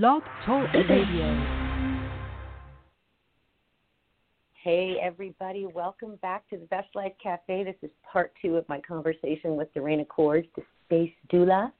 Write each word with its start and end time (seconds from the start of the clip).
Blog 0.00 0.22
Talk 0.46 0.72
Radio. 0.72 1.44
Hey, 4.54 4.96
everybody, 5.02 5.66
welcome 5.66 6.16
back 6.22 6.48
to 6.48 6.56
the 6.56 6.64
Best 6.64 6.88
Life 6.94 7.12
Cafe. 7.22 7.62
This 7.64 7.74
is 7.82 7.90
part 8.10 8.32
two 8.40 8.56
of 8.56 8.66
my 8.70 8.80
conversation 8.80 9.54
with 9.54 9.68
Dorena 9.74 10.06
Kohrs, 10.06 10.48
the 10.56 10.62
space 10.86 11.12
doula. 11.30 11.70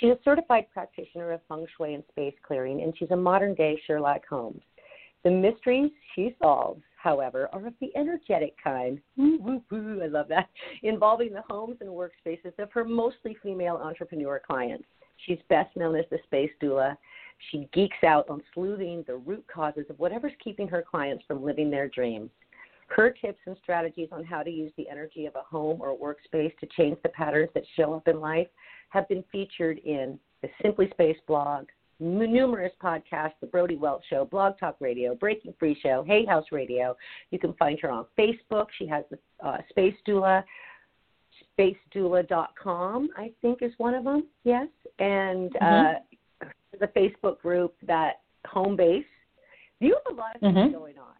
She's 0.00 0.12
a 0.12 0.18
certified 0.24 0.64
practitioner 0.72 1.30
of 1.32 1.42
feng 1.46 1.66
shui 1.76 1.92
and 1.92 2.02
space 2.10 2.32
clearing, 2.42 2.80
and 2.80 2.94
she's 2.96 3.10
a 3.10 3.16
modern 3.16 3.54
day 3.54 3.78
Sherlock 3.86 4.22
Holmes. 4.26 4.62
The 5.22 5.30
mysteries 5.30 5.90
she 6.14 6.34
solves, 6.40 6.80
however, 6.96 7.50
are 7.52 7.66
of 7.66 7.74
the 7.82 7.94
energetic 7.94 8.54
kind. 8.64 8.98
Woo, 9.18 9.38
woo, 9.42 9.62
woo, 9.70 10.00
I 10.02 10.06
love 10.06 10.28
that. 10.28 10.48
Involving 10.82 11.34
the 11.34 11.44
homes 11.50 11.76
and 11.82 11.90
workspaces 11.90 12.58
of 12.58 12.72
her 12.72 12.86
mostly 12.86 13.36
female 13.42 13.76
entrepreneur 13.76 14.40
clients. 14.40 14.86
She's 15.26 15.38
best 15.50 15.76
known 15.76 15.96
as 15.96 16.06
the 16.10 16.18
space 16.24 16.50
doula 16.62 16.96
she 17.50 17.68
geeks 17.72 18.02
out 18.04 18.28
on 18.28 18.42
sleuthing 18.54 19.04
the 19.06 19.16
root 19.16 19.44
causes 19.52 19.84
of 19.90 19.98
whatever's 19.98 20.32
keeping 20.42 20.68
her 20.68 20.82
clients 20.82 21.24
from 21.26 21.44
living 21.44 21.70
their 21.70 21.88
dreams. 21.88 22.30
Her 22.88 23.10
tips 23.10 23.40
and 23.46 23.56
strategies 23.62 24.08
on 24.12 24.22
how 24.24 24.42
to 24.42 24.50
use 24.50 24.72
the 24.76 24.88
energy 24.88 25.26
of 25.26 25.34
a 25.34 25.40
home 25.40 25.80
or 25.80 25.96
workspace 25.96 26.56
to 26.58 26.66
change 26.76 26.98
the 27.02 27.08
patterns 27.08 27.50
that 27.54 27.64
show 27.74 27.94
up 27.94 28.06
in 28.06 28.20
life 28.20 28.48
have 28.90 29.08
been 29.08 29.24
featured 29.32 29.78
in 29.78 30.18
the 30.42 30.48
Simply 30.60 30.90
Space 30.90 31.16
blog, 31.26 31.68
numerous 32.00 32.72
podcasts, 32.82 33.34
The 33.40 33.46
Brody 33.46 33.76
Welch 33.76 34.02
Show, 34.10 34.26
Blog 34.26 34.58
Talk 34.58 34.76
Radio, 34.80 35.14
Breaking 35.14 35.54
Free 35.58 35.78
Show, 35.82 36.04
Hay 36.06 36.26
House 36.26 36.46
Radio. 36.52 36.96
You 37.30 37.38
can 37.38 37.54
find 37.54 37.78
her 37.80 37.90
on 37.90 38.04
Facebook. 38.18 38.66
She 38.78 38.86
has 38.88 39.04
the 39.10 39.18
uh, 39.46 39.58
Space 39.70 39.94
Doula, 40.06 40.44
spacedoula.com, 41.58 43.08
I 43.16 43.30
think 43.40 43.62
is 43.62 43.72
one 43.78 43.94
of 43.94 44.04
them, 44.04 44.26
yes. 44.44 44.68
And 44.98 45.52
mm-hmm. 45.52 45.64
uh, 45.64 45.98
the 46.78 46.88
Facebook 46.88 47.40
group 47.40 47.74
that 47.86 48.20
home 48.46 48.76
base. 48.76 49.04
You 49.80 49.96
have 50.04 50.14
a 50.14 50.18
lot 50.18 50.34
of 50.36 50.40
things 50.40 50.56
mm-hmm. 50.56 50.72
going 50.72 50.98
on. 50.98 51.14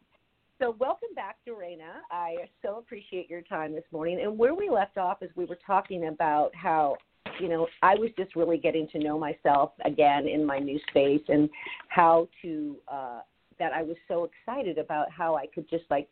So 0.61 0.77
welcome 0.78 1.09
back, 1.17 1.39
Dorena. 1.44 2.03
I 2.11 2.36
so 2.62 2.78
appreciate 2.78 3.28
your 3.28 3.42
time 3.42 3.72
this 3.72 3.84
morning. 3.91 4.20
And 4.22 4.39
where 4.39 4.55
we 4.55 4.70
left 4.70 4.97
off 4.97 5.22
is 5.22 5.31
we 5.34 5.44
were 5.44 5.59
talking 5.67 6.06
about 6.06 6.55
how, 6.55 6.97
you 7.41 7.48
know, 7.48 7.67
I 7.83 7.97
was 7.97 8.11
just 8.17 8.36
really 8.36 8.59
getting 8.59 8.86
to 8.89 9.00
know 9.00 9.19
myself 9.19 9.72
again 9.84 10.28
in 10.28 10.47
my 10.47 10.61
new 10.61 10.78
space 10.91 11.22
and 11.28 11.50
how 11.89 12.28
to 12.42 12.77
uh 12.87 13.20
that 13.59 13.72
I 13.72 13.83
was 13.83 13.97
so 14.09 14.25
excited 14.28 14.78
about 14.78 15.11
how 15.11 15.37
I 15.37 15.47
could 15.47 15.69
just 15.69 15.84
like 15.91 16.09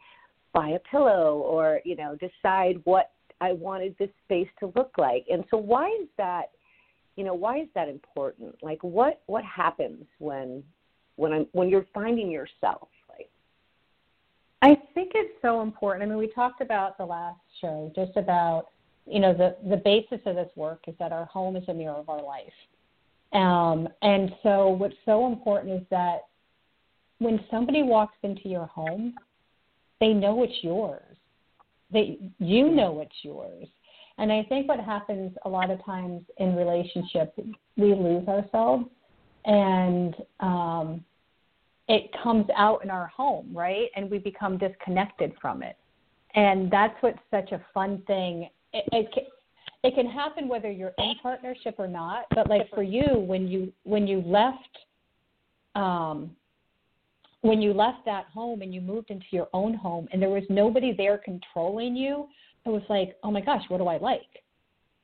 buy 0.53 0.71
a 0.71 0.79
pillow 0.81 1.39
or, 1.39 1.81
you 1.85 1.95
know, 1.95 2.17
decide 2.17 2.81
what 2.85 3.13
I 3.41 3.53
wanted 3.53 3.97
this 3.99 4.11
space 4.25 4.49
to 4.59 4.73
look 4.75 4.93
like. 4.99 5.27
And 5.31 5.45
so 5.51 5.57
why 5.57 5.89
is 6.03 6.09
that 6.19 6.51
you 7.17 7.25
know 7.25 7.35
why 7.35 7.61
is 7.61 7.69
that 7.75 7.89
important? 7.89 8.55
Like 8.63 8.83
what 8.83 9.21
what 9.27 9.45
happens 9.45 10.05
when 10.19 10.63
when 11.17 11.33
i'm 11.33 11.47
when 11.53 11.69
you're 11.69 11.87
finding 11.93 12.31
yourself 12.31 12.89
like? 13.09 13.29
I 14.63 14.77
think 14.95 15.13
it's 15.15 15.35
so 15.43 15.63
important. 15.63 16.03
I 16.05 16.07
mean 16.07 16.19
we 16.19 16.29
talked 16.29 16.61
about 16.61 16.99
the 16.99 17.05
last 17.05 17.41
show 17.61 17.93
just 17.95 18.17
about 18.17 18.67
you 19.07 19.21
know 19.21 19.35
the 19.35 19.57
the 19.69 19.77
basis 19.77 20.21
of 20.27 20.37
this 20.37 20.51
work 20.57 20.85
is 20.87 20.95
that 20.99 21.13
our 21.13 21.27
home 21.27 21.57
is 21.57 21.65
a 21.69 21.75
mirror 21.75 21.97
of 21.97 22.09
our 22.09 22.23
life. 22.23 22.53
Um, 23.33 23.89
and 24.03 24.33
so 24.43 24.71
what's 24.71 24.97
so 25.05 25.27
important 25.27 25.81
is 25.81 25.87
that 25.91 26.23
when 27.19 27.39
somebody 27.51 27.83
walks 27.83 28.17
into 28.23 28.49
your 28.49 28.67
home 28.67 29.15
they 30.01 30.15
know 30.15 30.43
it's 30.43 30.57
yours. 30.63 31.17
They 31.93 32.19
you 32.39 32.71
know 32.71 33.01
it's 33.01 33.17
yours 33.23 33.67
and 34.19 34.31
I 34.31 34.43
think 34.45 34.69
what 34.69 34.81
happens 34.81 35.33
a 35.45 35.49
lot 35.49 35.71
of 35.71 35.85
times 35.85 36.23
in 36.39 36.55
relationship, 36.55 37.35
we 37.77 37.95
lose 37.95 38.27
ourselves 38.29 38.87
and 39.45 40.15
um, 40.41 41.05
it 41.89 42.11
comes 42.23 42.47
out 42.57 42.85
in 42.85 42.91
our 42.91 43.09
home, 43.09 43.49
right? 43.53 43.89
And 43.97 44.11
we 44.11 44.19
become 44.19 44.59
disconnected 44.59 45.33
from 45.41 45.63
it. 45.63 45.77
And 46.35 46.71
that's 46.71 46.95
what's 47.01 47.19
such 47.31 47.53
a 47.53 47.61
fun 47.75 48.03
thing. 48.07 48.49
It, 48.73 48.85
it, 48.93 49.13
can, 49.13 49.25
it 49.83 49.95
can 49.95 50.07
happen 50.07 50.47
whether 50.47 50.71
you're 50.71 50.93
in 50.99 51.15
partnership 51.21 51.75
or 51.79 51.89
not. 51.89 52.27
But 52.35 52.49
like 52.49 52.71
for 52.71 52.83
you, 52.85 53.07
when 53.19 53.49
you 53.49 53.73
when 53.83 54.07
you 54.07 54.23
left, 54.25 54.79
um, 55.75 56.31
when 57.41 57.61
you 57.61 57.73
left 57.73 58.05
that 58.05 58.27
home 58.27 58.63
and 58.63 58.73
you 58.73 58.81
moved 58.81 59.11
into 59.11 59.27
your 59.33 59.49
own 59.53 59.75
home, 59.75 60.07
and 60.13 60.23
there 60.23 60.29
was 60.29 60.45
nobody 60.49 60.95
there 60.97 61.19
controlling 61.19 61.97
you, 61.97 62.29
it 62.67 62.69
was 62.69 62.83
like, 62.89 63.17
oh 63.23 63.31
my 63.31 63.41
gosh, 63.41 63.63
what 63.69 63.79
do 63.79 63.87
I 63.87 63.99
like? 63.99 64.21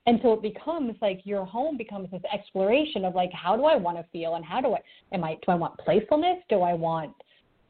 And 0.07 0.21
so 0.23 0.33
it 0.35 0.43
becomes 0.43 0.95
like 1.03 1.21
your 1.25 1.45
home 1.45 1.77
becomes 1.77 2.11
this 2.11 2.23
exploration 2.33 3.05
of 3.05 3.15
like, 3.15 3.33
how 3.33 3.57
do 3.57 3.65
I 3.65 3.77
want 3.77 3.97
to 3.99 4.05
feel 4.13 4.37
and 4.37 4.45
how 4.45 4.61
do 4.61 4.75
I, 4.75 4.79
am 5.13 5.25
I, 5.25 5.35
do 5.35 5.51
I 5.51 5.57
want 5.57 5.77
playfulness? 5.79 6.39
Do 6.49 6.61
I 6.61 6.75
want 6.75 7.13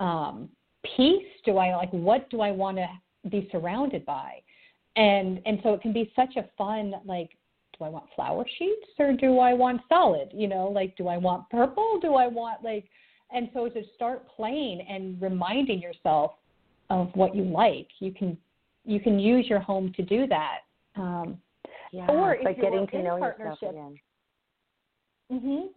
um, 0.00 0.50
peace? 0.96 1.26
Do 1.46 1.56
I 1.56 1.74
like, 1.74 1.90
what 1.90 2.28
do 2.30 2.42
I 2.42 2.50
want 2.50 2.76
to 2.76 2.88
be 3.30 3.48
surrounded 3.50 4.04
by? 4.04 4.42
And, 4.96 5.40
and 5.46 5.60
so 5.62 5.72
it 5.72 5.80
can 5.80 5.92
be 5.92 6.12
such 6.14 6.36
a 6.36 6.44
fun, 6.58 6.94
like, 7.06 7.30
do 7.78 7.84
I 7.84 7.88
want 7.88 8.04
flower 8.14 8.44
sheets 8.58 8.86
or 8.98 9.12
do 9.12 9.38
I 9.38 9.54
want 9.54 9.80
solid? 9.88 10.30
You 10.32 10.48
know, 10.48 10.68
like, 10.68 10.96
do 10.96 11.08
I 11.08 11.16
want 11.16 11.48
purple? 11.50 11.98
Do 12.00 12.14
I 12.14 12.26
want 12.26 12.62
like, 12.62 12.84
and 13.32 13.48
so 13.52 13.68
to 13.68 13.82
start 13.94 14.26
playing 14.28 14.86
and 14.88 15.20
reminding 15.20 15.80
yourself 15.80 16.32
of 16.90 17.10
what 17.14 17.34
you 17.34 17.44
like, 17.44 17.88
you 17.98 18.12
can 18.12 18.38
you 18.86 19.00
can 19.00 19.18
use 19.18 19.46
your 19.48 19.60
home 19.60 19.92
to 19.96 20.02
do 20.02 20.26
that. 20.28 20.58
Um, 20.96 21.38
yeah, 21.92 22.06
or 22.08 22.34
if 22.34 22.42
you're 22.42 22.70
getting 22.70 22.86
to 22.88 23.02
know 23.02 23.16
yourself 23.16 23.58
again. 23.62 23.98
Mhm. 25.30 25.68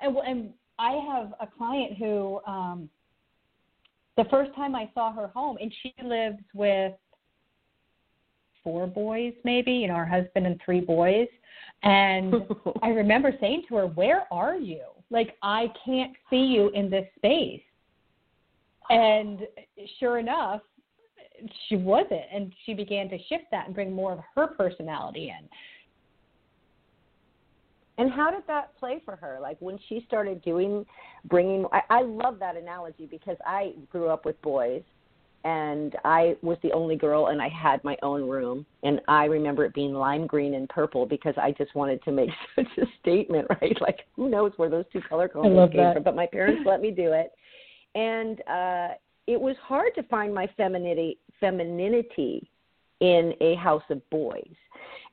And 0.00 0.16
and 0.16 0.54
I 0.78 0.92
have 0.92 1.34
a 1.40 1.46
client 1.46 1.96
who 1.98 2.40
um, 2.46 2.88
the 4.16 4.24
first 4.26 4.54
time 4.54 4.74
I 4.74 4.90
saw 4.94 5.12
her 5.12 5.28
home, 5.28 5.58
and 5.60 5.72
she 5.82 5.94
lives 6.02 6.42
with 6.54 6.94
four 8.62 8.86
boys, 8.86 9.34
maybe, 9.44 9.72
you 9.72 9.88
know, 9.88 9.94
her 9.94 10.06
husband 10.06 10.46
and 10.46 10.60
three 10.64 10.80
boys. 10.80 11.28
And 11.82 12.34
I 12.82 12.88
remember 12.88 13.32
saying 13.40 13.64
to 13.68 13.76
her, 13.76 13.86
Where 13.86 14.26
are 14.32 14.56
you? 14.56 14.84
Like, 15.10 15.36
I 15.42 15.72
can't 15.84 16.12
see 16.30 16.36
you 16.44 16.70
in 16.70 16.90
this 16.90 17.06
space. 17.16 17.62
And 18.90 19.40
sure 19.98 20.18
enough, 20.18 20.60
she 21.68 21.76
wasn't 21.76 22.22
and 22.32 22.52
she 22.64 22.74
began 22.74 23.08
to 23.08 23.18
shift 23.28 23.44
that 23.50 23.66
and 23.66 23.74
bring 23.74 23.92
more 23.92 24.12
of 24.12 24.20
her 24.34 24.48
personality 24.48 25.30
in. 25.30 25.48
And 27.96 28.10
how 28.10 28.30
did 28.30 28.42
that 28.48 28.76
play 28.76 29.00
for 29.04 29.14
her? 29.16 29.38
Like 29.40 29.56
when 29.60 29.78
she 29.88 30.04
started 30.06 30.42
doing 30.42 30.84
bringing 31.26 31.66
i, 31.72 31.80
I 31.90 32.02
love 32.02 32.38
that 32.38 32.56
analogy 32.56 33.06
because 33.10 33.36
i 33.46 33.72
grew 33.90 34.08
up 34.08 34.24
with 34.24 34.40
boys 34.42 34.82
and 35.44 35.96
i 36.04 36.36
was 36.42 36.58
the 36.62 36.72
only 36.72 36.96
girl 36.96 37.28
and 37.28 37.40
i 37.40 37.48
had 37.48 37.82
my 37.84 37.96
own 38.02 38.28
room 38.28 38.64
and 38.82 39.00
i 39.08 39.24
remember 39.24 39.64
it 39.64 39.74
being 39.74 39.94
lime 39.94 40.26
green 40.26 40.54
and 40.54 40.68
purple 40.68 41.06
because 41.06 41.34
i 41.40 41.52
just 41.52 41.74
wanted 41.74 42.02
to 42.04 42.12
make 42.12 42.30
such 42.54 42.66
a 42.78 42.86
statement 43.00 43.46
right? 43.62 43.76
Like 43.80 44.00
who 44.16 44.28
knows 44.28 44.52
where 44.56 44.70
those 44.70 44.84
two 44.92 45.00
color 45.08 45.28
combos 45.28 45.72
came 45.72 45.82
that. 45.82 45.94
from 45.94 46.02
but 46.02 46.16
my 46.16 46.26
parents 46.26 46.62
let 46.66 46.80
me 46.80 46.90
do 46.90 47.12
it. 47.12 47.32
And 47.94 48.40
uh 48.48 48.94
it 49.26 49.40
was 49.40 49.56
hard 49.62 49.94
to 49.94 50.02
find 50.04 50.34
my 50.34 50.46
femininity 50.56 51.18
femininity 51.44 52.48
in 53.00 53.34
a 53.40 53.54
house 53.56 53.82
of 53.90 54.08
boys. 54.08 54.54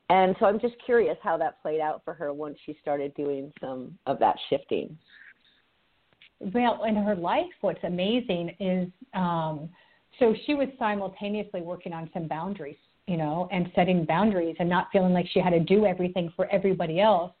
And 0.08 0.34
so 0.40 0.46
I'm 0.46 0.58
just 0.58 0.74
curious 0.84 1.16
how 1.22 1.36
that 1.38 1.60
played 1.62 1.80
out 1.80 2.02
for 2.04 2.14
her 2.14 2.32
once 2.32 2.56
she 2.64 2.76
started 2.80 3.14
doing 3.14 3.52
some 3.60 3.98
of 4.06 4.18
that 4.20 4.36
shifting. 4.48 4.96
Well, 6.40 6.84
in 6.84 6.96
her 6.96 7.14
life, 7.14 7.52
what's 7.60 7.84
amazing 7.84 8.56
is 8.58 8.88
um, 9.14 9.68
so 10.18 10.34
she 10.46 10.54
was 10.54 10.68
simultaneously 10.78 11.60
working 11.60 11.92
on 11.92 12.10
some 12.12 12.28
boundaries, 12.28 12.76
you 13.06 13.16
know, 13.16 13.48
and 13.52 13.70
setting 13.74 14.04
boundaries 14.04 14.56
and 14.58 14.68
not 14.68 14.88
feeling 14.90 15.12
like 15.12 15.26
she 15.32 15.40
had 15.40 15.50
to 15.50 15.60
do 15.60 15.86
everything 15.86 16.32
for 16.34 16.46
everybody 16.50 17.00
else. 17.00 17.32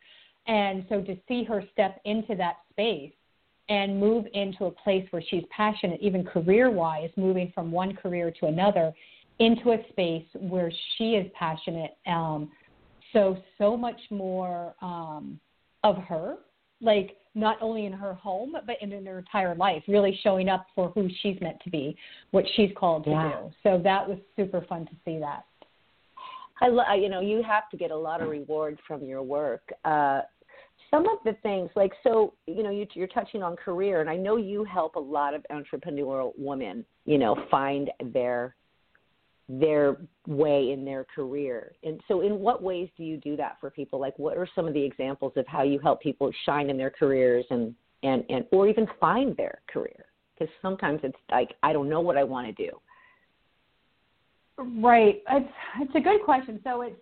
And 0.46 0.84
so 0.88 1.00
to 1.00 1.16
see 1.28 1.44
her 1.44 1.64
step 1.72 2.00
into 2.04 2.34
that 2.36 2.56
space 2.70 3.12
and 3.72 3.98
move 3.98 4.26
into 4.34 4.66
a 4.66 4.70
place 4.70 5.06
where 5.12 5.22
she's 5.30 5.44
passionate, 5.50 5.98
even 6.02 6.22
career 6.22 6.70
wise, 6.70 7.08
moving 7.16 7.50
from 7.54 7.72
one 7.72 7.96
career 7.96 8.30
to 8.38 8.46
another 8.46 8.92
into 9.38 9.72
a 9.72 9.78
space 9.88 10.26
where 10.34 10.70
she 10.94 11.12
is 11.12 11.26
passionate. 11.32 11.96
Um, 12.06 12.50
so, 13.14 13.38
so 13.56 13.74
much 13.74 13.98
more 14.10 14.74
um, 14.82 15.40
of 15.84 15.96
her, 15.96 16.36
like 16.82 17.16
not 17.34 17.56
only 17.62 17.86
in 17.86 17.94
her 17.94 18.12
home, 18.12 18.54
but 18.66 18.76
in, 18.82 18.92
in 18.92 19.06
her 19.06 19.20
entire 19.20 19.54
life, 19.54 19.82
really 19.88 20.20
showing 20.22 20.50
up 20.50 20.66
for 20.74 20.90
who 20.90 21.08
she's 21.22 21.40
meant 21.40 21.56
to 21.64 21.70
be, 21.70 21.96
what 22.30 22.44
she's 22.54 22.70
called 22.76 23.04
to 23.04 23.10
yeah. 23.10 23.40
do. 23.40 23.50
So, 23.62 23.80
that 23.82 24.06
was 24.06 24.18
super 24.36 24.60
fun 24.68 24.84
to 24.84 24.92
see 25.02 25.18
that. 25.20 25.46
I 26.60 26.68
lo- 26.68 26.94
you 26.94 27.08
know 27.08 27.20
you 27.20 27.42
have 27.42 27.70
to 27.70 27.76
get 27.76 27.90
a 27.90 27.96
lot 27.96 28.20
of 28.20 28.28
reward 28.28 28.78
from 28.86 29.02
your 29.04 29.22
work. 29.22 29.62
Uh, 29.84 30.20
some 30.92 31.08
of 31.08 31.18
the 31.24 31.32
things 31.42 31.70
like 31.74 31.92
so 32.02 32.34
you 32.46 32.62
know 32.62 32.70
you, 32.70 32.86
you're 32.94 33.06
touching 33.08 33.42
on 33.42 33.56
career 33.56 34.00
and 34.00 34.10
i 34.10 34.16
know 34.16 34.36
you 34.36 34.64
help 34.64 34.96
a 34.96 35.00
lot 35.00 35.34
of 35.34 35.44
entrepreneurial 35.50 36.32
women 36.36 36.84
you 37.04 37.18
know 37.18 37.36
find 37.50 37.90
their 38.12 38.54
their 39.48 39.96
way 40.26 40.70
in 40.72 40.84
their 40.84 41.04
career 41.04 41.72
and 41.82 42.00
so 42.08 42.20
in 42.20 42.38
what 42.38 42.62
ways 42.62 42.88
do 42.96 43.04
you 43.04 43.16
do 43.16 43.36
that 43.36 43.56
for 43.60 43.70
people 43.70 44.00
like 44.00 44.16
what 44.18 44.36
are 44.36 44.48
some 44.54 44.66
of 44.66 44.74
the 44.74 44.82
examples 44.82 45.32
of 45.36 45.46
how 45.46 45.62
you 45.62 45.78
help 45.78 46.00
people 46.00 46.30
shine 46.44 46.70
in 46.70 46.76
their 46.76 46.90
careers 46.90 47.44
and 47.50 47.74
and 48.02 48.24
and 48.28 48.44
or 48.50 48.68
even 48.68 48.86
find 49.00 49.36
their 49.36 49.60
career 49.70 50.06
because 50.42 50.52
sometimes 50.60 51.00
it's 51.02 51.16
like 51.30 51.54
I 51.62 51.72
don't 51.72 51.88
know 51.88 52.00
what 52.00 52.16
I 52.16 52.24
want 52.24 52.54
to 52.54 52.66
do. 52.66 52.70
Right. 54.80 55.22
It's 55.30 55.52
it's 55.80 55.94
a 55.94 56.00
good 56.00 56.22
question. 56.24 56.60
So 56.64 56.82
it's 56.82 56.96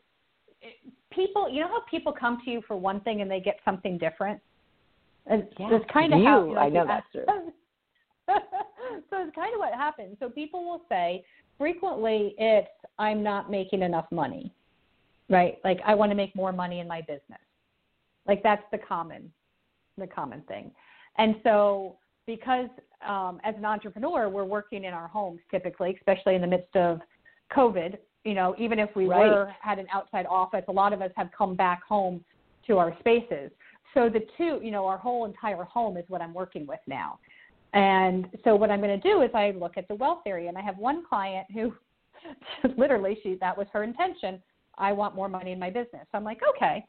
it, 0.62 0.74
people. 1.10 1.48
You 1.48 1.60
know 1.60 1.68
how 1.68 1.82
people 1.90 2.12
come 2.12 2.38
to 2.44 2.50
you 2.50 2.62
for 2.66 2.76
one 2.76 3.00
thing 3.00 3.20
and 3.20 3.30
they 3.30 3.40
get 3.40 3.58
something 3.64 3.98
different. 3.98 4.40
It's, 5.26 5.52
yeah, 5.58 5.68
it's 5.72 5.84
kind 5.92 6.12
of 6.12 6.20
you, 6.20 6.26
how 6.26 6.44
you 6.46 6.54
know, 6.54 6.60
I 6.60 6.68
know 6.68 6.86
that's 6.86 7.06
true. 7.12 7.24
so 8.28 9.16
it's 9.22 9.34
kind 9.34 9.54
of 9.54 9.58
what 9.58 9.74
happens. 9.74 10.16
So 10.20 10.28
people 10.28 10.64
will 10.64 10.82
say 10.88 11.24
frequently 11.58 12.34
it's 12.38 12.68
I'm 12.98 13.22
not 13.22 13.50
making 13.50 13.82
enough 13.82 14.06
money, 14.10 14.52
right? 15.28 15.58
Like 15.64 15.80
I 15.86 15.94
want 15.94 16.10
to 16.10 16.16
make 16.16 16.34
more 16.34 16.52
money 16.52 16.80
in 16.80 16.88
my 16.88 17.00
business. 17.02 17.40
Like 18.26 18.42
that's 18.42 18.62
the 18.72 18.78
common, 18.78 19.32
the 19.98 20.06
common 20.06 20.42
thing. 20.42 20.70
And 21.18 21.36
so 21.42 21.96
because 22.26 22.68
um, 23.06 23.40
as 23.44 23.54
an 23.56 23.64
entrepreneur, 23.64 24.28
we're 24.28 24.44
working 24.44 24.84
in 24.84 24.94
our 24.94 25.08
homes 25.08 25.40
typically, 25.50 25.96
especially 25.96 26.34
in 26.34 26.40
the 26.40 26.46
midst 26.46 26.74
of 26.76 27.00
COVID. 27.52 27.98
You 28.24 28.34
know, 28.34 28.54
even 28.58 28.78
if 28.78 28.90
we 28.94 29.06
right. 29.06 29.30
were 29.30 29.54
had 29.60 29.78
an 29.78 29.86
outside 29.92 30.26
office, 30.26 30.64
a 30.68 30.72
lot 30.72 30.92
of 30.92 31.00
us 31.00 31.10
have 31.16 31.30
come 31.36 31.54
back 31.54 31.82
home 31.82 32.22
to 32.66 32.78
our 32.78 32.94
spaces. 33.00 33.50
So 33.94 34.08
the 34.08 34.20
two, 34.36 34.60
you 34.62 34.70
know, 34.70 34.86
our 34.86 34.98
whole 34.98 35.24
entire 35.24 35.64
home 35.64 35.96
is 35.96 36.04
what 36.08 36.20
I'm 36.20 36.34
working 36.34 36.66
with 36.66 36.80
now. 36.86 37.18
And 37.72 38.26
so 38.44 38.54
what 38.54 38.70
I'm 38.70 38.80
going 38.80 39.00
to 39.00 39.08
do 39.08 39.22
is 39.22 39.30
I 39.34 39.52
look 39.52 39.76
at 39.76 39.88
the 39.88 39.94
wealth 39.94 40.22
area, 40.26 40.48
and 40.48 40.58
I 40.58 40.62
have 40.62 40.76
one 40.76 41.04
client 41.08 41.46
who, 41.52 41.72
literally, 42.76 43.18
she 43.22 43.36
that 43.40 43.56
was 43.56 43.66
her 43.72 43.84
intention. 43.84 44.42
I 44.76 44.92
want 44.92 45.14
more 45.14 45.28
money 45.28 45.52
in 45.52 45.58
my 45.58 45.70
business. 45.70 46.06
So 46.10 46.18
I'm 46.18 46.24
like, 46.24 46.40
okay, 46.56 46.84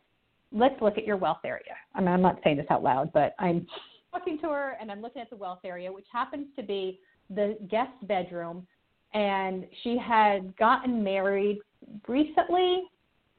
let's 0.52 0.80
look 0.82 0.98
at 0.98 1.06
your 1.06 1.18
wealth 1.18 1.40
area. 1.46 1.76
I 1.94 2.00
mean, 2.00 2.10
I'm 2.10 2.22
not 2.22 2.40
saying 2.44 2.58
this 2.58 2.66
out 2.70 2.84
loud, 2.84 3.12
but 3.14 3.36
I'm 3.40 3.66
talking 4.12 4.40
to 4.40 4.50
her 4.50 4.78
and 4.80 4.92
I'm 4.92 5.02
looking 5.02 5.22
at 5.22 5.30
the 5.30 5.36
wealth 5.36 5.60
area, 5.64 5.92
which 5.92 6.06
happens 6.12 6.48
to 6.56 6.64
be 6.64 7.00
the 7.30 7.58
guest 7.70 7.92
bedroom. 8.08 8.66
And 9.14 9.66
she 9.84 9.98
had 9.98 10.56
gotten 10.58 11.04
married 11.04 11.60
recently, 12.08 12.84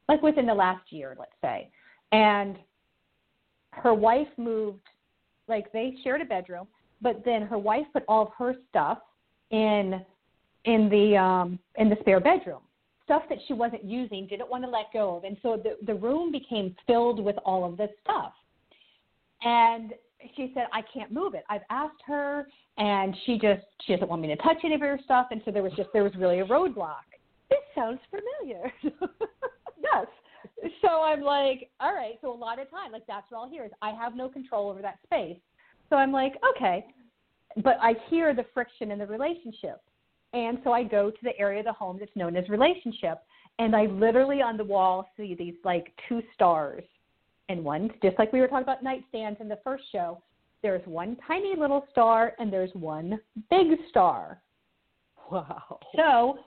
like 0.07 0.21
within 0.21 0.45
the 0.45 0.53
last 0.53 0.91
year, 0.91 1.15
let's 1.17 1.31
say. 1.41 1.69
And 2.11 2.57
her 3.71 3.93
wife 3.93 4.27
moved, 4.37 4.83
like 5.47 5.71
they 5.71 5.95
shared 6.03 6.21
a 6.21 6.25
bedroom, 6.25 6.67
but 7.01 7.23
then 7.25 7.41
her 7.43 7.57
wife 7.57 7.85
put 7.91 8.03
all 8.07 8.27
of 8.27 8.29
her 8.37 8.55
stuff 8.69 8.99
in 9.51 10.03
in 10.65 10.89
the 10.89 11.17
um 11.17 11.59
in 11.75 11.89
the 11.89 11.97
spare 12.01 12.19
bedroom. 12.19 12.61
Stuff 13.03 13.23
that 13.29 13.39
she 13.47 13.53
wasn't 13.53 13.83
using 13.83 14.27
didn't 14.27 14.49
want 14.49 14.63
to 14.63 14.69
let 14.69 14.85
go 14.93 15.17
of. 15.17 15.23
And 15.23 15.37
so 15.41 15.61
the 15.61 15.77
the 15.85 15.95
room 15.95 16.31
became 16.31 16.75
filled 16.87 17.23
with 17.23 17.35
all 17.45 17.65
of 17.65 17.77
this 17.77 17.89
stuff. 18.03 18.33
And 19.43 19.93
she 20.35 20.51
said 20.53 20.65
I 20.73 20.81
can't 20.93 21.11
move 21.11 21.33
it. 21.33 21.43
I've 21.49 21.61
asked 21.69 22.01
her, 22.05 22.47
and 22.77 23.15
she 23.25 23.37
just 23.37 23.63
she 23.85 23.93
doesn't 23.93 24.09
want 24.09 24.21
me 24.21 24.27
to 24.29 24.35
touch 24.37 24.57
any 24.63 24.75
of 24.75 24.81
her 24.81 24.99
stuff, 25.03 25.27
and 25.31 25.41
so 25.45 25.51
there 25.51 25.63
was 25.63 25.73
just 25.73 25.89
there 25.93 26.03
was 26.03 26.13
really 26.15 26.39
a 26.39 26.45
roadblock. 26.45 27.05
This 27.49 27.59
sounds 27.75 27.99
familiar. 28.09 28.71
yes. 29.81 30.07
So 30.81 31.01
I'm 31.01 31.21
like, 31.21 31.69
all 31.79 31.93
right. 31.93 32.15
So 32.21 32.33
a 32.33 32.35
lot 32.35 32.59
of 32.59 32.69
time, 32.69 32.91
like 32.91 33.05
that's 33.07 33.29
what 33.29 33.39
I'll 33.39 33.49
hear 33.49 33.65
is 33.65 33.71
I 33.81 33.91
have 33.91 34.15
no 34.15 34.29
control 34.29 34.69
over 34.69 34.81
that 34.81 34.99
space. 35.05 35.37
So 35.89 35.95
I'm 35.95 36.11
like, 36.11 36.33
okay, 36.55 36.85
but 37.63 37.77
I 37.81 37.93
hear 38.09 38.33
the 38.33 38.45
friction 38.53 38.91
in 38.91 38.99
the 38.99 39.05
relationship, 39.05 39.81
and 40.33 40.57
so 40.63 40.71
I 40.71 40.83
go 40.83 41.11
to 41.11 41.17
the 41.23 41.37
area 41.37 41.59
of 41.59 41.65
the 41.65 41.73
home 41.73 41.97
that's 41.99 42.15
known 42.15 42.35
as 42.35 42.47
relationship, 42.49 43.19
and 43.59 43.75
I 43.75 43.85
literally 43.85 44.41
on 44.41 44.57
the 44.57 44.63
wall 44.63 45.07
see 45.15 45.35
these 45.35 45.55
like 45.63 45.93
two 46.09 46.21
stars 46.33 46.83
and 47.49 47.63
one, 47.63 47.91
just 48.01 48.17
like 48.17 48.31
we 48.31 48.39
were 48.39 48.47
talking 48.47 48.63
about 48.63 48.83
nightstands 48.83 49.39
in 49.41 49.47
the 49.49 49.59
first 49.63 49.83
show, 49.91 50.21
there's 50.61 50.85
one 50.87 51.17
tiny 51.27 51.55
little 51.57 51.85
star 51.91 52.33
and 52.39 52.51
there's 52.51 52.71
one 52.73 53.19
big 53.49 53.67
star. 53.89 54.41
Wow. 55.31 55.79
So 55.95 56.39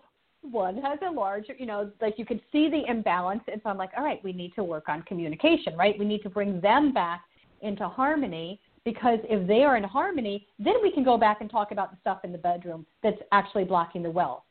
one 0.42 0.76
has 0.78 0.98
a 1.06 1.10
large, 1.10 1.46
you 1.58 1.66
know, 1.66 1.90
like 2.00 2.14
you 2.18 2.24
could 2.24 2.40
see 2.52 2.68
the 2.70 2.82
imbalance. 2.88 3.42
And 3.50 3.60
so 3.62 3.70
I'm 3.70 3.76
like, 3.76 3.90
all 3.96 4.04
right, 4.04 4.22
we 4.24 4.32
need 4.32 4.54
to 4.54 4.64
work 4.64 4.88
on 4.88 5.02
communication, 5.02 5.76
right? 5.76 5.98
We 5.98 6.04
need 6.04 6.22
to 6.22 6.30
bring 6.30 6.60
them 6.60 6.92
back 6.92 7.22
into 7.62 7.88
harmony 7.88 8.60
because 8.84 9.18
if 9.24 9.46
they 9.48 9.64
are 9.64 9.76
in 9.76 9.84
harmony, 9.84 10.46
then 10.58 10.74
we 10.82 10.92
can 10.92 11.04
go 11.04 11.18
back 11.18 11.40
and 11.40 11.50
talk 11.50 11.72
about 11.72 11.90
the 11.90 11.96
stuff 12.00 12.20
in 12.24 12.32
the 12.32 12.38
bedroom 12.38 12.86
that's 13.02 13.18
actually 13.32 13.64
blocking 13.64 14.02
the 14.02 14.10
wealth. 14.10 14.44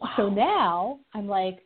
Wow. 0.00 0.10
So 0.16 0.28
now 0.28 0.98
I'm 1.12 1.28
like, 1.28 1.60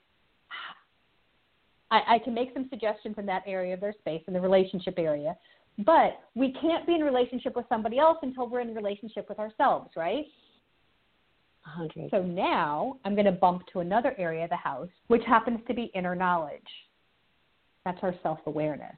I, 1.90 2.00
I 2.08 2.18
can 2.18 2.34
make 2.34 2.52
some 2.54 2.66
suggestions 2.70 3.16
in 3.18 3.26
that 3.26 3.42
area 3.46 3.74
of 3.74 3.80
their 3.80 3.94
space, 4.00 4.22
in 4.26 4.34
the 4.34 4.40
relationship 4.40 4.94
area. 4.98 5.36
But 5.84 6.20
we 6.34 6.52
can't 6.60 6.86
be 6.86 6.94
in 6.94 7.02
relationship 7.02 7.54
with 7.54 7.66
somebody 7.68 7.98
else 7.98 8.18
until 8.22 8.48
we're 8.48 8.60
in 8.60 8.74
relationship 8.74 9.28
with 9.28 9.38
ourselves, 9.38 9.90
right? 9.96 10.26
100. 11.64 12.10
So 12.10 12.22
now 12.22 12.98
I'm 13.04 13.14
going 13.14 13.26
to 13.26 13.32
bump 13.32 13.62
to 13.72 13.80
another 13.80 14.14
area 14.18 14.44
of 14.44 14.50
the 14.50 14.56
house, 14.56 14.88
which 15.06 15.22
happens 15.26 15.60
to 15.68 15.74
be 15.74 15.90
inner 15.94 16.14
knowledge. 16.14 16.62
That's 17.84 17.98
our 18.02 18.14
self 18.22 18.40
awareness. 18.46 18.96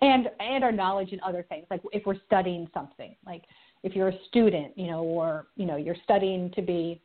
And 0.00 0.28
and 0.40 0.62
our 0.62 0.72
knowledge 0.72 1.12
in 1.12 1.20
other 1.20 1.44
things, 1.48 1.66
like 1.70 1.80
if 1.92 2.04
we're 2.04 2.20
studying 2.26 2.68
something, 2.74 3.16
like 3.24 3.44
if 3.82 3.94
you're 3.94 4.08
a 4.08 4.18
student, 4.28 4.76
you 4.76 4.88
know, 4.88 5.02
or 5.02 5.46
you 5.56 5.64
know, 5.64 5.76
you're 5.76 5.96
studying 6.04 6.50
to 6.52 6.62
be 6.62 7.00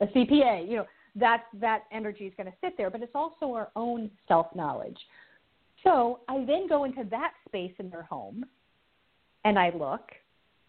a 0.00 0.06
CPA, 0.06 0.68
you 0.68 0.76
know, 0.76 0.86
that 1.16 1.44
that 1.60 1.84
energy 1.92 2.24
is 2.24 2.32
going 2.36 2.50
to 2.50 2.56
sit 2.62 2.76
there, 2.76 2.90
but 2.90 3.02
it's 3.02 3.14
also 3.14 3.52
our 3.52 3.70
own 3.76 4.10
self 4.26 4.46
knowledge. 4.54 4.98
So 5.82 6.20
I 6.28 6.44
then 6.44 6.66
go 6.68 6.84
into 6.84 7.04
that 7.10 7.32
space 7.46 7.72
in 7.78 7.90
their 7.90 8.02
home, 8.02 8.44
and 9.44 9.58
I 9.58 9.70
look, 9.70 10.10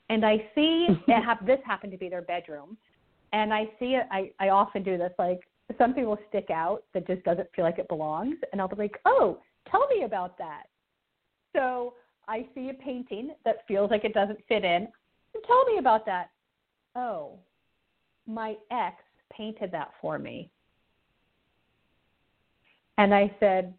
and 0.09 0.25
I 0.25 0.37
see 0.53 0.87
it 1.07 1.23
have, 1.23 1.45
this 1.45 1.59
happened 1.65 1.91
to 1.93 1.97
be 1.97 2.09
their 2.09 2.21
bedroom, 2.21 2.77
and 3.33 3.53
I 3.53 3.65
see 3.79 3.95
it. 3.95 4.05
I 4.11 4.31
I 4.39 4.49
often 4.49 4.83
do 4.83 4.97
this. 4.97 5.11
Like 5.17 5.41
something 5.77 6.05
will 6.05 6.19
stick 6.29 6.49
out 6.51 6.83
that 6.93 7.07
just 7.07 7.23
doesn't 7.23 7.49
feel 7.55 7.65
like 7.65 7.79
it 7.79 7.87
belongs, 7.87 8.35
and 8.51 8.61
I'll 8.61 8.67
be 8.67 8.75
like, 8.75 8.99
oh, 9.05 9.39
tell 9.69 9.87
me 9.87 10.03
about 10.03 10.37
that. 10.37 10.63
So 11.55 11.93
I 12.27 12.47
see 12.53 12.69
a 12.69 12.73
painting 12.73 13.31
that 13.45 13.65
feels 13.67 13.89
like 13.89 14.03
it 14.03 14.13
doesn't 14.13 14.39
fit 14.47 14.63
in. 14.63 14.87
Tell 15.47 15.65
me 15.65 15.77
about 15.79 16.05
that. 16.05 16.29
Oh, 16.95 17.39
my 18.27 18.55
ex 18.71 18.95
painted 19.35 19.71
that 19.71 19.91
for 20.01 20.17
me. 20.17 20.49
And 22.97 23.13
I 23.13 23.33
said, 23.39 23.73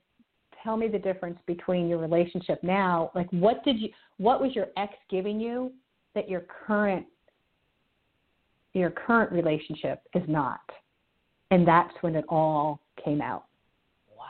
tell 0.62 0.76
me 0.76 0.88
the 0.88 0.98
difference 0.98 1.38
between 1.46 1.88
your 1.88 1.98
relationship 1.98 2.62
now. 2.62 3.10
Like, 3.14 3.28
what 3.30 3.64
did 3.64 3.78
you, 3.78 3.88
what 4.18 4.40
was 4.40 4.54
your 4.54 4.66
ex 4.76 4.92
giving 5.08 5.40
you 5.40 5.72
that 6.14 6.28
your 6.28 6.44
current, 6.66 7.06
your 8.74 8.90
current 8.90 9.32
relationship 9.32 10.02
is 10.14 10.24
not? 10.28 10.60
And 11.50 11.66
that's 11.66 11.94
when 12.00 12.16
it 12.16 12.24
all 12.28 12.80
came 13.02 13.22
out. 13.22 13.44
Wow. 14.18 14.24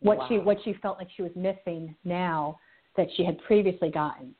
What 0.00 0.18
wow. 0.18 0.26
she, 0.28 0.38
what 0.38 0.58
she 0.64 0.74
felt 0.74 0.98
like 0.98 1.08
she 1.16 1.22
was 1.22 1.32
missing 1.34 1.94
now 2.04 2.58
that 2.96 3.08
she 3.16 3.24
had 3.24 3.38
previously 3.38 3.90
gotten. 3.90 4.34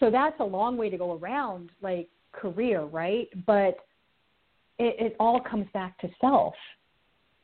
So 0.00 0.10
that's 0.10 0.40
a 0.40 0.44
long 0.44 0.76
way 0.78 0.88
to 0.88 0.96
go 0.96 1.18
around 1.18 1.70
like 1.82 2.08
career, 2.32 2.84
right? 2.84 3.28
But 3.46 3.76
it, 4.80 4.96
it 4.98 5.16
all 5.20 5.40
comes 5.40 5.66
back 5.72 5.98
to 6.00 6.08
self. 6.20 6.54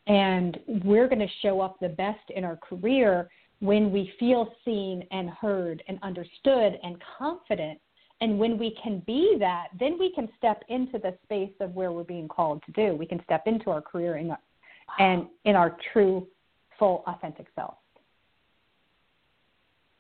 And 0.09 0.59
we're 0.85 1.09
going 1.09 1.21
to 1.21 1.29
show 1.43 1.61
up 1.61 1.79
the 1.81 1.89
best 1.89 2.31
in 2.35 2.45
our 2.45 2.57
career 2.57 3.29
when 3.61 3.91
we 3.93 4.13
feel 4.19 4.53
seen 4.65 5.05
and 5.11 5.29
heard 5.31 5.83
and 5.89 5.99
understood 6.03 6.79
and 6.83 6.97
confident. 7.19 7.79
And 8.21 8.39
when 8.39 8.57
we 8.57 8.77
can 8.83 9.03
be 9.07 9.37
that, 9.41 9.67
then 9.79 9.99
we 9.99 10.13
can 10.13 10.29
step 10.39 10.63
into 10.69 10.99
the 10.99 11.15
space 11.25 11.53
of 11.61 11.75
where 11.75 11.93
we're 11.93 12.05
being 12.05 12.29
called 12.29 12.63
to 12.65 12.73
do. 12.73 12.97
We 12.97 13.07
can 13.07 13.23
step 13.25 13.47
into 13.47 13.71
our 13.71 13.83
career 13.83 14.17
in, 14.17 14.33
and 14.99 15.27
in 15.45 15.57
our 15.57 15.77
true, 15.93 16.27
full, 16.79 17.03
authentic 17.07 17.47
self. 17.55 17.75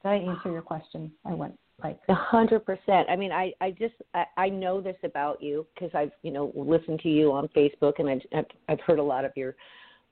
Did 0.06 0.12
I 0.12 0.32
answer 0.32 0.52
your 0.52 0.62
question? 0.62 1.10
I 1.24 1.34
went 1.34 1.58
like 1.82 1.98
a 2.08 2.14
hundred 2.14 2.64
percent. 2.64 3.08
I 3.10 3.16
mean, 3.16 3.32
I 3.32 3.52
I 3.60 3.72
just 3.72 3.94
I, 4.14 4.24
I 4.36 4.48
know 4.48 4.80
this 4.80 4.96
about 5.02 5.42
you 5.42 5.66
because 5.74 5.90
I've 5.94 6.12
you 6.22 6.30
know 6.30 6.52
listened 6.54 7.00
to 7.00 7.08
you 7.08 7.32
on 7.32 7.48
Facebook 7.48 7.94
and 7.98 8.08
I've 8.08 8.44
I've 8.68 8.80
heard 8.82 9.00
a 9.00 9.02
lot 9.02 9.24
of 9.24 9.32
your 9.34 9.56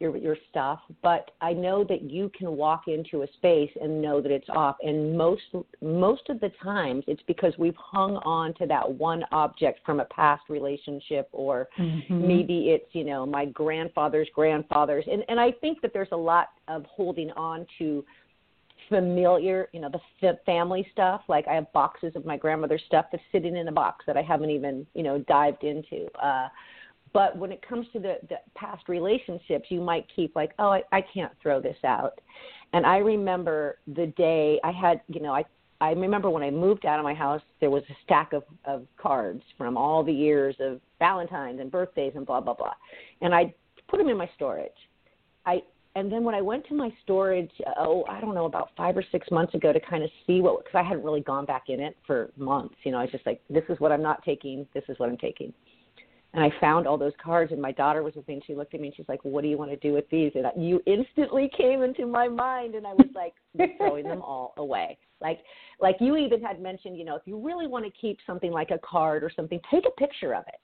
your 0.00 0.16
your 0.16 0.36
stuff. 0.50 0.80
But 1.00 1.30
I 1.40 1.52
know 1.52 1.84
that 1.84 2.10
you 2.10 2.28
can 2.36 2.56
walk 2.56 2.88
into 2.88 3.22
a 3.22 3.26
space 3.36 3.70
and 3.80 4.02
know 4.02 4.20
that 4.20 4.32
it's 4.32 4.48
off. 4.48 4.78
And 4.82 5.16
most 5.16 5.42
most 5.80 6.28
of 6.28 6.40
the 6.40 6.50
times 6.60 7.04
it's 7.06 7.22
because 7.28 7.52
we've 7.56 7.76
hung 7.78 8.16
on 8.16 8.52
to 8.54 8.66
that 8.66 8.90
one 8.92 9.22
object 9.30 9.78
from 9.86 10.00
a 10.00 10.06
past 10.06 10.42
relationship, 10.48 11.28
or 11.30 11.68
mm-hmm. 11.78 12.26
maybe 12.26 12.70
it's 12.70 12.92
you 12.94 13.04
know 13.04 13.24
my 13.24 13.44
grandfather's 13.44 14.28
grandfather's. 14.34 15.04
And 15.08 15.22
and 15.28 15.38
I 15.38 15.52
think 15.52 15.80
that 15.82 15.92
there's 15.92 16.08
a 16.10 16.16
lot 16.16 16.48
of 16.66 16.84
holding 16.86 17.30
on 17.30 17.64
to 17.78 18.04
familiar, 18.88 19.68
you 19.72 19.80
know, 19.80 19.90
the, 20.20 20.38
family 20.44 20.86
stuff. 20.92 21.22
Like 21.28 21.46
I 21.48 21.54
have 21.54 21.72
boxes 21.72 22.12
of 22.16 22.24
my 22.24 22.36
grandmother's 22.36 22.82
stuff 22.86 23.06
that's 23.10 23.22
sitting 23.32 23.56
in 23.56 23.68
a 23.68 23.72
box 23.72 24.04
that 24.06 24.16
I 24.16 24.22
haven't 24.22 24.50
even, 24.50 24.86
you 24.94 25.02
know, 25.02 25.18
dived 25.18 25.64
into. 25.64 26.06
Uh, 26.22 26.48
but 27.12 27.36
when 27.38 27.52
it 27.52 27.66
comes 27.66 27.86
to 27.92 28.00
the, 28.00 28.16
the 28.28 28.36
past 28.54 28.88
relationships, 28.88 29.66
you 29.70 29.80
might 29.80 30.06
keep 30.14 30.34
like, 30.34 30.52
oh, 30.58 30.70
I, 30.70 30.82
I 30.92 31.00
can't 31.14 31.32
throw 31.40 31.60
this 31.60 31.76
out. 31.84 32.20
And 32.72 32.84
I 32.84 32.98
remember 32.98 33.78
the 33.86 34.06
day 34.16 34.58
I 34.64 34.72
had, 34.72 35.00
you 35.08 35.20
know, 35.20 35.32
I 35.32 35.44
I 35.80 35.90
remember 35.90 36.30
when 36.30 36.42
I 36.42 36.50
moved 36.50 36.86
out 36.86 36.98
of 36.98 37.04
my 37.04 37.14
house, 37.14 37.42
there 37.60 37.68
was 37.68 37.82
a 37.90 37.96
stack 38.04 38.32
of, 38.32 38.44
of 38.64 38.86
cards 38.96 39.42
from 39.58 39.76
all 39.76 40.02
the 40.02 40.12
years 40.12 40.54
of 40.60 40.80
Valentine's 40.98 41.60
and 41.60 41.70
birthdays 41.70 42.12
and 42.14 42.24
blah 42.24 42.40
blah 42.40 42.54
blah, 42.54 42.72
and 43.20 43.34
I 43.34 43.52
put 43.88 43.98
them 43.98 44.08
in 44.08 44.16
my 44.16 44.30
storage. 44.34 44.70
I 45.46 45.62
and 45.94 46.10
then 46.10 46.24
when 46.24 46.34
I 46.34 46.40
went 46.40 46.66
to 46.68 46.74
my 46.74 46.92
storage, 47.02 47.50
oh, 47.78 48.04
I 48.08 48.20
don't 48.20 48.34
know, 48.34 48.46
about 48.46 48.70
five 48.76 48.96
or 48.96 49.04
six 49.12 49.30
months 49.30 49.54
ago 49.54 49.72
to 49.72 49.80
kind 49.80 50.02
of 50.02 50.10
see 50.26 50.40
what, 50.40 50.64
because 50.64 50.78
I 50.78 50.82
hadn't 50.82 51.04
really 51.04 51.20
gone 51.20 51.44
back 51.44 51.64
in 51.68 51.80
it 51.80 51.96
for 52.06 52.30
months. 52.36 52.74
You 52.82 52.92
know, 52.92 52.98
I 52.98 53.02
was 53.02 53.12
just 53.12 53.26
like, 53.26 53.40
this 53.48 53.64
is 53.68 53.78
what 53.80 53.92
I'm 53.92 54.02
not 54.02 54.24
taking. 54.24 54.66
This 54.74 54.84
is 54.88 54.98
what 54.98 55.08
I'm 55.08 55.16
taking 55.16 55.52
and 56.34 56.42
I 56.42 56.50
found 56.60 56.86
all 56.86 56.98
those 56.98 57.12
cards. 57.22 57.52
And 57.52 57.62
my 57.62 57.72
daughter 57.72 58.02
was 58.02 58.14
with 58.14 58.26
me, 58.28 58.34
and 58.34 58.42
she 58.44 58.54
looked 58.54 58.74
at 58.74 58.80
me 58.80 58.88
and 58.88 58.96
she's 58.96 59.08
like, 59.08 59.24
"What 59.24 59.42
do 59.42 59.48
you 59.48 59.56
want 59.56 59.70
to 59.70 59.76
do 59.76 59.92
with 59.92 60.08
these?" 60.10 60.32
And 60.34 60.46
I, 60.46 60.50
you 60.56 60.82
instantly 60.84 61.48
came 61.56 61.82
into 61.82 62.06
my 62.06 62.28
mind, 62.28 62.74
and 62.74 62.86
I 62.86 62.92
was 62.92 63.08
like, 63.14 63.34
throwing 63.78 64.04
them 64.04 64.20
all 64.20 64.52
away. 64.56 64.98
Like, 65.20 65.38
like 65.80 65.96
you 66.00 66.16
even 66.16 66.42
had 66.42 66.60
mentioned, 66.60 66.98
you 66.98 67.04
know, 67.04 67.14
if 67.14 67.22
you 67.24 67.38
really 67.40 67.66
want 67.66 67.84
to 67.84 67.90
keep 67.92 68.18
something 68.26 68.50
like 68.50 68.70
a 68.70 68.78
card 68.78 69.22
or 69.22 69.30
something, 69.34 69.60
take 69.70 69.84
a 69.86 69.92
picture 69.92 70.34
of 70.34 70.44
it. 70.48 70.60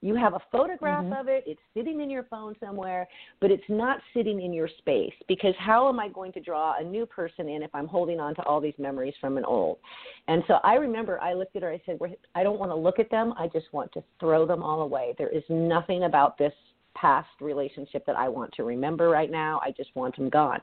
You 0.00 0.14
have 0.14 0.34
a 0.34 0.40
photograph 0.52 1.04
mm-hmm. 1.04 1.12
of 1.12 1.28
it, 1.28 1.44
it's 1.46 1.60
sitting 1.74 2.00
in 2.00 2.08
your 2.08 2.24
phone 2.24 2.54
somewhere, 2.60 3.08
but 3.40 3.50
it's 3.50 3.64
not 3.68 3.98
sitting 4.14 4.40
in 4.42 4.52
your 4.52 4.68
space 4.78 5.12
because 5.26 5.54
how 5.58 5.88
am 5.88 5.98
I 5.98 6.08
going 6.08 6.32
to 6.32 6.40
draw 6.40 6.78
a 6.78 6.84
new 6.84 7.04
person 7.04 7.48
in 7.48 7.62
if 7.62 7.70
I'm 7.74 7.88
holding 7.88 8.20
on 8.20 8.34
to 8.36 8.42
all 8.42 8.60
these 8.60 8.74
memories 8.78 9.14
from 9.20 9.38
an 9.38 9.44
old? 9.44 9.78
And 10.28 10.44
so 10.46 10.58
I 10.62 10.74
remember 10.74 11.20
I 11.20 11.34
looked 11.34 11.56
at 11.56 11.62
her, 11.62 11.72
I 11.72 11.82
said, 11.84 11.98
I 12.34 12.42
don't 12.42 12.60
want 12.60 12.70
to 12.70 12.76
look 12.76 12.98
at 12.98 13.10
them, 13.10 13.34
I 13.36 13.48
just 13.48 13.66
want 13.72 13.92
to 13.92 14.04
throw 14.20 14.46
them 14.46 14.62
all 14.62 14.82
away. 14.82 15.14
There 15.18 15.30
is 15.30 15.42
nothing 15.48 16.04
about 16.04 16.38
this 16.38 16.52
past 16.94 17.28
relationship 17.40 18.04
that 18.06 18.16
I 18.16 18.28
want 18.28 18.52
to 18.54 18.64
remember 18.64 19.08
right 19.08 19.30
now. 19.30 19.60
I 19.64 19.70
just 19.72 19.90
want 19.94 20.16
them 20.16 20.28
gone. 20.28 20.60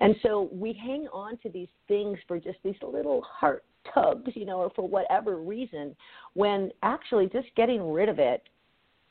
And 0.00 0.14
so 0.22 0.48
we 0.52 0.72
hang 0.72 1.08
on 1.12 1.38
to 1.38 1.48
these 1.48 1.68
things 1.88 2.18
for 2.26 2.38
just 2.38 2.58
these 2.62 2.74
little 2.82 3.22
heart 3.22 3.64
tubs, 3.94 4.30
you 4.34 4.44
know, 4.44 4.58
or 4.58 4.70
for 4.74 4.86
whatever 4.86 5.36
reason, 5.36 5.96
when 6.34 6.70
actually 6.82 7.26
just 7.26 7.48
getting 7.56 7.90
rid 7.90 8.08
of 8.08 8.18
it 8.18 8.42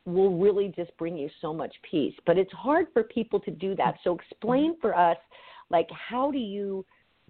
will 0.07 0.37
really 0.37 0.73
just 0.75 0.95
bring 0.97 1.17
you 1.17 1.29
so 1.41 1.53
much 1.53 1.75
peace. 1.89 2.15
But 2.25 2.37
it's 2.37 2.51
hard 2.53 2.87
for 2.93 3.03
people 3.03 3.39
to 3.41 3.51
do 3.51 3.75
that. 3.75 3.95
So 4.03 4.17
explain 4.17 4.77
for 4.79 4.97
us, 4.97 5.17
like, 5.69 5.87
how 5.91 6.31
do 6.31 6.37
you 6.37 6.85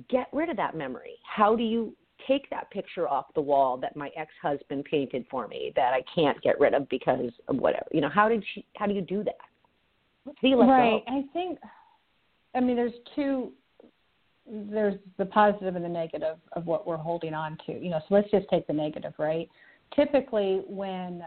get 0.09 0.27
rid 0.31 0.49
of 0.49 0.57
that 0.57 0.77
memory? 0.77 1.15
How 1.23 1.55
do 1.55 1.63
you 1.63 1.95
take 2.27 2.47
that 2.51 2.69
picture 2.69 3.07
off 3.07 3.25
the 3.33 3.41
wall 3.41 3.77
that 3.77 3.95
my 3.95 4.11
ex-husband 4.15 4.85
painted 4.85 5.25
for 5.29 5.47
me 5.47 5.73
that 5.75 5.91
I 5.93 6.03
can't 6.13 6.39
get 6.43 6.59
rid 6.59 6.75
of 6.75 6.87
because 6.87 7.31
of 7.47 7.55
whatever? 7.57 7.87
You 7.91 8.01
know, 8.01 8.09
how 8.09 8.29
did 8.29 8.43
she? 8.53 8.63
How 8.75 8.85
do 8.85 8.93
you 8.93 9.01
do 9.01 9.23
that? 9.23 9.37
Right. 10.43 11.01
Go? 11.07 11.13
I 11.13 11.23
think. 11.33 11.57
I 12.53 12.59
mean, 12.59 12.75
there's 12.75 12.93
two. 13.15 13.51
There's 14.45 14.95
the 15.17 15.25
positive 15.25 15.75
and 15.75 15.83
the 15.83 15.89
negative 15.89 16.37
of 16.53 16.67
what 16.67 16.85
we're 16.85 16.95
holding 16.95 17.33
on 17.33 17.57
to. 17.65 17.73
You 17.73 17.89
know, 17.89 17.99
so 18.07 18.15
let's 18.15 18.29
just 18.29 18.47
take 18.49 18.67
the 18.67 18.73
negative, 18.73 19.13
right? 19.17 19.49
Typically, 19.95 20.61
when 20.67 21.23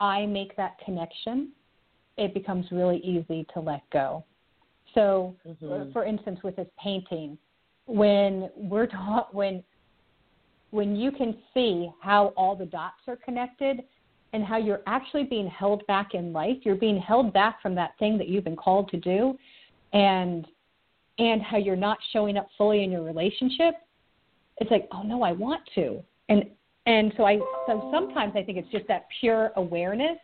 I 0.00 0.26
make 0.26 0.56
that 0.56 0.78
connection, 0.84 1.50
it 2.16 2.34
becomes 2.34 2.66
really 2.70 2.98
easy 2.98 3.46
to 3.54 3.60
let 3.60 3.82
go. 3.90 4.24
So, 4.94 5.34
mm-hmm. 5.46 5.92
for 5.92 6.04
instance, 6.04 6.40
with 6.42 6.56
this 6.56 6.68
painting, 6.82 7.38
when 7.86 8.50
we're 8.56 8.86
taught 8.86 9.34
when 9.34 9.62
when 10.70 10.94
you 10.94 11.10
can 11.10 11.36
see 11.54 11.90
how 12.00 12.34
all 12.36 12.54
the 12.54 12.66
dots 12.66 13.00
are 13.06 13.16
connected 13.16 13.82
and 14.34 14.44
how 14.44 14.58
you're 14.58 14.82
actually 14.86 15.24
being 15.24 15.46
held 15.48 15.86
back 15.86 16.12
in 16.12 16.30
life, 16.32 16.58
you're 16.62 16.76
being 16.76 16.98
held 17.00 17.32
back 17.32 17.62
from 17.62 17.74
that 17.74 17.92
thing 17.98 18.18
that 18.18 18.28
you've 18.28 18.44
been 18.44 18.56
called 18.56 18.90
to 18.90 18.98
do, 18.98 19.38
and 19.92 20.46
and 21.18 21.42
how 21.42 21.56
you're 21.56 21.76
not 21.76 21.98
showing 22.12 22.36
up 22.36 22.48
fully 22.56 22.84
in 22.84 22.90
your 22.90 23.02
relationship. 23.02 23.74
It's 24.58 24.70
like, 24.70 24.88
oh 24.92 25.02
no, 25.02 25.22
I 25.22 25.32
want 25.32 25.62
to, 25.76 26.02
and 26.28 26.44
and 26.88 27.12
so 27.18 27.24
I 27.24 27.38
so 27.66 27.90
sometimes 27.92 28.32
I 28.34 28.42
think 28.42 28.56
it's 28.56 28.70
just 28.72 28.88
that 28.88 29.06
pure 29.20 29.52
awareness 29.56 30.16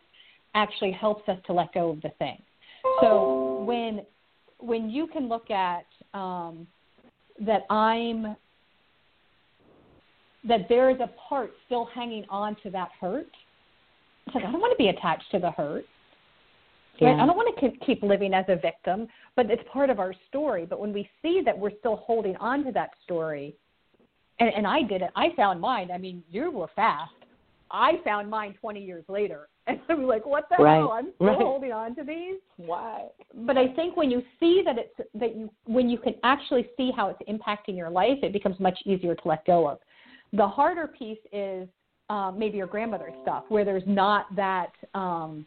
actually 0.55 0.93
helps 0.93 1.29
us 1.29 1.37
to 1.47 1.53
let 1.53 1.75
go 1.75 1.91
of 1.91 2.01
the 2.01 2.09
thing. 2.19 2.41
So 3.01 3.65
when 3.67 4.01
when 4.59 4.89
you 4.89 5.07
can 5.07 5.29
look 5.29 5.51
at 5.51 5.85
um, 6.15 6.67
that 7.41 7.63
I'm 7.69 8.35
that 10.49 10.67
there 10.69 10.89
is 10.91 10.97
a 11.01 11.11
part 11.29 11.51
still 11.67 11.87
hanging 11.95 12.25
on 12.31 12.57
to 12.63 12.71
that 12.71 12.89
hurt. 12.99 13.29
It's 14.27 14.35
like 14.35 14.45
I 14.45 14.51
don't 14.51 14.61
want 14.61 14.73
to 14.73 14.83
be 14.83 14.89
attached 14.89 15.31
to 15.33 15.39
the 15.39 15.51
hurt. 15.51 15.85
Yeah. 16.99 17.09
Right? 17.09 17.21
I 17.21 17.27
don't 17.27 17.37
want 17.37 17.59
to 17.59 17.85
keep 17.85 18.03
living 18.03 18.33
as 18.33 18.47
a 18.49 18.57
victim, 18.57 19.07
but 19.37 19.51
it's 19.51 19.63
part 19.71 19.91
of 19.91 19.99
our 19.99 20.15
story. 20.29 20.65
But 20.65 20.81
when 20.81 20.95
we 20.95 21.11
see 21.21 21.43
that 21.45 21.59
we're 21.59 21.77
still 21.81 21.97
holding 21.97 22.37
on 22.37 22.65
to 22.65 22.73
that 22.73 22.91
story, 23.05 23.55
and, 24.41 24.51
and 24.55 24.67
I 24.67 24.83
did 24.83 25.03
it. 25.03 25.11
I 25.17 25.29
found 25.37 25.61
mine. 25.61 25.91
I 25.93 25.99
mean, 25.99 26.23
you 26.31 26.51
were 26.51 26.69
fast. 26.75 27.13
I 27.71 27.95
found 28.05 28.31
mine 28.31 28.55
20 28.61 28.83
years 28.83 29.05
later. 29.09 29.49
And 29.67 29.81
I 29.89 29.95
was 29.95 30.07
like, 30.07 30.27
what 30.27 30.45
the 30.51 30.63
right. 30.63 30.77
hell? 30.77 30.93
I'm 30.93 31.11
still 31.15 31.27
right. 31.27 31.39
holding 31.39 31.73
on 31.73 31.97
to 31.97 32.05
these. 32.05 32.35
Why? 32.59 33.07
But 33.47 33.57
I 33.57 33.69
think 33.69 33.97
when 33.97 34.11
you 34.11 34.23
see 34.39 34.63
that 34.63 34.77
it's 34.77 35.11
that 35.15 35.35
you 35.35 35.49
when 35.65 35.89
you 35.89 35.97
can 35.97 36.17
actually 36.23 36.69
see 36.77 36.91
how 36.95 37.09
it's 37.09 37.21
impacting 37.31 37.75
your 37.75 37.89
life, 37.89 38.19
it 38.23 38.35
becomes 38.35 38.61
much 38.61 38.79
easier 38.85 39.15
to 39.15 39.23
let 39.25 39.43
go 39.47 39.67
of. 39.67 39.79
The 40.35 40.47
harder 40.47 40.87
piece 40.87 41.19
is 41.33 41.67
um, 42.11 42.39
maybe 42.39 42.59
your 42.59 42.67
grandmother's 42.67 43.15
stuff, 43.23 43.45
where 43.49 43.65
there's 43.65 43.83
not 43.87 44.27
that 44.37 44.73
um, 44.93 45.47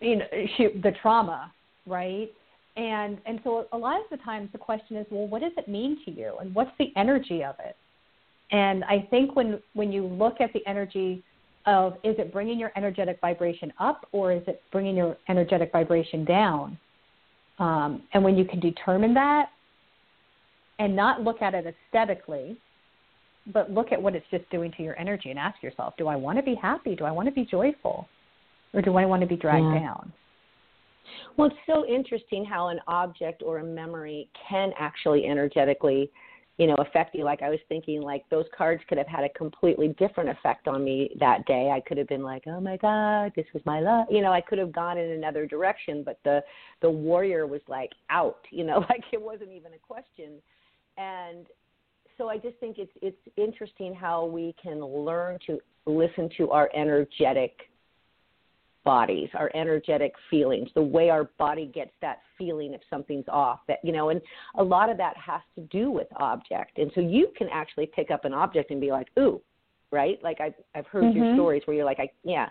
you 0.00 0.16
know 0.16 0.24
she, 0.56 0.68
the 0.82 0.92
trauma, 1.02 1.52
right? 1.86 2.30
And 2.78 3.18
and 3.26 3.40
so 3.42 3.66
a 3.72 3.76
lot 3.76 3.96
of 4.00 4.06
the 4.10 4.16
times 4.18 4.48
the 4.52 4.58
question 4.58 4.96
is 4.96 5.06
well 5.10 5.26
what 5.26 5.42
does 5.42 5.52
it 5.56 5.68
mean 5.68 5.98
to 6.04 6.10
you? 6.10 6.34
And 6.40 6.54
what's 6.54 6.70
the 6.78 6.92
energy 6.96 7.42
of 7.44 7.56
it? 7.58 7.76
And 8.52 8.84
i 8.84 9.06
think 9.10 9.36
when 9.36 9.60
when 9.74 9.92
you 9.92 10.06
look 10.06 10.40
at 10.40 10.52
the 10.52 10.60
energy 10.66 11.22
of 11.66 11.94
is 12.04 12.14
it 12.18 12.32
bringing 12.32 12.58
your 12.58 12.72
energetic 12.76 13.20
vibration 13.20 13.72
up 13.78 14.06
or 14.12 14.32
is 14.32 14.42
it 14.46 14.62
bringing 14.72 14.96
your 14.96 15.16
energetic 15.28 15.72
vibration 15.72 16.24
down? 16.24 16.78
Um, 17.58 18.02
and 18.14 18.22
when 18.22 18.38
you 18.38 18.44
can 18.44 18.60
determine 18.60 19.12
that 19.14 19.46
and 20.78 20.94
not 20.94 21.22
look 21.22 21.42
at 21.42 21.54
it 21.54 21.66
aesthetically 21.66 22.56
but 23.52 23.70
look 23.70 23.92
at 23.92 24.00
what 24.00 24.14
it's 24.14 24.26
just 24.30 24.48
doing 24.50 24.70
to 24.76 24.82
your 24.82 24.96
energy 24.98 25.30
and 25.30 25.38
ask 25.38 25.60
yourself 25.62 25.94
do 25.98 26.06
i 26.06 26.14
want 26.14 26.38
to 26.38 26.44
be 26.44 26.54
happy? 26.54 26.94
Do 26.94 27.04
i 27.04 27.10
want 27.10 27.26
to 27.26 27.34
be 27.34 27.44
joyful? 27.44 28.08
Or 28.72 28.82
do 28.82 28.96
i 28.96 29.04
want 29.04 29.20
to 29.22 29.26
be 29.26 29.36
dragged 29.36 29.66
yeah. 29.74 29.80
down 29.80 30.12
well, 31.36 31.48
it's 31.48 31.56
so 31.66 31.86
interesting 31.86 32.44
how 32.44 32.68
an 32.68 32.80
object 32.86 33.42
or 33.44 33.58
a 33.58 33.64
memory 33.64 34.28
can 34.48 34.72
actually 34.78 35.26
energetically, 35.26 36.10
you 36.56 36.66
know, 36.66 36.74
affect 36.76 37.14
you. 37.14 37.24
Like 37.24 37.42
I 37.42 37.50
was 37.50 37.60
thinking, 37.68 38.02
like 38.02 38.28
those 38.30 38.46
cards 38.56 38.82
could 38.88 38.98
have 38.98 39.06
had 39.06 39.24
a 39.24 39.28
completely 39.30 39.88
different 39.98 40.30
effect 40.30 40.68
on 40.68 40.84
me 40.84 41.10
that 41.20 41.46
day. 41.46 41.70
I 41.70 41.80
could 41.80 41.98
have 41.98 42.08
been 42.08 42.22
like, 42.22 42.44
"Oh 42.46 42.60
my 42.60 42.76
God, 42.76 43.32
this 43.36 43.46
was 43.54 43.62
my 43.64 43.80
love." 43.80 44.06
You 44.10 44.22
know, 44.22 44.32
I 44.32 44.40
could 44.40 44.58
have 44.58 44.72
gone 44.72 44.98
in 44.98 45.10
another 45.10 45.46
direction, 45.46 46.02
but 46.02 46.18
the 46.24 46.42
the 46.82 46.90
warrior 46.90 47.46
was 47.46 47.60
like 47.68 47.92
out. 48.10 48.44
You 48.50 48.64
know, 48.64 48.78
like 48.88 49.04
it 49.12 49.22
wasn't 49.22 49.52
even 49.52 49.72
a 49.74 49.78
question. 49.78 50.34
And 50.96 51.46
so 52.18 52.28
I 52.28 52.36
just 52.36 52.56
think 52.58 52.78
it's 52.78 52.92
it's 53.00 53.36
interesting 53.36 53.94
how 53.94 54.24
we 54.24 54.54
can 54.60 54.80
learn 54.80 55.38
to 55.46 55.60
listen 55.86 56.28
to 56.36 56.50
our 56.50 56.68
energetic 56.74 57.52
bodies, 58.88 59.28
our 59.34 59.50
energetic 59.54 60.14
feelings, 60.30 60.70
the 60.74 60.80
way 60.80 61.10
our 61.10 61.24
body 61.36 61.66
gets 61.66 61.90
that 62.00 62.20
feeling 62.38 62.72
if 62.72 62.80
something's 62.88 63.28
off. 63.28 63.60
That 63.68 63.80
you 63.82 63.92
know, 63.92 64.08
and 64.08 64.18
a 64.54 64.64
lot 64.64 64.88
of 64.88 64.96
that 64.96 65.14
has 65.18 65.42
to 65.56 65.60
do 65.64 65.90
with 65.90 66.06
object. 66.16 66.78
And 66.78 66.90
so 66.94 67.02
you 67.02 67.28
can 67.36 67.48
actually 67.52 67.84
pick 67.84 68.10
up 68.10 68.24
an 68.24 68.32
object 68.32 68.70
and 68.70 68.80
be 68.80 68.90
like, 68.90 69.08
ooh, 69.18 69.42
right? 69.90 70.18
Like 70.22 70.40
I've 70.40 70.54
I've 70.74 70.86
heard 70.86 71.04
mm-hmm. 71.04 71.18
your 71.18 71.34
stories 71.34 71.62
where 71.66 71.76
you're 71.76 71.84
like, 71.84 72.00
I 72.00 72.08
yeah. 72.24 72.48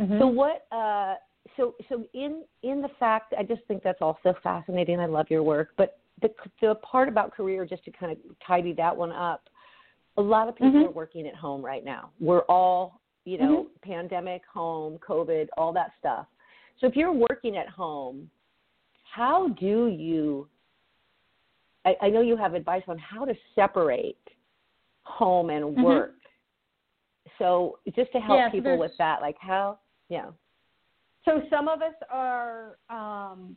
Mm-hmm. 0.00 0.18
So 0.18 0.26
what? 0.26 0.66
uh 0.72 1.14
so 1.56 1.76
so 1.88 2.04
in 2.12 2.42
in 2.64 2.82
the 2.82 2.90
fact, 2.98 3.32
I 3.38 3.44
just 3.44 3.62
think 3.68 3.84
that's 3.84 4.02
also 4.02 4.34
fascinating. 4.42 4.98
I 4.98 5.06
love 5.06 5.26
your 5.30 5.44
work, 5.44 5.68
but 5.76 6.00
the 6.22 6.30
the 6.60 6.74
part 6.76 7.08
about 7.08 7.32
career, 7.32 7.64
just 7.64 7.84
to 7.84 7.92
kind 7.92 8.10
of 8.10 8.18
tidy 8.44 8.72
that 8.72 8.96
one 8.96 9.12
up. 9.12 9.48
A 10.16 10.22
lot 10.22 10.48
of 10.48 10.56
people 10.56 10.72
mm-hmm. 10.72 10.88
are 10.88 10.90
working 10.90 11.28
at 11.28 11.36
home 11.36 11.64
right 11.64 11.84
now. 11.84 12.10
We're 12.18 12.42
all 12.42 13.00
you 13.24 13.38
know, 13.38 13.64
mm-hmm. 13.64 13.90
pandemic, 13.90 14.42
home, 14.52 14.98
COVID, 15.06 15.48
all 15.56 15.72
that 15.72 15.92
stuff. 15.98 16.26
So 16.80 16.86
if 16.86 16.96
you're 16.96 17.12
working 17.12 17.56
at 17.56 17.68
home, 17.68 18.28
how 19.04 19.48
do 19.48 19.88
you? 19.88 20.48
I, 21.84 21.94
I 22.02 22.10
know 22.10 22.20
you 22.20 22.36
have 22.36 22.54
advice 22.54 22.82
on 22.88 22.98
how 22.98 23.24
to 23.24 23.34
separate 23.54 24.16
home 25.02 25.50
and 25.50 25.64
mm-hmm. 25.64 25.82
work. 25.82 26.10
Mm-hmm. 26.10 27.30
So 27.38 27.78
just 27.94 28.12
to 28.12 28.18
help 28.18 28.38
yeah, 28.38 28.50
people 28.50 28.78
with 28.78 28.92
that, 28.98 29.20
like 29.20 29.36
how, 29.40 29.78
yeah. 30.08 30.26
So 31.24 31.42
some 31.50 31.68
of 31.68 31.82
us 31.82 31.94
are, 32.10 32.76
um, 32.90 33.56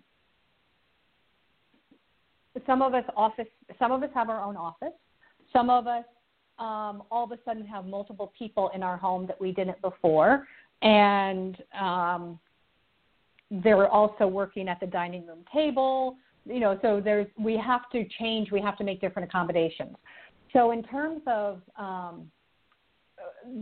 some 2.66 2.82
of 2.82 2.94
us 2.94 3.04
office, 3.16 3.48
some 3.78 3.92
of 3.92 4.02
us 4.02 4.10
have 4.14 4.30
our 4.30 4.42
own 4.44 4.56
office. 4.56 4.94
Some 5.52 5.70
of 5.70 5.88
us 5.88 6.04
um, 6.60 7.04
all 7.12 7.24
of 7.24 7.32
a 7.32 7.38
sudden 7.44 7.66
have 7.66 7.86
multiple 7.86 8.32
people 8.38 8.72
in 8.74 8.84
our 8.84 8.98
home 8.98 9.28
that 9.28 9.40
we 9.40 9.52
didn't 9.52 9.82
before, 9.82 10.48
and 10.82 11.58
um, 11.80 12.40
they're 13.52 13.90
also 13.90 14.28
working 14.28 14.68
at 14.68 14.80
the 14.80 14.88
dining 14.88 15.26
room 15.28 15.44
table. 15.54 16.18
You 16.46 16.60
know, 16.60 16.80
so 16.82 17.02
there's 17.04 17.28
we 17.38 17.58
have 17.58 17.90
to 17.92 18.06
change. 18.20 18.52
We 18.52 18.62
have 18.62 18.78
to 18.78 18.84
make 18.84 19.02
different 19.02 19.28
accommodations. 19.28 19.96
So 20.54 20.72
in 20.72 20.84
terms 20.84 21.22
of 21.28 21.62
um, 21.78 22.32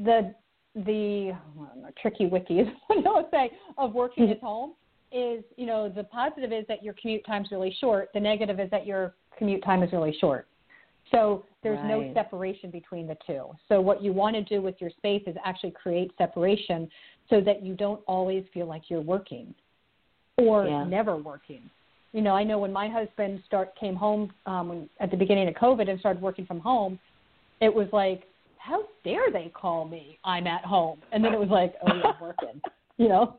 the 0.04 0.36
the 0.76 1.32
know, 1.56 1.90
tricky 2.02 2.26
wikis, 2.26 2.72
I 2.90 2.96
would 3.06 3.26
say, 3.32 3.52
of 3.78 3.94
working 3.94 4.30
at 4.32 4.40
home 4.40 4.74
is, 5.12 5.44
you 5.56 5.66
know, 5.66 5.90
the 5.90 6.04
positive 6.06 6.52
is 6.52 6.66
that 6.68 6.84
your 6.84 6.96
commute 7.00 7.26
time 7.26 7.44
is 7.44 7.52
really 7.52 7.76
short. 7.80 8.10
The 8.14 8.20
negative 8.20 8.60
is 8.60 8.70
that 8.72 8.86
your 8.86 9.14
commute 9.38 9.64
time 9.64 9.84
is 9.84 9.92
really 9.92 10.16
short. 10.20 10.48
So 11.12 11.46
there's 11.64 11.80
right. 11.80 11.88
no 11.88 12.14
separation 12.14 12.70
between 12.70 13.08
the 13.08 13.18
two. 13.26 13.46
So 13.70 13.82
what 13.82 14.04
you 14.04 14.14
want 14.14 14.36
to 14.36 14.44
do 14.44 14.62
with 14.62 14.76
your 14.80 14.90
space 14.92 15.24
is 15.26 15.36
actually 15.46 15.72
create 15.72 16.12
separation 16.18 16.90
so 17.30 17.42
that 17.42 17.64
you 17.64 17.76
don't 17.76 18.02
always 18.08 18.44
feel 18.54 18.68
like 18.68 18.84
you're 18.90 19.02
working 19.02 19.54
or 20.38 20.68
yeah. 20.68 20.84
never 20.84 21.16
working. 21.18 21.70
You 22.12 22.22
know, 22.22 22.36
I 22.36 22.44
know 22.44 22.60
when 22.60 22.72
my 22.72 22.88
husband 22.88 23.42
start 23.46 23.76
came 23.80 23.96
home 23.96 24.32
um, 24.46 24.70
when, 24.70 24.90
at 25.00 25.10
the 25.10 25.18
beginning 25.18 25.48
of 25.48 25.56
COVID 25.56 25.90
and 25.90 26.00
started 26.00 26.22
working 26.22 26.46
from 26.46 26.60
home, 26.60 27.00
it 27.60 27.74
was 27.74 27.88
like, 27.92 28.24
how 28.58 28.84
dare 29.04 29.32
they 29.32 29.52
call 29.54 29.86
me? 29.86 30.20
I'm 30.24 30.48
at 30.48 30.64
home, 30.64 31.00
and 31.12 31.24
then 31.24 31.34
it 31.34 31.40
was 31.40 31.50
like, 31.50 31.74
oh, 31.86 31.94
you're 31.96 32.18
working. 32.22 32.62
You 32.98 33.10
know, 33.10 33.38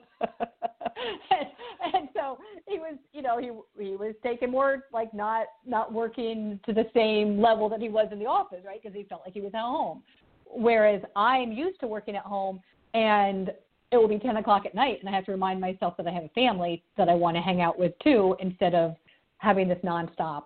and, 1.30 1.94
and 1.94 2.08
so 2.14 2.38
he 2.68 2.78
was, 2.78 2.96
you 3.12 3.22
know, 3.22 3.38
he 3.38 3.50
he 3.82 3.96
was 3.96 4.14
taking 4.22 4.50
more 4.50 4.84
like 4.92 5.12
not 5.14 5.46
not 5.66 5.92
working 5.92 6.60
to 6.66 6.72
the 6.72 6.86
same 6.94 7.40
level 7.40 7.68
that 7.68 7.80
he 7.80 7.88
was 7.88 8.08
in 8.12 8.18
the 8.18 8.26
office, 8.26 8.60
right? 8.64 8.82
Because 8.82 8.96
he 8.96 9.04
felt 9.04 9.22
like 9.24 9.34
he 9.34 9.40
was 9.40 9.52
at 9.54 9.60
home. 9.60 10.02
Whereas 10.46 11.02
I'm 11.16 11.52
used 11.52 11.80
to 11.80 11.86
working 11.86 12.16
at 12.16 12.22
home, 12.22 12.60
and 12.92 13.50
it 13.90 13.96
will 13.96 14.08
be 14.08 14.18
10 14.18 14.36
o'clock 14.36 14.66
at 14.66 14.74
night, 14.74 14.98
and 15.00 15.08
I 15.08 15.12
have 15.12 15.24
to 15.26 15.32
remind 15.32 15.60
myself 15.60 15.96
that 15.96 16.06
I 16.06 16.10
have 16.10 16.24
a 16.24 16.28
family 16.30 16.82
that 16.96 17.08
I 17.08 17.14
want 17.14 17.36
to 17.36 17.42
hang 17.42 17.60
out 17.60 17.78
with 17.78 17.92
too, 18.02 18.36
instead 18.40 18.74
of 18.74 18.94
having 19.38 19.68
this 19.68 19.78
nonstop, 19.84 20.44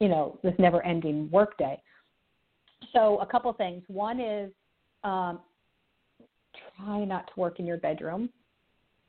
you 0.00 0.08
know, 0.08 0.38
this 0.42 0.54
never-ending 0.58 1.28
workday. 1.30 1.80
So 2.92 3.18
a 3.18 3.26
couple 3.26 3.52
things. 3.52 3.82
One 3.88 4.20
is 4.20 4.50
um, 5.04 5.40
try 6.76 7.04
not 7.04 7.26
to 7.28 7.40
work 7.40 7.58
in 7.58 7.66
your 7.66 7.78
bedroom. 7.78 8.30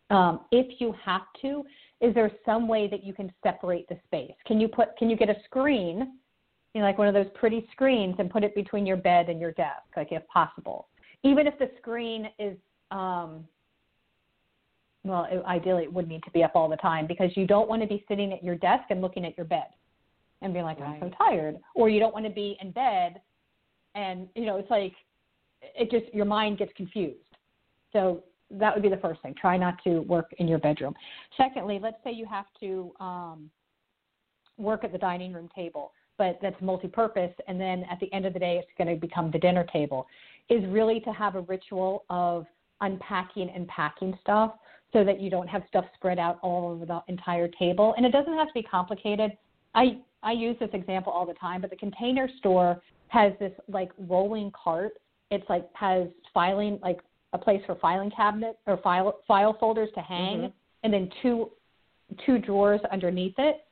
Um, 0.09 0.41
if 0.51 0.79
you 0.79 0.93
have 1.03 1.21
to, 1.41 1.63
is 2.01 2.13
there 2.15 2.31
some 2.45 2.67
way 2.67 2.87
that 2.87 3.03
you 3.03 3.13
can 3.13 3.31
separate 3.43 3.87
the 3.89 3.97
space? 4.05 4.33
Can 4.47 4.59
you 4.59 4.67
put 4.67 4.97
can 4.97 5.09
you 5.09 5.15
get 5.15 5.29
a 5.29 5.35
screen, 5.45 6.13
you 6.73 6.81
know, 6.81 6.87
like 6.87 6.97
one 6.97 7.07
of 7.07 7.13
those 7.13 7.27
pretty 7.35 7.67
screens, 7.71 8.15
and 8.19 8.29
put 8.29 8.43
it 8.43 8.55
between 8.55 8.85
your 8.85 8.97
bed 8.97 9.29
and 9.29 9.39
your 9.39 9.51
desk, 9.51 9.83
like 9.95 10.11
if 10.11 10.25
possible? 10.27 10.87
Even 11.23 11.45
if 11.47 11.57
the 11.59 11.69
screen 11.77 12.29
is 12.39 12.57
um, 12.91 13.45
well, 15.03 15.27
it, 15.29 15.43
ideally 15.45 15.83
it 15.83 15.93
would 15.93 16.07
need 16.07 16.23
to 16.23 16.31
be 16.31 16.43
up 16.43 16.51
all 16.55 16.69
the 16.69 16.77
time 16.77 17.07
because 17.07 17.29
you 17.35 17.45
don't 17.45 17.69
want 17.69 17.81
to 17.81 17.87
be 17.87 18.03
sitting 18.07 18.33
at 18.33 18.43
your 18.43 18.55
desk 18.55 18.85
and 18.89 19.01
looking 19.01 19.25
at 19.25 19.37
your 19.37 19.45
bed 19.45 19.67
and 20.41 20.53
being 20.53 20.65
like, 20.65 20.79
right. 20.79 20.99
I'm 21.01 21.11
so 21.11 21.15
tired, 21.17 21.57
or 21.75 21.89
you 21.89 21.99
don't 21.99 22.13
want 22.13 22.25
to 22.25 22.31
be 22.31 22.57
in 22.61 22.71
bed 22.71 23.21
and 23.95 24.27
you 24.35 24.45
know 24.45 24.57
it's 24.57 24.69
like 24.69 24.93
it 25.61 25.91
just 25.91 26.13
your 26.13 26.25
mind 26.25 26.57
gets 26.57 26.71
confused. 26.75 27.17
So 27.91 28.23
that 28.51 28.73
would 28.73 28.83
be 28.83 28.89
the 28.89 28.97
first 28.97 29.21
thing. 29.21 29.35
Try 29.39 29.57
not 29.57 29.75
to 29.83 29.99
work 30.01 30.33
in 30.37 30.47
your 30.47 30.59
bedroom. 30.59 30.95
Secondly, 31.37 31.79
let's 31.81 31.97
say 32.03 32.11
you 32.11 32.25
have 32.25 32.45
to 32.59 32.91
um, 32.99 33.49
work 34.57 34.83
at 34.83 34.91
the 34.91 34.97
dining 34.97 35.33
room 35.33 35.49
table, 35.55 35.91
but 36.17 36.39
that's 36.41 36.59
multi-purpose, 36.61 37.33
and 37.47 37.59
then 37.59 37.85
at 37.89 37.99
the 37.99 38.11
end 38.13 38.25
of 38.25 38.33
the 38.33 38.39
day, 38.39 38.57
it's 38.57 38.71
going 38.77 38.93
to 38.93 38.99
become 38.99 39.31
the 39.31 39.39
dinner 39.39 39.65
table. 39.71 40.07
Is 40.49 40.63
really 40.67 40.99
to 41.01 41.11
have 41.11 41.35
a 41.35 41.41
ritual 41.41 42.05
of 42.09 42.45
unpacking 42.81 43.49
and 43.53 43.67
packing 43.67 44.17
stuff 44.21 44.53
so 44.91 45.03
that 45.03 45.19
you 45.19 45.29
don't 45.29 45.47
have 45.47 45.61
stuff 45.67 45.85
spread 45.93 46.17
out 46.17 46.39
all 46.41 46.71
over 46.71 46.85
the 46.85 47.01
entire 47.07 47.47
table. 47.47 47.93
And 47.97 48.05
it 48.05 48.11
doesn't 48.11 48.33
have 48.33 48.47
to 48.47 48.53
be 48.53 48.63
complicated. 48.63 49.31
I 49.75 49.99
I 50.23 50.31
use 50.33 50.57
this 50.59 50.69
example 50.73 51.13
all 51.13 51.25
the 51.25 51.35
time, 51.35 51.61
but 51.61 51.69
the 51.69 51.75
container 51.75 52.27
store 52.39 52.81
has 53.07 53.33
this 53.39 53.53
like 53.67 53.91
rolling 53.97 54.51
cart. 54.51 54.93
It's 55.31 55.47
like 55.49 55.65
has 55.73 56.07
filing 56.33 56.79
like 56.81 56.99
a 57.33 57.38
place 57.38 57.62
for 57.65 57.75
filing 57.75 58.12
cabinet 58.12 58.58
or 58.65 58.77
file 58.77 59.19
file 59.27 59.56
folders 59.60 59.89
to 59.95 60.01
hang, 60.01 60.38
mm-hmm. 60.38 60.47
and 60.84 60.93
then 60.93 61.10
two 61.21 61.49
two 62.25 62.39
drawers 62.39 62.82
underneath 62.91 63.36
it. 63.38 63.65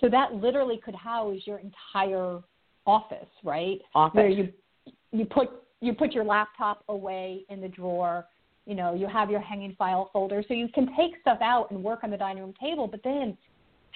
So 0.00 0.08
that 0.08 0.34
literally 0.34 0.80
could 0.84 0.94
house 0.94 1.38
your 1.44 1.60
entire 1.60 2.40
office, 2.86 3.28
right? 3.44 3.78
Office. 3.94 4.16
Where 4.16 4.28
you 4.28 4.52
you 5.12 5.24
put 5.24 5.48
you 5.80 5.94
put 5.94 6.12
your 6.12 6.24
laptop 6.24 6.84
away 6.88 7.44
in 7.48 7.60
the 7.60 7.68
drawer. 7.68 8.26
You 8.66 8.76
know, 8.76 8.94
you 8.94 9.08
have 9.08 9.30
your 9.30 9.40
hanging 9.40 9.74
file 9.76 10.10
folder, 10.12 10.44
so 10.46 10.54
you 10.54 10.68
can 10.68 10.86
take 10.96 11.12
stuff 11.20 11.38
out 11.42 11.70
and 11.70 11.82
work 11.82 12.04
on 12.04 12.10
the 12.10 12.16
dining 12.16 12.42
room 12.42 12.54
table, 12.60 12.86
but 12.86 13.00
then 13.02 13.36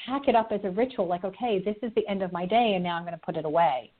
pack 0.04 0.26
it 0.26 0.34
up 0.34 0.50
as 0.50 0.60
a 0.64 0.70
ritual. 0.70 1.06
Like, 1.06 1.22
okay, 1.22 1.62
this 1.64 1.76
is 1.82 1.92
the 1.94 2.06
end 2.08 2.22
of 2.22 2.32
my 2.32 2.46
day, 2.46 2.72
and 2.74 2.82
now 2.82 2.96
I'm 2.96 3.02
going 3.02 3.14
to 3.14 3.24
put 3.24 3.36
it 3.36 3.44
away 3.44 3.92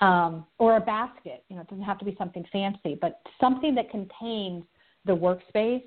um, 0.00 0.46
or 0.58 0.76
a 0.76 0.80
basket. 0.80 1.44
You 1.48 1.56
know, 1.56 1.62
it 1.62 1.68
doesn't 1.68 1.84
have 1.84 1.98
to 1.98 2.04
be 2.04 2.14
something 2.18 2.44
fancy, 2.52 2.96
but 3.00 3.20
something 3.40 3.74
that 3.74 3.90
contains 3.90 4.64
the 5.04 5.12
workspace. 5.12 5.84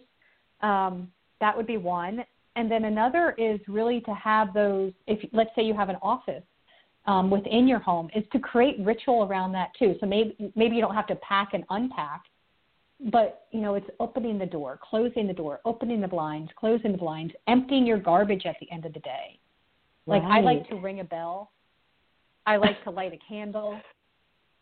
Um, 0.62 1.12
that 1.39 1.56
would 1.56 1.67
be 1.67 1.78
one. 1.78 2.24
And 2.56 2.72
then 2.72 2.86
another 2.86 3.36
is 3.38 3.60
really 3.67 4.02
to 4.02 4.13
have 4.13 4.54
those. 4.54 4.91
If 5.06 5.20
let's 5.32 5.52
say 5.56 5.63
you 5.63 5.76
have 5.76 5.89
an 5.89 5.98
office 6.02 6.43
um, 7.06 7.30
within 7.30 7.67
your 7.67 7.80
home, 7.80 8.10
is 8.15 8.24
to 8.32 8.39
create 8.39 8.78
ritual 8.80 9.24
around 9.24 9.52
that 9.52 9.70
too. 9.78 9.96
So 10.00 10.08
maybe 10.08 10.52
maybe 10.56 10.76
you 10.76 10.82
don't 10.82 10.96
have 10.96 11.08
to 11.08 11.15
pack 11.17 11.50
and 11.54 11.63
unpack, 11.70 12.24
but 13.12 13.46
you 13.52 13.62
know 13.62 13.76
it's 13.76 13.89
opening 14.00 14.39
the 14.39 14.46
door, 14.46 14.80
closing 14.82 15.28
the 15.28 15.34
door, 15.34 15.60
opening 15.65 16.02
the 16.02 16.08
blinds, 16.08 16.50
closing 16.60 16.93
the 16.93 16.98
blinds, 16.98 17.34
emptying 17.48 17.86
your 17.86 18.00
garbage 18.00 18.48
at 18.48 18.56
the 18.60 18.72
end 18.72 18.86
of 18.86 18.93
the 18.93 19.02
day. 19.02 19.39
Like 20.08 20.24
right. 20.24 20.39
I 20.39 20.41
like 20.41 20.67
to 20.70 20.76
ring 20.76 21.02
a 21.02 21.04
bell. 21.04 21.52
I 22.48 22.56
like 22.56 22.82
to 22.86 22.89
light 22.89 23.13
a 23.13 23.20
candle. 23.28 23.80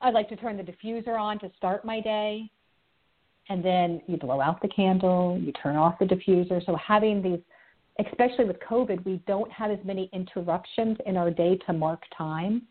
I 0.02 0.10
like 0.12 0.30
to 0.30 0.36
turn 0.36 0.58
the 0.58 0.64
diffuser 0.64 1.20
on 1.20 1.40
to 1.40 1.52
start 1.58 1.86
my 1.86 2.00
day. 2.00 2.50
And 3.50 3.64
then 3.64 4.02
you 4.08 4.18
blow 4.18 4.42
out 4.42 4.62
the 4.62 4.68
candle, 4.68 5.40
you 5.40 5.52
turn 5.52 5.76
off 5.76 6.00
the 6.00 6.06
diffuser. 6.06 6.66
So 6.66 6.76
having 6.76 7.22
these, 7.22 7.40
especially 8.06 8.46
with 8.46 8.58
COVID, 8.60 9.06
we 9.06 9.22
don't 9.28 9.52
have 9.52 9.70
as 9.70 9.80
many 9.86 10.10
interruptions 10.14 10.98
in 11.06 11.16
our 11.16 11.30
day 11.30 11.58
to 11.68 11.74
mark 11.74 12.02
time. 12.18 12.64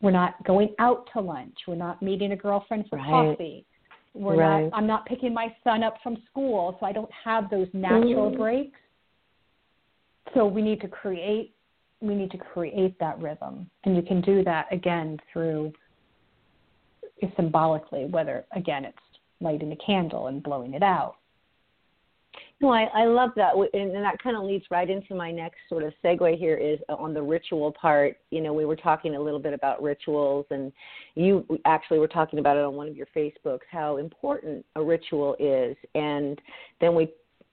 We're 0.00 0.12
not 0.12 0.42
going 0.44 0.74
out 0.78 1.08
to 1.14 1.20
lunch. 1.20 1.56
We're 1.66 1.74
not 1.74 2.02
meeting 2.02 2.32
a 2.32 2.36
girlfriend 2.36 2.86
for 2.88 2.96
right. 2.96 3.06
coffee. 3.06 3.66
We're 4.14 4.36
right. 4.36 4.64
not 4.64 4.76
I'm 4.76 4.86
not 4.86 5.06
picking 5.06 5.34
my 5.34 5.54
son 5.64 5.82
up 5.82 5.96
from 6.02 6.16
school, 6.30 6.76
so 6.78 6.86
I 6.86 6.92
don't 6.92 7.10
have 7.24 7.50
those 7.50 7.68
natural 7.72 8.30
mm-hmm. 8.30 8.40
breaks. 8.40 8.78
So 10.34 10.46
we 10.46 10.62
need 10.62 10.80
to 10.82 10.88
create 10.88 11.54
we 12.00 12.14
need 12.14 12.30
to 12.30 12.38
create 12.38 12.98
that 13.00 13.18
rhythm. 13.20 13.70
And 13.84 13.96
you 13.96 14.02
can 14.02 14.20
do 14.20 14.44
that 14.44 14.66
again 14.70 15.18
through 15.32 15.72
symbolically, 17.36 18.06
whether 18.06 18.44
again 18.54 18.84
it's 18.84 18.98
lighting 19.40 19.72
a 19.72 19.76
candle 19.76 20.28
and 20.28 20.42
blowing 20.42 20.74
it 20.74 20.82
out. 20.82 21.16
No, 22.60 22.70
I, 22.70 22.84
I 22.84 23.04
love 23.04 23.30
that, 23.36 23.52
and 23.74 23.94
that 23.94 24.22
kind 24.22 24.34
of 24.34 24.42
leads 24.44 24.64
right 24.70 24.88
into 24.88 25.14
my 25.14 25.30
next 25.30 25.58
sort 25.68 25.82
of 25.82 25.92
segue 26.02 26.38
here 26.38 26.56
is 26.56 26.78
uh, 26.88 26.94
on 26.94 27.12
the 27.12 27.22
ritual 27.22 27.72
part. 27.72 28.16
You 28.30 28.40
know, 28.40 28.54
we 28.54 28.64
were 28.64 28.76
talking 28.76 29.14
a 29.14 29.20
little 29.20 29.38
bit 29.38 29.52
about 29.52 29.82
rituals, 29.82 30.46
and 30.50 30.72
you 31.14 31.46
actually 31.66 31.98
were 31.98 32.08
talking 32.08 32.38
about 32.38 32.56
it 32.56 32.64
on 32.64 32.74
one 32.74 32.88
of 32.88 32.96
your 32.96 33.08
Facebooks 33.14 33.60
how 33.70 33.98
important 33.98 34.64
a 34.74 34.82
ritual 34.82 35.36
is, 35.38 35.76
and 35.94 36.40
then 36.80 36.94
we 36.94 37.12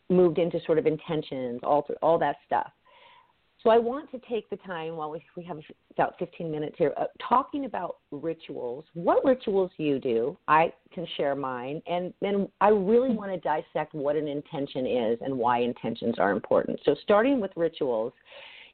moved 0.10 0.38
into 0.38 0.60
sort 0.66 0.78
of 0.78 0.86
intentions, 0.86 1.60
all 1.64 1.86
all 2.02 2.18
that 2.20 2.38
stuff. 2.46 2.72
So 3.64 3.70
I 3.70 3.80
want 3.80 4.12
to 4.12 4.20
take 4.30 4.50
the 4.50 4.58
time 4.58 4.98
while 4.98 5.10
we, 5.10 5.24
we 5.38 5.44
have 5.46 5.58
about 5.92 6.20
15 6.20 6.52
minutes 6.52 6.76
here, 6.78 6.94
uh, 6.98 7.06
talking 7.30 7.64
about 7.64 7.98
rituals. 8.12 8.84
What 8.94 9.24
rituals 9.24 9.72
you 9.78 10.00
do? 10.00 10.38
I 10.50 10.74
can 10.94 11.08
share 11.16 11.34
mine, 11.34 11.82
and 11.88 12.14
then 12.20 12.50
I 12.60 12.70
really 12.70 13.16
want 13.16 13.32
to 13.32 13.40
dissect 13.40 13.94
what 13.94 14.18
an 14.18 14.28
intention 14.28 14.86
is 14.86 15.20
and 15.22 15.38
why 15.38 15.60
intentions 15.60 16.16
are 16.20 16.32
important. 16.32 16.78
So 16.84 16.94
starting 17.04 17.40
with 17.40 17.52
rituals, 17.56 18.12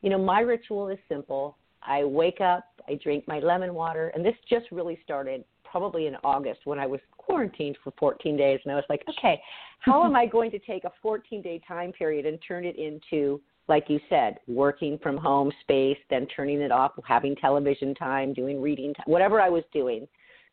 you 0.02 0.10
know, 0.10 0.18
my 0.18 0.40
ritual 0.40 0.90
is 0.90 0.98
simple. 1.08 1.56
I 1.84 2.04
wake 2.04 2.42
up, 2.42 2.66
I 2.88 2.96
drink 2.96 3.28
my 3.28 3.38
lemon 3.40 3.76
water, 3.76 4.12
and 4.16 4.26
this 4.26 4.36
just 4.50 4.66
really 4.72 4.98
started 5.04 5.44
probably 5.64 6.08
in 6.08 6.16
August 6.24 6.62
when 6.64 6.80
I 6.80 6.88
was 6.88 7.00
quarantined 7.16 7.78
for 7.84 7.94
14 8.00 8.36
days, 8.36 8.60
and 8.64 8.72
I 8.72 8.76
was 8.76 8.86
like, 8.90 9.04
okay, 9.08 9.40
how 9.82 10.04
am 10.04 10.16
I 10.16 10.26
going 10.26 10.50
to 10.50 10.60
take 10.60 10.84
a 10.84 10.92
14 11.04 11.44
day 11.44 11.62
time 11.68 11.92
period 11.92 12.26
and 12.26 12.40
turn 12.48 12.66
it 12.66 12.76
into 12.76 13.40
like 13.70 13.86
you 13.88 14.00
said, 14.10 14.40
working 14.48 14.98
from 15.02 15.16
home 15.16 15.52
space, 15.62 15.98
then 16.10 16.28
turning 16.36 16.62
it 16.62 16.72
off, 16.72 16.92
having 17.06 17.36
television 17.36 17.94
time, 17.94 18.34
doing 18.34 18.60
reading 18.62 18.94
time, 18.96 19.06
whatever 19.06 19.40
I 19.40 19.50
was 19.50 19.64
doing, 19.72 20.08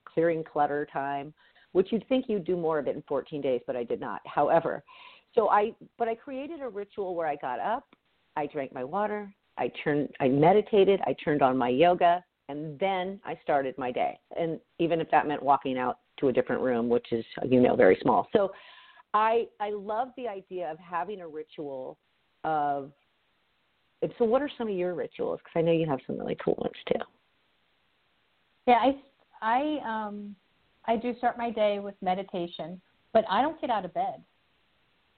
clearing 0.04 0.44
clutter 0.44 0.86
time, 0.92 1.32
which 1.72 1.88
you'd 1.90 2.06
think 2.08 2.26
you'd 2.28 2.44
do 2.44 2.56
more 2.56 2.78
of 2.78 2.86
it 2.86 2.94
in 2.94 3.02
14 3.08 3.40
days, 3.40 3.62
but 3.66 3.74
I 3.74 3.84
did 3.84 4.00
not. 4.00 4.20
However, 4.26 4.84
so 5.34 5.48
I, 5.48 5.72
but 5.98 6.08
I 6.08 6.14
created 6.14 6.60
a 6.60 6.68
ritual 6.68 7.14
where 7.14 7.26
I 7.26 7.36
got 7.36 7.58
up, 7.58 7.86
I 8.36 8.46
drank 8.46 8.72
my 8.72 8.84
water, 8.84 9.34
I 9.58 9.72
turned, 9.82 10.10
I 10.20 10.28
meditated, 10.28 11.00
I 11.06 11.14
turned 11.24 11.42
on 11.42 11.56
my 11.56 11.70
yoga, 11.70 12.22
and 12.48 12.78
then 12.78 13.18
I 13.24 13.38
started 13.42 13.76
my 13.78 13.90
day. 13.90 14.18
And 14.38 14.60
even 14.78 15.00
if 15.00 15.10
that 15.10 15.26
meant 15.26 15.42
walking 15.42 15.78
out 15.78 15.98
to 16.20 16.28
a 16.28 16.32
different 16.32 16.62
room, 16.62 16.88
which 16.88 17.06
is, 17.12 17.24
you 17.48 17.60
know, 17.60 17.74
very 17.74 17.98
small. 18.02 18.28
So 18.32 18.52
I, 19.14 19.46
I 19.58 19.70
love 19.70 20.08
the 20.16 20.28
idea 20.28 20.70
of 20.70 20.78
having 20.78 21.22
a 21.22 21.28
ritual 21.28 21.98
of 22.44 22.92
so, 24.18 24.24
what 24.24 24.42
are 24.42 24.50
some 24.58 24.68
of 24.68 24.74
your 24.74 24.94
rituals? 24.94 25.40
Because 25.42 25.58
I 25.58 25.62
know 25.62 25.72
you 25.72 25.86
have 25.86 26.00
some 26.06 26.18
really 26.18 26.36
cool 26.44 26.54
ones 26.58 26.74
too. 26.88 27.04
Yeah, 28.66 28.74
I 28.80 28.96
I 29.42 30.06
um 30.06 30.36
I 30.86 30.96
do 30.96 31.14
start 31.18 31.38
my 31.38 31.50
day 31.50 31.78
with 31.78 31.94
meditation, 32.02 32.80
but 33.12 33.24
I 33.30 33.42
don't 33.42 33.60
get 33.60 33.70
out 33.70 33.84
of 33.84 33.94
bed. 33.94 34.22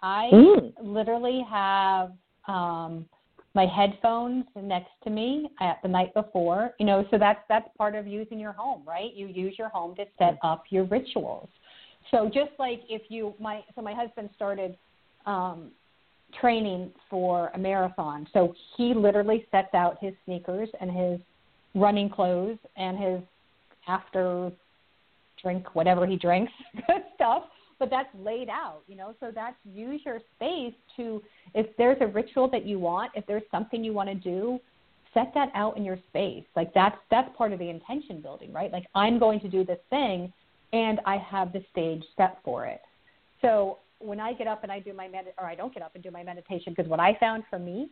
I 0.01 0.31
Mm. 0.33 0.73
literally 0.81 1.45
have 1.49 2.13
um 2.47 3.09
my 3.55 3.67
headphones 3.67 4.45
next 4.55 4.93
to 5.03 5.11
me 5.11 5.51
at 5.61 5.83
the 5.83 5.89
night 5.89 6.15
before. 6.15 6.75
You 6.79 6.87
know, 6.87 7.05
so 7.11 7.19
that's 7.19 7.41
that's 7.49 7.69
part 7.77 7.95
of 7.95 8.07
using 8.07 8.39
your 8.39 8.53
home, 8.53 8.83
right? 8.87 9.13
You 9.15 9.27
use 9.27 9.59
your 9.59 9.71
home 9.71 9.97
to 9.97 10.05
set 10.19 10.39
up 10.43 10.65
your 10.71 10.85
rituals. 10.85 11.49
So 12.11 12.27
just 12.27 12.53
like 12.59 12.83
if 12.89 13.03
you 13.09 13.35
my 13.41 13.65
so 13.75 13.83
my 13.83 13.95
husband 13.95 14.31
started 14.37 14.77
um 15.27 15.73
training 16.41 16.93
for 17.09 17.51
a 17.55 17.59
marathon. 17.59 18.27
So 18.33 18.55
he 18.77 18.95
literally 18.95 19.47
sets 19.51 19.75
out 19.75 19.99
his 20.01 20.15
sneakers 20.25 20.69
and 20.81 20.91
his 20.91 21.21
running 21.75 22.11
clothes 22.11 22.59
and 22.77 22.99
his 22.99 23.21
after 23.87 24.53
drink 25.43 25.75
whatever 25.75 26.07
he 26.07 26.17
drinks 26.17 26.53
stuff 27.15 27.45
but 27.79 27.91
that's 27.91 28.09
laid 28.23 28.49
out 28.49 28.83
you 28.89 28.97
know? 28.97 29.15
So 29.21 29.31
that's 29.33 29.57
use 29.65 30.01
your 30.05 30.21
space 30.37 30.75
to 30.97 31.23
if 31.55 31.67
there's 31.77 31.99
a 32.01 32.07
ritual 32.07 32.49
that 32.51 32.67
you 32.67 32.79
want 32.79 33.13
if 33.15 33.27
there's 33.27 33.45
something 33.51 33.85
you 33.85 33.93
want 33.93 34.09
to 34.09 34.15
do 34.15 34.59
set 35.15 35.33
that 35.35 35.49
out 35.55 35.77
in 35.77 35.85
your 35.85 35.99
space. 36.09 36.45
Like 36.55 36.75
that's 36.75 36.97
that's 37.11 37.35
part 37.37 37.53
of 37.53 37.59
the 37.59 37.69
intention 37.69 38.21
building 38.21 38.53
right? 38.53 38.73
Like 38.73 38.87
i'm 38.95 39.19
going 39.19 39.41
to 39.41 39.49
do 39.49 39.65
this 39.65 39.79
thing 39.91 40.33
and 40.73 41.01
i 41.07 41.17
have 41.17 41.53
the 41.53 41.63
stage 41.71 42.05
set 42.17 42.39
for 42.45 42.67
it. 42.67 42.81
So 43.41 43.79
when 43.99 44.21
i 44.21 44.33
get 44.33 44.47
up 44.47 44.63
and 44.63 44.73
i 44.73 44.79
do 44.79 44.93
my 44.93 45.09
med 45.09 45.27
or 45.39 45.47
i 45.47 45.55
don't 45.55 45.73
get 45.75 45.83
up 45.83 45.93
and 45.95 46.03
do 46.03 46.11
my 46.11 46.23
meditation 46.23 46.73
because 46.75 46.89
what 46.89 47.01
i 47.01 47.17
found 47.19 47.43
for 47.51 47.59
me 47.59 47.91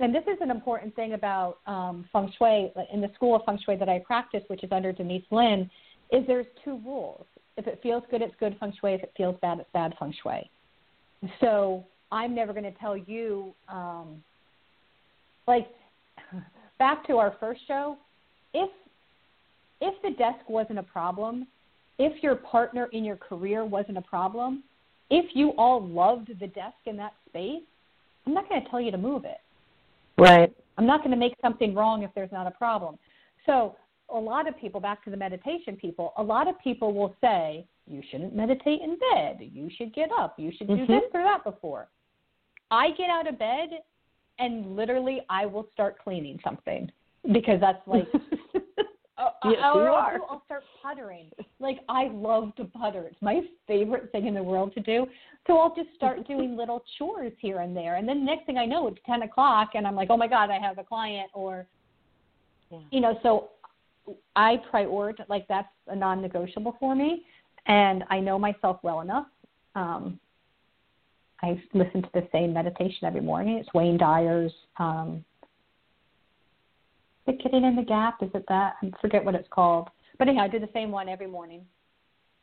and 0.00 0.14
this 0.14 0.22
is 0.24 0.38
an 0.40 0.50
important 0.50 0.94
thing 0.94 1.14
about 1.14 1.58
um, 1.66 2.04
feng 2.12 2.32
shui 2.38 2.72
in 2.92 3.00
the 3.00 3.10
school 3.14 3.34
of 3.34 3.42
feng 3.44 3.58
shui 3.64 3.76
that 3.76 3.88
I 3.88 3.98
practice, 3.98 4.42
which 4.46 4.62
is 4.62 4.70
under 4.70 4.92
Denise 4.92 5.24
Linn, 5.30 5.68
is 6.12 6.24
there's 6.26 6.46
two 6.64 6.80
rules. 6.84 7.26
If 7.56 7.66
it 7.66 7.80
feels 7.82 8.04
good, 8.10 8.22
it's 8.22 8.34
good 8.38 8.56
feng 8.60 8.72
shui. 8.80 8.94
If 8.94 9.02
it 9.02 9.12
feels 9.16 9.36
bad, 9.42 9.58
it's 9.58 9.68
bad 9.72 9.94
feng 9.98 10.14
shui. 10.22 10.48
So 11.40 11.84
I'm 12.12 12.34
never 12.34 12.52
going 12.52 12.64
to 12.64 12.78
tell 12.78 12.96
you, 12.96 13.52
um, 13.68 14.22
like, 15.48 15.66
back 16.78 17.04
to 17.08 17.16
our 17.16 17.34
first 17.40 17.60
show, 17.66 17.96
if 18.54 18.70
if 19.80 19.94
the 20.02 20.10
desk 20.10 20.48
wasn't 20.48 20.78
a 20.78 20.82
problem, 20.82 21.46
if 21.98 22.22
your 22.22 22.34
partner 22.34 22.88
in 22.92 23.04
your 23.04 23.16
career 23.16 23.64
wasn't 23.64 23.96
a 23.96 24.02
problem, 24.02 24.64
if 25.10 25.34
you 25.34 25.50
all 25.58 25.86
loved 25.86 26.28
the 26.40 26.46
desk 26.46 26.76
in 26.86 26.96
that 26.98 27.14
space, 27.28 27.62
I'm 28.26 28.34
not 28.34 28.48
going 28.48 28.62
to 28.62 28.70
tell 28.70 28.80
you 28.80 28.90
to 28.90 28.98
move 28.98 29.24
it. 29.24 29.38
Right. 30.18 30.52
I'm 30.76 30.86
not 30.86 31.00
going 31.00 31.10
to 31.10 31.16
make 31.16 31.34
something 31.40 31.74
wrong 31.74 32.02
if 32.02 32.10
there's 32.14 32.32
not 32.32 32.46
a 32.46 32.50
problem. 32.50 32.98
So, 33.46 33.76
a 34.10 34.18
lot 34.18 34.48
of 34.48 34.58
people, 34.58 34.80
back 34.80 35.04
to 35.04 35.10
the 35.10 35.16
meditation 35.18 35.76
people, 35.76 36.14
a 36.16 36.22
lot 36.22 36.48
of 36.48 36.58
people 36.64 36.94
will 36.94 37.14
say, 37.20 37.66
you 37.86 38.02
shouldn't 38.10 38.34
meditate 38.34 38.80
in 38.80 38.96
bed. 39.12 39.38
You 39.40 39.68
should 39.76 39.94
get 39.94 40.10
up. 40.18 40.38
You 40.38 40.50
should 40.56 40.68
do 40.68 40.76
Mhm. 40.76 40.86
this 40.86 41.02
or 41.12 41.22
that 41.22 41.44
before. 41.44 41.88
I 42.70 42.90
get 42.92 43.10
out 43.10 43.26
of 43.26 43.38
bed 43.38 43.82
and 44.38 44.76
literally 44.76 45.20
I 45.28 45.46
will 45.46 45.68
start 45.72 45.98
cleaning 45.98 46.38
something 46.42 46.90
because 47.32 47.60
that's 47.60 47.86
like 47.86 48.06
You 49.44 49.50
or 49.52 49.90
I'll, 49.90 49.94
are. 49.94 50.20
I'll 50.28 50.42
start 50.46 50.64
puttering. 50.82 51.30
Like 51.60 51.78
I 51.88 52.08
love 52.08 52.54
to 52.56 52.64
putter. 52.64 53.04
It's 53.04 53.20
my 53.22 53.40
favorite 53.66 54.10
thing 54.12 54.26
in 54.26 54.34
the 54.34 54.42
world 54.42 54.72
to 54.74 54.80
do. 54.80 55.06
So 55.46 55.58
I'll 55.58 55.74
just 55.74 55.90
start 55.96 56.26
doing 56.28 56.56
little 56.56 56.82
chores 56.98 57.32
here 57.38 57.60
and 57.60 57.76
there, 57.76 57.96
and 57.96 58.08
then 58.08 58.24
next 58.24 58.46
thing 58.46 58.58
I 58.58 58.66
know, 58.66 58.88
it's 58.88 58.98
ten 59.06 59.22
o'clock, 59.22 59.70
and 59.74 59.86
I'm 59.86 59.94
like, 59.94 60.08
oh 60.10 60.16
my 60.16 60.28
god, 60.28 60.50
I 60.50 60.58
have 60.58 60.78
a 60.78 60.84
client, 60.84 61.30
or 61.34 61.66
Yeah. 62.70 62.80
you 62.90 63.00
know. 63.00 63.18
So 63.22 63.50
I 64.36 64.60
prioritize 64.72 65.28
like 65.28 65.46
that's 65.48 65.68
a 65.86 65.96
non-negotiable 65.96 66.76
for 66.80 66.94
me, 66.94 67.24
and 67.66 68.04
I 68.10 68.20
know 68.20 68.38
myself 68.38 68.78
well 68.82 69.00
enough. 69.00 69.26
Um, 69.74 70.18
I 71.42 71.62
listen 71.72 72.02
to 72.02 72.10
the 72.14 72.26
same 72.32 72.52
meditation 72.52 73.04
every 73.04 73.20
morning. 73.20 73.58
It's 73.58 73.72
Wayne 73.72 73.96
Dyer's 73.96 74.52
um, 74.78 75.24
the 77.28 77.42
Getting 77.42 77.64
in 77.64 77.76
the 77.76 77.82
Gap. 77.82 78.22
Is 78.22 78.30
it 78.34 78.44
that? 78.48 78.74
I 78.82 78.90
forget 79.00 79.24
what 79.24 79.34
it's 79.34 79.48
called. 79.50 79.88
But 80.18 80.28
anyhow, 80.28 80.44
I 80.44 80.48
do 80.48 80.58
the 80.58 80.68
same 80.72 80.90
one 80.90 81.08
every 81.08 81.28
morning, 81.28 81.62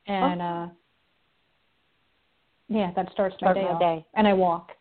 and 0.08 0.42
uh, 0.42 0.68
yeah, 2.70 2.92
that 2.96 3.12
starts 3.12 3.36
my 3.42 3.52
Start 3.52 3.58
day 3.58 3.74
my 3.74 3.80
day. 3.80 4.06
And 4.16 4.28
I 4.28 4.34
walk. 4.34 4.72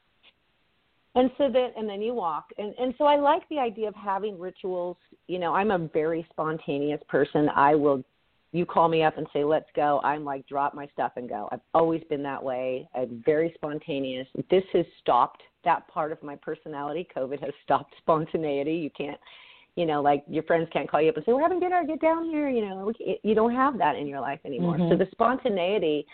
And 1.16 1.30
so 1.38 1.48
then, 1.52 1.70
and 1.76 1.88
then 1.88 2.02
you 2.02 2.12
walk, 2.12 2.46
and 2.58 2.74
and 2.78 2.94
so 2.98 3.04
I 3.04 3.16
like 3.16 3.48
the 3.48 3.58
idea 3.58 3.88
of 3.88 3.94
having 3.94 4.38
rituals. 4.38 4.96
You 5.28 5.38
know, 5.38 5.54
I'm 5.54 5.70
a 5.70 5.78
very 5.78 6.26
spontaneous 6.30 7.00
person. 7.08 7.48
I 7.54 7.74
will, 7.76 8.02
you 8.52 8.66
call 8.66 8.88
me 8.88 9.04
up 9.04 9.16
and 9.16 9.26
say, 9.32 9.44
"Let's 9.44 9.68
go." 9.76 10.00
I'm 10.02 10.24
like, 10.24 10.46
drop 10.48 10.74
my 10.74 10.88
stuff 10.92 11.12
and 11.16 11.28
go. 11.28 11.48
I've 11.52 11.60
always 11.72 12.02
been 12.10 12.22
that 12.24 12.42
way. 12.42 12.88
I'm 12.96 13.22
very 13.24 13.52
spontaneous. 13.54 14.26
This 14.50 14.64
has 14.72 14.86
stopped 15.00 15.42
that 15.64 15.86
part 15.86 16.10
of 16.10 16.20
my 16.22 16.34
personality. 16.36 17.06
COVID 17.16 17.40
has 17.40 17.52
stopped 17.62 17.94
spontaneity. 18.02 18.74
You 18.74 18.90
can't, 18.90 19.18
you 19.76 19.86
know, 19.86 20.00
like 20.00 20.24
your 20.28 20.44
friends 20.44 20.68
can't 20.72 20.88
call 20.88 21.00
you 21.02 21.10
up 21.10 21.16
and 21.16 21.24
say, 21.24 21.32
"We're 21.32 21.42
having 21.42 21.60
dinner. 21.60 21.84
Get 21.84 22.00
down 22.00 22.24
here." 22.24 22.48
You 22.48 22.66
know, 22.66 22.92
you 23.22 23.34
don't 23.34 23.54
have 23.54 23.78
that 23.78 23.96
in 23.96 24.06
your 24.06 24.20
life 24.20 24.40
anymore. 24.44 24.78
So 24.78 24.84
Mhm. 24.84 24.98
the 24.98 25.08
spontaneity 25.10 26.06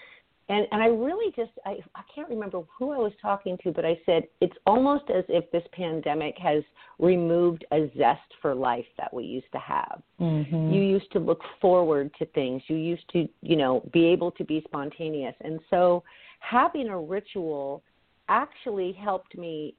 and 0.51 0.67
and 0.73 0.83
I 0.83 0.87
really 0.87 1.33
just 1.37 1.53
I 1.65 1.79
I 1.95 2.03
can't 2.13 2.29
remember 2.29 2.63
who 2.77 2.91
I 2.91 2.99
was 2.99 3.13
talking 3.23 3.57
to, 3.63 3.71
but 3.71 3.85
I 3.85 3.99
said 4.05 4.25
it's 4.41 4.57
almost 4.67 5.09
as 5.09 5.25
if 5.29 5.51
this 5.53 5.63
pandemic 5.73 6.37
has 6.39 6.65
removed 6.99 7.65
a 7.71 7.89
zest 7.97 8.35
for 8.43 8.55
life 8.55 8.87
that 8.99 9.15
we 9.15 9.25
used 9.25 9.51
to 9.53 9.59
have. 9.59 10.03
Mm-hmm. 10.21 10.73
You 10.73 10.83
used 10.83 11.11
to 11.13 11.21
look 11.21 11.41
forward 11.61 12.11
to 12.19 12.27
things. 12.27 12.63
You 12.67 12.77
used 12.77 13.09
to, 13.13 13.29
you 13.43 13.57
know, 13.57 13.89
be 13.93 14.05
able 14.07 14.33
to 14.33 14.45
be 14.45 14.61
spontaneous. 14.67 15.37
And 15.41 15.61
so 15.71 16.03
having 16.41 16.89
a 16.89 16.99
ritual 16.99 17.83
actually 18.29 18.93
helped 18.93 19.37
me 19.39 19.75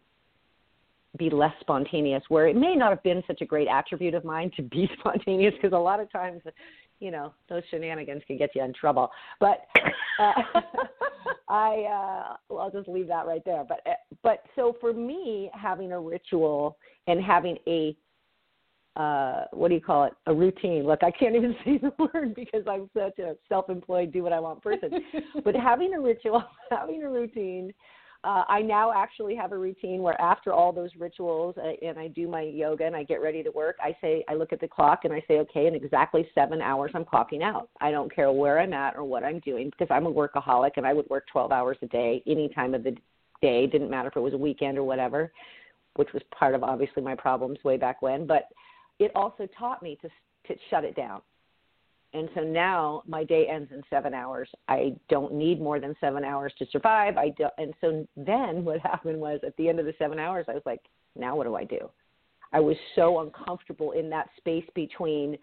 be 1.18 1.30
less 1.30 1.54
spontaneous 1.60 2.24
where 2.30 2.48
it 2.48 2.56
may 2.56 2.76
not 2.76 2.90
have 2.90 3.04
been 3.04 3.22
such 3.28 3.42
a 3.42 3.46
great 3.46 3.68
attribute 3.68 4.14
of 4.14 4.24
mine 4.24 4.52
to 4.56 4.62
be 4.62 4.90
spontaneous 5.00 5.54
because 5.56 5.74
a 5.74 5.80
lot 5.80 6.00
of 6.00 6.12
times 6.12 6.42
you 7.00 7.12
know 7.12 7.34
those 7.50 7.64
shenanigans 7.70 8.22
can 8.28 8.38
get 8.38 8.52
you 8.56 8.64
in 8.64 8.74
trouble. 8.74 9.10
But 9.40 9.66
uh, 10.20 10.34
i 11.50 11.84
uh 11.84 12.36
well 12.50 12.60
i'll 12.60 12.72
just 12.72 12.88
leave 12.88 13.08
that 13.08 13.26
right 13.26 13.42
there. 13.46 13.66
But 13.68 13.82
uh, 13.86 14.16
but 14.24 14.44
so 14.56 14.78
for 14.80 14.94
me 14.94 15.52
having 15.54 15.92
a 15.92 16.00
ritual 16.00 16.78
and 17.08 17.22
having 17.22 17.58
a 17.68 17.96
uh 18.96 19.46
what 19.52 19.68
do 19.68 19.74
you 19.74 19.82
call 19.82 20.06
it? 20.06 20.14
A 20.28 20.34
routine. 20.34 20.84
Look 20.84 21.04
i 21.04 21.12
can't 21.12 21.36
even 21.36 21.56
say 21.66 21.78
the 21.78 21.92
word 21.98 22.36
because 22.36 22.64
i'm 22.70 22.90
such 22.96 23.20
a 23.20 23.36
self-employed 23.50 24.14
do 24.14 24.24
what 24.24 24.32
i 24.32 24.40
want 24.40 24.64
person. 24.64 24.92
But 25.44 25.56
having 25.56 25.94
a 25.94 26.00
ritual 26.00 26.44
having 26.70 27.04
a 27.04 27.10
routine 27.10 27.74
uh, 28.24 28.44
I 28.48 28.62
now 28.62 28.94
actually 28.94 29.36
have 29.36 29.52
a 29.52 29.58
routine 29.58 30.02
where 30.04 30.20
after 30.22 30.54
all 30.54 30.72
those 30.72 30.92
rituals 30.98 31.56
uh, 31.58 31.72
and 31.86 31.98
I 31.98 32.08
do 32.08 32.28
my 32.28 32.42
yoga 32.42 32.86
and 32.86 32.96
I 32.96 33.04
get 33.04 33.22
ready 33.22 33.42
to 33.42 33.50
work, 33.52 33.78
I 33.82 33.96
say 34.00 34.24
I 34.30 34.36
look 34.36 34.54
at 34.54 34.62
the 34.62 34.68
clock 34.68 35.02
and 35.06 35.14
I 35.14 35.24
say, 35.28 35.40
okay, 35.40 35.66
in 35.66 35.74
exactly 35.74 36.30
seven 36.36 36.62
hours 36.62 36.92
I'm 36.94 37.04
clocking 37.04 37.42
out. 37.42 37.70
I 37.80 37.90
don't 37.90 38.14
care 38.14 38.32
where 38.32 38.60
I'm 38.60 38.74
at 38.74 38.96
or 38.96 39.04
what 39.04 39.24
I'm 39.24 39.40
doing 39.40 39.72
because 39.72 39.88
I'm 39.90 40.06
a 40.06 40.12
workaholic 40.12 40.72
and 40.78 40.86
I 40.86 40.94
would 40.94 41.10
work 41.10 41.26
12 41.32 41.52
hours 41.52 41.78
a 41.82 41.88
day 41.88 42.22
any 42.28 42.50
time 42.50 42.76
of 42.76 42.84
the 42.84 42.96
day. 43.42 43.66
Didn't 43.66 43.90
matter 43.90 44.10
if 44.10 44.16
it 44.16 44.22
was 44.22 44.34
a 44.34 44.38
weekend 44.38 44.78
or 44.78 44.84
whatever, 44.84 45.32
which 45.96 46.14
was 46.14 46.22
part 46.38 46.54
of 46.54 46.64
obviously 46.64 47.02
my 47.02 47.16
problems 47.16 47.58
way 47.64 47.78
back 47.78 48.04
when. 48.04 48.28
But 48.28 48.44
it 49.00 49.12
also 49.16 49.48
taught 49.58 49.82
me 49.82 49.98
to 50.04 50.10
to 50.48 50.56
shut 50.70 50.84
it 50.84 50.96
down. 50.96 51.22
And 52.14 52.30
so 52.36 52.42
now 52.42 53.04
my 53.08 53.24
day 53.24 53.48
ends 53.48 53.72
in 53.72 53.82
seven 53.90 54.14
hours. 54.14 54.50
I 54.68 54.96
don't 55.10 55.34
need 55.34 55.62
more 55.62 55.80
than 55.80 55.96
seven 56.02 56.24
hours 56.24 56.54
to 56.60 56.66
survive. 56.72 57.18
I 57.18 57.30
do, 57.30 57.48
and 57.58 57.74
so 57.80 58.08
then 58.18 58.66
what 58.66 58.80
happened 58.84 59.20
was 59.20 59.40
at 59.46 59.56
the 59.58 59.70
end 59.70 59.80
of 59.80 59.86
the 59.86 59.94
seven 59.98 60.20
hours, 60.20 60.46
I 60.48 60.54
was 60.54 60.64
like, 60.66 60.82
now 61.16 61.36
what 61.36 61.46
do 61.46 61.56
I 61.56 61.64
do? 61.64 61.90
I 62.54 62.60
was 62.60 62.76
so 62.96 63.22
uncomfortable 63.22 63.94
in 63.94 64.10
that 64.10 64.28
space 64.38 64.66
between 64.76 65.38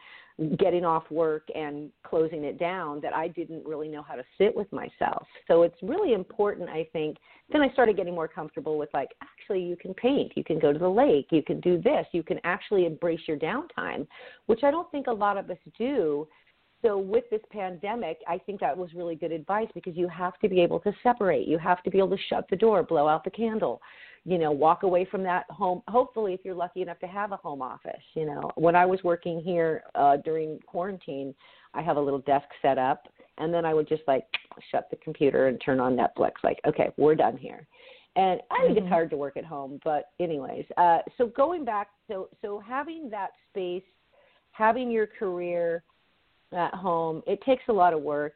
getting 0.58 0.84
off 0.84 1.10
work 1.10 1.48
and 1.54 1.90
closing 2.04 2.44
it 2.44 2.58
down 2.58 3.00
that 3.00 3.14
I 3.14 3.28
didn't 3.28 3.66
really 3.66 3.88
know 3.88 4.02
how 4.02 4.14
to 4.14 4.22
sit 4.36 4.54
with 4.54 4.70
myself. 4.72 5.26
So 5.48 5.62
it's 5.62 5.76
really 5.82 6.12
important, 6.12 6.68
I 6.68 6.86
think. 6.92 7.16
Then 7.50 7.62
I 7.62 7.70
started 7.72 7.96
getting 7.96 8.14
more 8.14 8.28
comfortable 8.28 8.78
with 8.78 8.90
like, 8.94 9.08
actually, 9.22 9.62
you 9.62 9.74
can 9.74 9.94
paint, 9.94 10.32
you 10.36 10.44
can 10.44 10.58
go 10.58 10.72
to 10.72 10.78
the 10.78 10.88
lake, 10.88 11.28
you 11.30 11.42
can 11.42 11.60
do 11.60 11.80
this, 11.80 12.06
you 12.12 12.22
can 12.22 12.38
actually 12.44 12.86
embrace 12.86 13.20
your 13.26 13.38
downtime, 13.38 14.06
which 14.46 14.62
I 14.62 14.70
don't 14.70 14.90
think 14.92 15.06
a 15.06 15.12
lot 15.12 15.38
of 15.38 15.50
us 15.50 15.58
do 15.76 16.28
so 16.82 16.98
with 16.98 17.24
this 17.30 17.40
pandemic, 17.50 18.18
I 18.28 18.38
think 18.38 18.60
that 18.60 18.76
was 18.76 18.94
really 18.94 19.16
good 19.16 19.32
advice 19.32 19.68
because 19.74 19.96
you 19.96 20.08
have 20.08 20.38
to 20.40 20.48
be 20.48 20.60
able 20.60 20.78
to 20.80 20.92
separate. 21.02 21.48
You 21.48 21.58
have 21.58 21.82
to 21.82 21.90
be 21.90 21.98
able 21.98 22.10
to 22.10 22.22
shut 22.28 22.46
the 22.50 22.56
door, 22.56 22.82
blow 22.82 23.08
out 23.08 23.24
the 23.24 23.30
candle, 23.30 23.80
you 24.24 24.38
know, 24.38 24.52
walk 24.52 24.84
away 24.84 25.04
from 25.04 25.22
that 25.24 25.44
home. 25.50 25.82
Hopefully, 25.88 26.34
if 26.34 26.40
you're 26.44 26.54
lucky 26.54 26.82
enough 26.82 27.00
to 27.00 27.06
have 27.06 27.32
a 27.32 27.36
home 27.36 27.62
office, 27.62 28.02
you 28.14 28.26
know, 28.26 28.50
when 28.54 28.76
I 28.76 28.86
was 28.86 29.00
working 29.02 29.40
here 29.40 29.82
uh, 29.96 30.18
during 30.18 30.60
quarantine, 30.66 31.34
I 31.74 31.82
have 31.82 31.96
a 31.96 32.00
little 32.00 32.20
desk 32.20 32.46
set 32.62 32.78
up, 32.78 33.08
and 33.38 33.52
then 33.52 33.64
I 33.64 33.74
would 33.74 33.88
just 33.88 34.02
like 34.06 34.24
shut 34.70 34.88
the 34.90 34.96
computer 34.96 35.48
and 35.48 35.60
turn 35.64 35.80
on 35.80 35.96
Netflix. 35.96 36.32
Like, 36.44 36.60
okay, 36.66 36.90
we're 36.96 37.16
done 37.16 37.36
here. 37.36 37.66
And 38.16 38.40
I 38.50 38.66
think 38.66 38.78
it's 38.78 38.88
hard 38.88 39.10
to 39.10 39.16
work 39.16 39.36
at 39.36 39.44
home, 39.44 39.78
but 39.84 40.10
anyways, 40.18 40.64
uh, 40.76 40.98
so 41.16 41.26
going 41.26 41.64
back, 41.64 41.88
so 42.08 42.28
so 42.42 42.60
having 42.66 43.08
that 43.10 43.30
space, 43.50 43.84
having 44.52 44.90
your 44.90 45.06
career 45.06 45.84
at 46.52 46.74
home. 46.74 47.22
It 47.26 47.40
takes 47.42 47.62
a 47.68 47.72
lot 47.72 47.92
of 47.92 48.02
work. 48.02 48.34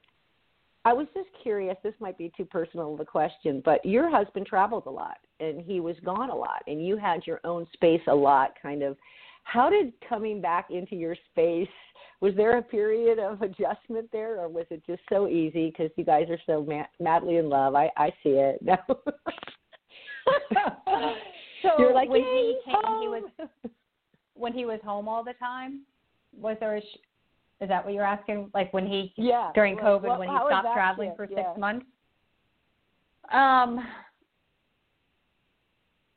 I 0.85 0.93
was 0.93 1.07
just 1.15 1.29
curious, 1.43 1.77
this 1.85 1.95
might 2.01 2.19
be 2.19 2.33
too 2.37 2.45
personal 2.45 2.95
of 2.95 3.01
a 3.01 3.05
question, 3.05 3.63
but 3.65 3.85
your 3.85 4.11
husband 4.11 4.47
traveled 4.47 4.85
a 4.87 4.91
lot 4.91 5.19
and 5.39 5.61
he 5.61 5.79
was 5.79 5.95
gone 6.05 6.31
a 6.31 6.35
lot 6.35 6.63
and 6.67 6.85
you 6.85 6.97
had 6.97 7.27
your 7.27 7.41
own 7.45 7.67
space 7.73 8.03
a 8.09 8.15
lot 8.15 8.55
kind 8.61 8.83
of 8.83 8.97
how 9.45 9.69
did 9.69 9.93
coming 10.09 10.41
back 10.41 10.71
into 10.71 10.95
your 10.95 11.17
space 11.31 11.69
was 12.21 12.33
there 12.37 12.59
a 12.59 12.63
period 12.63 13.19
of 13.19 13.43
adjustment 13.43 14.09
there 14.13 14.39
or 14.39 14.49
was 14.49 14.67
it 14.71 14.81
just 14.87 15.03
so 15.09 15.27
easy 15.27 15.71
because 15.71 15.91
you 15.97 16.05
guys 16.05 16.29
are 16.31 16.39
so 16.47 16.65
ma- 16.65 16.87
madly 17.01 17.39
in 17.39 17.49
love 17.49 17.75
i 17.75 17.91
i 17.97 18.09
see 18.23 18.31
it 18.31 18.61
no 18.63 18.77
so 21.63 21.71
You're 21.79 21.95
like, 21.95 22.09
when 22.09 22.23
he 22.23 22.59
came, 22.65 23.01
he 23.01 23.09
was 23.09 23.31
when 24.35 24.53
he 24.53 24.65
was 24.65 24.81
home 24.85 25.09
all 25.09 25.25
the 25.25 25.35
time. 25.35 25.83
Was 26.37 26.57
there 26.61 26.77
a? 26.77 26.83
Is 27.63 27.69
that 27.69 27.85
what 27.85 27.95
you're 27.95 28.05
asking? 28.05 28.51
Like 28.53 28.73
when 28.73 28.87
he 28.87 29.13
yeah 29.17 29.53
during 29.55 29.77
Well, 29.77 30.01
COVID 30.01 30.09
well, 30.09 30.19
when 30.19 30.29
he 30.29 30.35
stopped 30.35 30.69
traveling 30.75 31.13
for 31.17 31.27
six 31.27 31.39
Yeah. 31.41 31.55
months? 31.57 31.87
Um, 33.31 33.87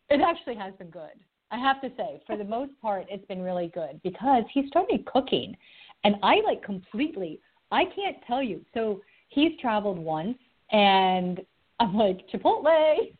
it 0.09 0.21
actually 0.21 0.55
has 0.55 0.73
been 0.75 0.89
good. 0.89 1.11
I 1.51 1.59
have 1.59 1.79
to 1.81 1.91
say, 1.95 2.21
for 2.25 2.35
the 2.35 2.43
most 2.43 2.71
part, 2.81 3.05
it's 3.09 3.25
been 3.27 3.41
really 3.41 3.67
good 3.67 4.01
because 4.03 4.43
he 4.51 4.67
started 4.67 5.05
cooking, 5.05 5.55
and 6.03 6.15
I 6.23 6.41
like 6.41 6.63
completely. 6.63 7.39
I 7.71 7.85
can't 7.85 8.17
tell 8.25 8.41
you. 8.41 8.65
So 8.73 9.01
he's 9.29 9.51
traveled 9.61 9.99
once, 9.99 10.37
and 10.71 11.41
I'm 11.79 11.95
like 11.95 12.27
Chipotle. 12.33 13.13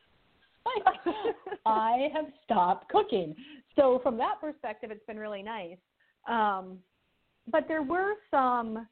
I 1.66 2.10
have 2.14 2.26
stopped 2.44 2.90
cooking. 2.90 3.36
So 3.76 4.00
from 4.02 4.18
that 4.18 4.42
perspective, 4.42 4.90
it's 4.92 5.06
been 5.06 5.20
really 5.20 5.44
nice. 5.44 5.78
Um, 6.28 6.80
but 7.52 7.68
there 7.68 7.82
were 7.82 8.14
some. 8.32 8.88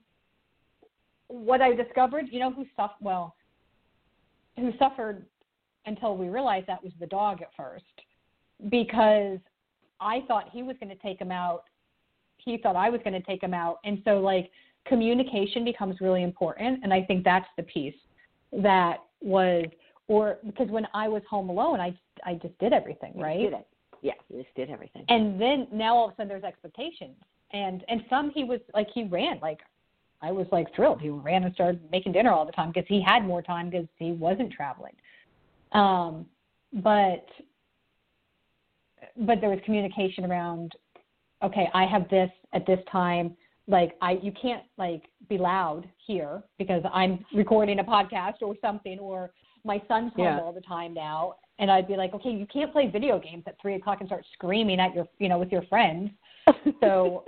What 1.27 1.61
I 1.61 1.73
discovered, 1.73 2.25
you 2.31 2.39
know, 2.39 2.51
who 2.51 2.65
suffered 2.75 3.01
well, 3.01 3.35
who 4.57 4.71
suffered 4.77 5.25
until 5.85 6.15
we 6.15 6.29
realized 6.29 6.67
that 6.67 6.83
was 6.83 6.93
the 6.99 7.07
dog 7.07 7.41
at 7.41 7.49
first, 7.57 7.85
because 8.69 9.39
I 9.99 10.21
thought 10.27 10.49
he 10.51 10.61
was 10.61 10.75
going 10.79 10.89
to 10.95 11.01
take 11.01 11.19
him 11.19 11.31
out. 11.31 11.63
He 12.37 12.57
thought 12.57 12.75
I 12.75 12.89
was 12.89 13.01
going 13.03 13.13
to 13.13 13.21
take 13.21 13.41
him 13.41 13.53
out, 13.53 13.79
and 13.83 14.01
so 14.05 14.19
like 14.19 14.51
communication 14.85 15.63
becomes 15.63 16.01
really 16.01 16.23
important, 16.23 16.81
and 16.83 16.93
I 16.93 17.03
think 17.03 17.23
that's 17.23 17.47
the 17.57 17.63
piece 17.63 17.95
that 18.51 18.97
was 19.21 19.65
or 20.07 20.37
because 20.45 20.67
when 20.67 20.85
I 20.93 21.07
was 21.07 21.23
home 21.29 21.49
alone, 21.49 21.79
I 21.79 21.97
I 22.25 22.35
just 22.35 22.57
did 22.59 22.73
everything, 22.73 23.13
You 23.15 23.23
right? 23.23 23.39
did 23.39 23.53
it 23.53 23.67
yeah 24.03 24.13
you 24.29 24.43
just 24.43 24.53
did 24.55 24.69
everything 24.69 25.05
And 25.09 25.41
then 25.41 25.67
now 25.71 25.95
all 25.95 26.07
of 26.07 26.11
a 26.11 26.15
sudden 26.15 26.27
there's 26.27 26.43
expectations, 26.43 27.15
and 27.53 27.83
and 27.87 28.03
some 28.09 28.31
he 28.31 28.43
was 28.43 28.59
like 28.73 28.87
he 28.93 29.03
ran 29.05 29.39
like 29.41 29.59
I 30.21 30.31
was 30.31 30.47
like 30.51 30.73
thrilled. 30.73 31.01
He 31.01 31.09
ran 31.09 31.43
and 31.43 31.53
started 31.53 31.81
making 31.91 32.13
dinner 32.13 32.31
all 32.31 32.45
the 32.45 32.51
time 32.53 32.71
because 32.71 32.87
he 32.87 33.01
had 33.01 33.25
more 33.25 33.41
time 33.41 33.69
because 33.69 33.87
he 33.97 34.13
wasn't 34.13 34.53
traveling. 34.53 34.93
Um, 35.73 36.25
but 36.71 37.25
but 39.17 39.41
there 39.41 39.49
was 39.49 39.59
communication 39.65 40.25
around 40.25 40.73
okay 41.43 41.67
i 41.73 41.85
have 41.85 42.09
this 42.09 42.29
at 42.53 42.65
this 42.65 42.79
time 42.91 43.35
like 43.67 43.95
i 44.01 44.17
you 44.21 44.31
can't 44.41 44.63
like 44.77 45.03
be 45.29 45.37
loud 45.37 45.87
here 46.05 46.41
because 46.57 46.81
i'm 46.93 47.23
recording 47.33 47.79
a 47.79 47.83
podcast 47.83 48.35
or 48.41 48.55
something 48.61 48.97
or 48.99 49.31
my 49.63 49.81
son's 49.87 50.11
home 50.13 50.25
Yeah. 50.25 50.39
all 50.39 50.53
the 50.53 50.61
time 50.61 50.93
now 50.93 51.35
and 51.59 51.69
i'd 51.69 51.87
be 51.87 51.95
like 51.95 52.13
okay 52.13 52.31
you 52.31 52.47
can't 52.51 52.71
play 52.71 52.87
video 52.87 53.19
games 53.19 53.43
at 53.45 53.55
three 53.61 53.75
o'clock 53.75 53.97
and 53.99 54.07
start 54.07 54.25
screaming 54.33 54.79
at 54.79 54.95
your 54.95 55.07
you 55.19 55.29
know 55.29 55.37
with 55.37 55.51
your 55.51 55.63
friends 55.63 56.09
so 56.81 57.23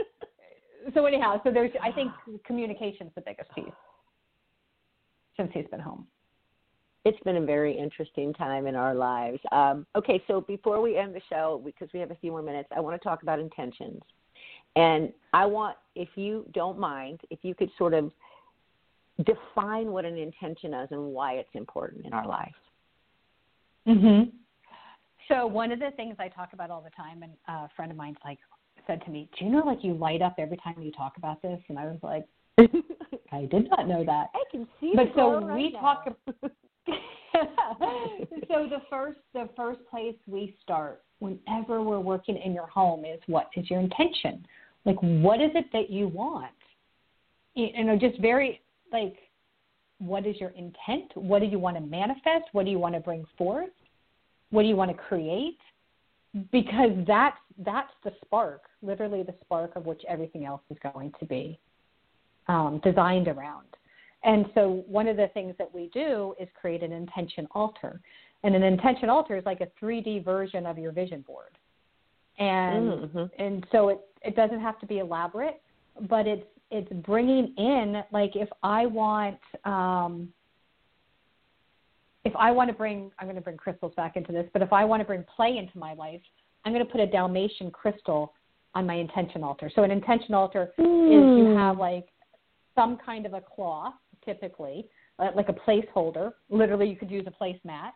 so 0.93 1.05
anyhow 1.05 1.39
so 1.43 1.51
there's 1.51 1.71
i 1.81 1.91
think 1.91 2.11
communication's 2.45 3.11
the 3.15 3.21
biggest 3.21 3.49
piece 3.55 3.65
since 5.37 5.49
he's 5.53 5.67
been 5.67 5.79
home 5.79 6.05
it's 7.05 7.19
been 7.19 7.37
a 7.37 7.45
very 7.45 7.77
interesting 7.77 8.33
time 8.33 8.65
in 8.65 8.75
our 8.75 8.95
lives. 8.95 9.39
Um, 9.51 9.85
okay, 9.95 10.21
so 10.27 10.41
before 10.41 10.81
we 10.81 10.97
end 10.97 11.13
the 11.13 11.21
show, 11.29 11.61
because 11.63 11.87
we 11.93 11.99
have 11.99 12.09
a 12.09 12.15
few 12.15 12.31
more 12.31 12.41
minutes, 12.41 12.67
I 12.75 12.79
want 12.79 12.99
to 12.99 13.03
talk 13.07 13.21
about 13.21 13.39
intentions. 13.39 14.01
And 14.75 15.13
I 15.31 15.45
want, 15.45 15.77
if 15.95 16.09
you 16.15 16.49
don't 16.53 16.79
mind, 16.79 17.21
if 17.29 17.39
you 17.43 17.53
could 17.53 17.69
sort 17.77 17.93
of 17.93 18.11
define 19.23 19.91
what 19.91 20.03
an 20.03 20.17
intention 20.17 20.73
is 20.73 20.89
and 20.91 21.13
why 21.13 21.33
it's 21.33 21.49
important 21.53 22.07
in 22.07 22.11
our 22.11 22.27
life. 22.27 22.51
Mm-hmm. 23.87 24.31
So 25.29 25.45
one 25.45 25.71
of 25.71 25.79
the 25.79 25.91
things 25.95 26.15
I 26.19 26.27
talk 26.27 26.53
about 26.53 26.71
all 26.71 26.81
the 26.81 26.89
time, 26.89 27.23
and 27.23 27.31
a 27.47 27.69
friend 27.75 27.91
of 27.91 27.97
mine's 27.97 28.17
like 28.25 28.39
said 28.87 29.03
to 29.05 29.11
me, 29.11 29.29
"Do 29.37 29.45
you 29.45 29.51
know 29.51 29.63
like 29.65 29.83
you 29.83 29.93
light 29.93 30.21
up 30.21 30.35
every 30.37 30.57
time 30.57 30.81
you 30.81 30.91
talk 30.91 31.17
about 31.17 31.41
this?" 31.41 31.59
And 31.69 31.77
I 31.77 31.85
was 31.85 31.99
like, 32.01 32.25
"I 33.31 33.45
did 33.45 33.69
not 33.69 33.87
know 33.87 34.03
that." 34.03 34.29
I 34.33 34.43
can 34.51 34.67
see 34.79 34.93
But 34.95 35.05
the 35.05 35.11
so 35.15 35.39
glow 35.39 35.55
we 35.55 35.73
right 35.73 35.81
talk. 35.81 36.17
now. 36.41 36.49
so 38.47 38.67
the 38.69 38.81
first 38.89 39.19
the 39.33 39.49
first 39.55 39.79
place 39.89 40.15
we 40.27 40.55
start 40.61 41.03
whenever 41.19 41.81
we're 41.81 41.99
working 41.99 42.37
in 42.37 42.53
your 42.53 42.67
home 42.67 43.05
is 43.05 43.19
what 43.27 43.49
is 43.55 43.69
your 43.69 43.79
intention? 43.79 44.45
Like 44.85 44.97
what 45.01 45.41
is 45.41 45.51
it 45.55 45.65
that 45.73 45.89
you 45.89 46.07
want? 46.07 46.51
You 47.55 47.83
know, 47.83 47.97
just 47.97 48.19
very 48.21 48.61
like 48.91 49.15
what 49.99 50.25
is 50.25 50.35
your 50.39 50.51
intent? 50.51 51.11
What 51.15 51.39
do 51.39 51.45
you 51.45 51.59
want 51.59 51.77
to 51.77 51.81
manifest? 51.81 52.45
What 52.51 52.65
do 52.65 52.71
you 52.71 52.79
want 52.79 52.95
to 52.95 53.01
bring 53.01 53.25
forth? 53.37 53.69
What 54.51 54.63
do 54.63 54.67
you 54.67 54.75
want 54.75 54.91
to 54.91 54.97
create? 54.97 55.57
Because 56.51 56.91
that's 57.07 57.37
that's 57.59 57.91
the 58.03 58.11
spark, 58.25 58.63
literally 58.81 59.23
the 59.23 59.35
spark 59.41 59.75
of 59.75 59.85
which 59.85 60.01
everything 60.07 60.45
else 60.45 60.61
is 60.69 60.77
going 60.83 61.13
to 61.19 61.25
be 61.25 61.59
um, 62.47 62.81
designed 62.83 63.27
around. 63.27 63.67
And 64.23 64.45
so 64.53 64.83
one 64.87 65.07
of 65.07 65.17
the 65.17 65.29
things 65.33 65.55
that 65.59 65.73
we 65.73 65.89
do 65.93 66.33
is 66.39 66.49
create 66.59 66.83
an 66.83 66.91
intention 66.91 67.47
altar. 67.51 68.01
And 68.43 68.55
an 68.55 68.63
intention 68.63 69.09
altar 69.09 69.37
is 69.37 69.45
like 69.45 69.61
a 69.61 69.67
3D 69.81 70.25
version 70.25 70.65
of 70.65 70.77
your 70.77 70.91
vision 70.91 71.21
board. 71.21 71.57
And 72.37 72.91
Mhm. 72.91 73.31
and 73.39 73.65
so 73.71 73.89
it 73.89 73.99
it 74.21 74.35
doesn't 74.35 74.59
have 74.59 74.79
to 74.79 74.85
be 74.85 74.99
elaborate, 74.99 75.61
but 76.01 76.27
it's 76.27 76.47
it's 76.71 76.91
bringing 77.05 77.53
in 77.57 78.03
like 78.11 78.35
if 78.35 78.49
I 78.63 78.87
want 78.87 79.39
um 79.63 80.33
if 82.25 82.33
I 82.35 82.51
want 82.51 82.69
to 82.69 82.75
bring 82.75 83.11
I'm 83.19 83.27
going 83.27 83.35
to 83.35 83.41
bring 83.41 83.57
crystals 83.57 83.93
back 83.95 84.17
into 84.17 84.31
this, 84.31 84.45
but 84.51 84.61
if 84.61 84.73
I 84.73 84.83
want 84.83 84.99
to 85.01 85.05
bring 85.05 85.23
play 85.35 85.57
into 85.57 85.77
my 85.77 85.93
life, 85.93 86.21
I'm 86.65 86.73
going 86.73 86.85
to 86.85 86.91
put 86.91 86.99
a 86.99 87.07
Dalmatian 87.07 87.71
crystal 87.71 88.33
on 88.73 88.85
my 88.85 88.95
intention 88.95 89.43
altar. 89.43 89.71
So 89.73 89.83
an 89.83 89.91
intention 89.91 90.33
altar 90.33 90.73
is 90.77 90.85
you 90.85 91.55
have 91.57 91.77
like 91.77 92.07
some 92.75 92.97
kind 92.97 93.25
of 93.25 93.33
a 93.33 93.41
cloth, 93.41 93.93
typically, 94.25 94.87
uh, 95.19 95.29
like 95.35 95.47
a 95.49 95.53
placeholder. 95.53 96.33
Literally, 96.49 96.89
you 96.89 96.97
could 96.97 97.09
use 97.09 97.25
a 97.27 97.43
placemat. 97.43 97.91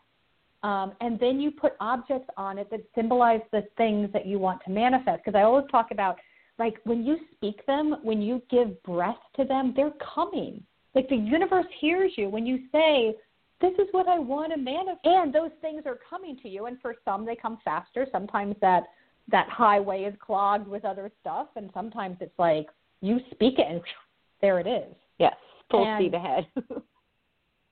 Um, 0.61 0.93
and 1.01 1.19
then 1.19 1.39
you 1.39 1.51
put 1.51 1.73
objects 1.79 2.29
on 2.37 2.57
it 2.57 2.69
that 2.69 2.81
symbolize 2.93 3.41
the 3.51 3.63
things 3.77 4.09
that 4.13 4.25
you 4.25 4.39
want 4.39 4.61
to 4.65 4.71
manifest. 4.71 5.23
Because 5.23 5.37
I 5.37 5.43
always 5.43 5.65
talk 5.71 5.91
about, 5.91 6.17
like, 6.57 6.75
when 6.83 7.05
you 7.05 7.17
speak 7.33 7.65
them, 7.65 7.95
when 8.03 8.21
you 8.21 8.41
give 8.49 8.81
breath 8.83 9.19
to 9.37 9.45
them, 9.45 9.73
they're 9.75 9.93
coming. 10.15 10.61
Like, 10.95 11.07
the 11.07 11.15
universe 11.15 11.65
hears 11.79 12.11
you 12.17 12.29
when 12.29 12.45
you 12.45 12.59
say, 12.71 13.15
This 13.61 13.73
is 13.73 13.87
what 13.91 14.07
I 14.07 14.19
want 14.19 14.51
to 14.53 14.57
manifest. 14.57 14.99
And 15.05 15.33
those 15.33 15.51
things 15.61 15.83
are 15.85 15.99
coming 16.09 16.37
to 16.43 16.49
you. 16.49 16.65
And 16.65 16.79
for 16.81 16.95
some, 17.03 17.25
they 17.25 17.35
come 17.35 17.57
faster. 17.63 18.07
Sometimes 18.11 18.55
that, 18.61 18.83
that 19.29 19.49
highway 19.49 20.03
is 20.03 20.13
clogged 20.19 20.67
with 20.67 20.85
other 20.85 21.11
stuff. 21.21 21.47
And 21.55 21.69
sometimes 21.73 22.17
it's 22.21 22.37
like, 22.39 22.67
you 23.01 23.19
speak 23.31 23.59
it 23.59 23.65
and 23.69 23.81
there 24.41 24.59
it 24.59 24.67
is. 24.67 24.95
Yes, 25.19 25.35
full 25.69 25.85
And- 25.85 25.99
speed 26.01 26.13
ahead. 26.13 26.47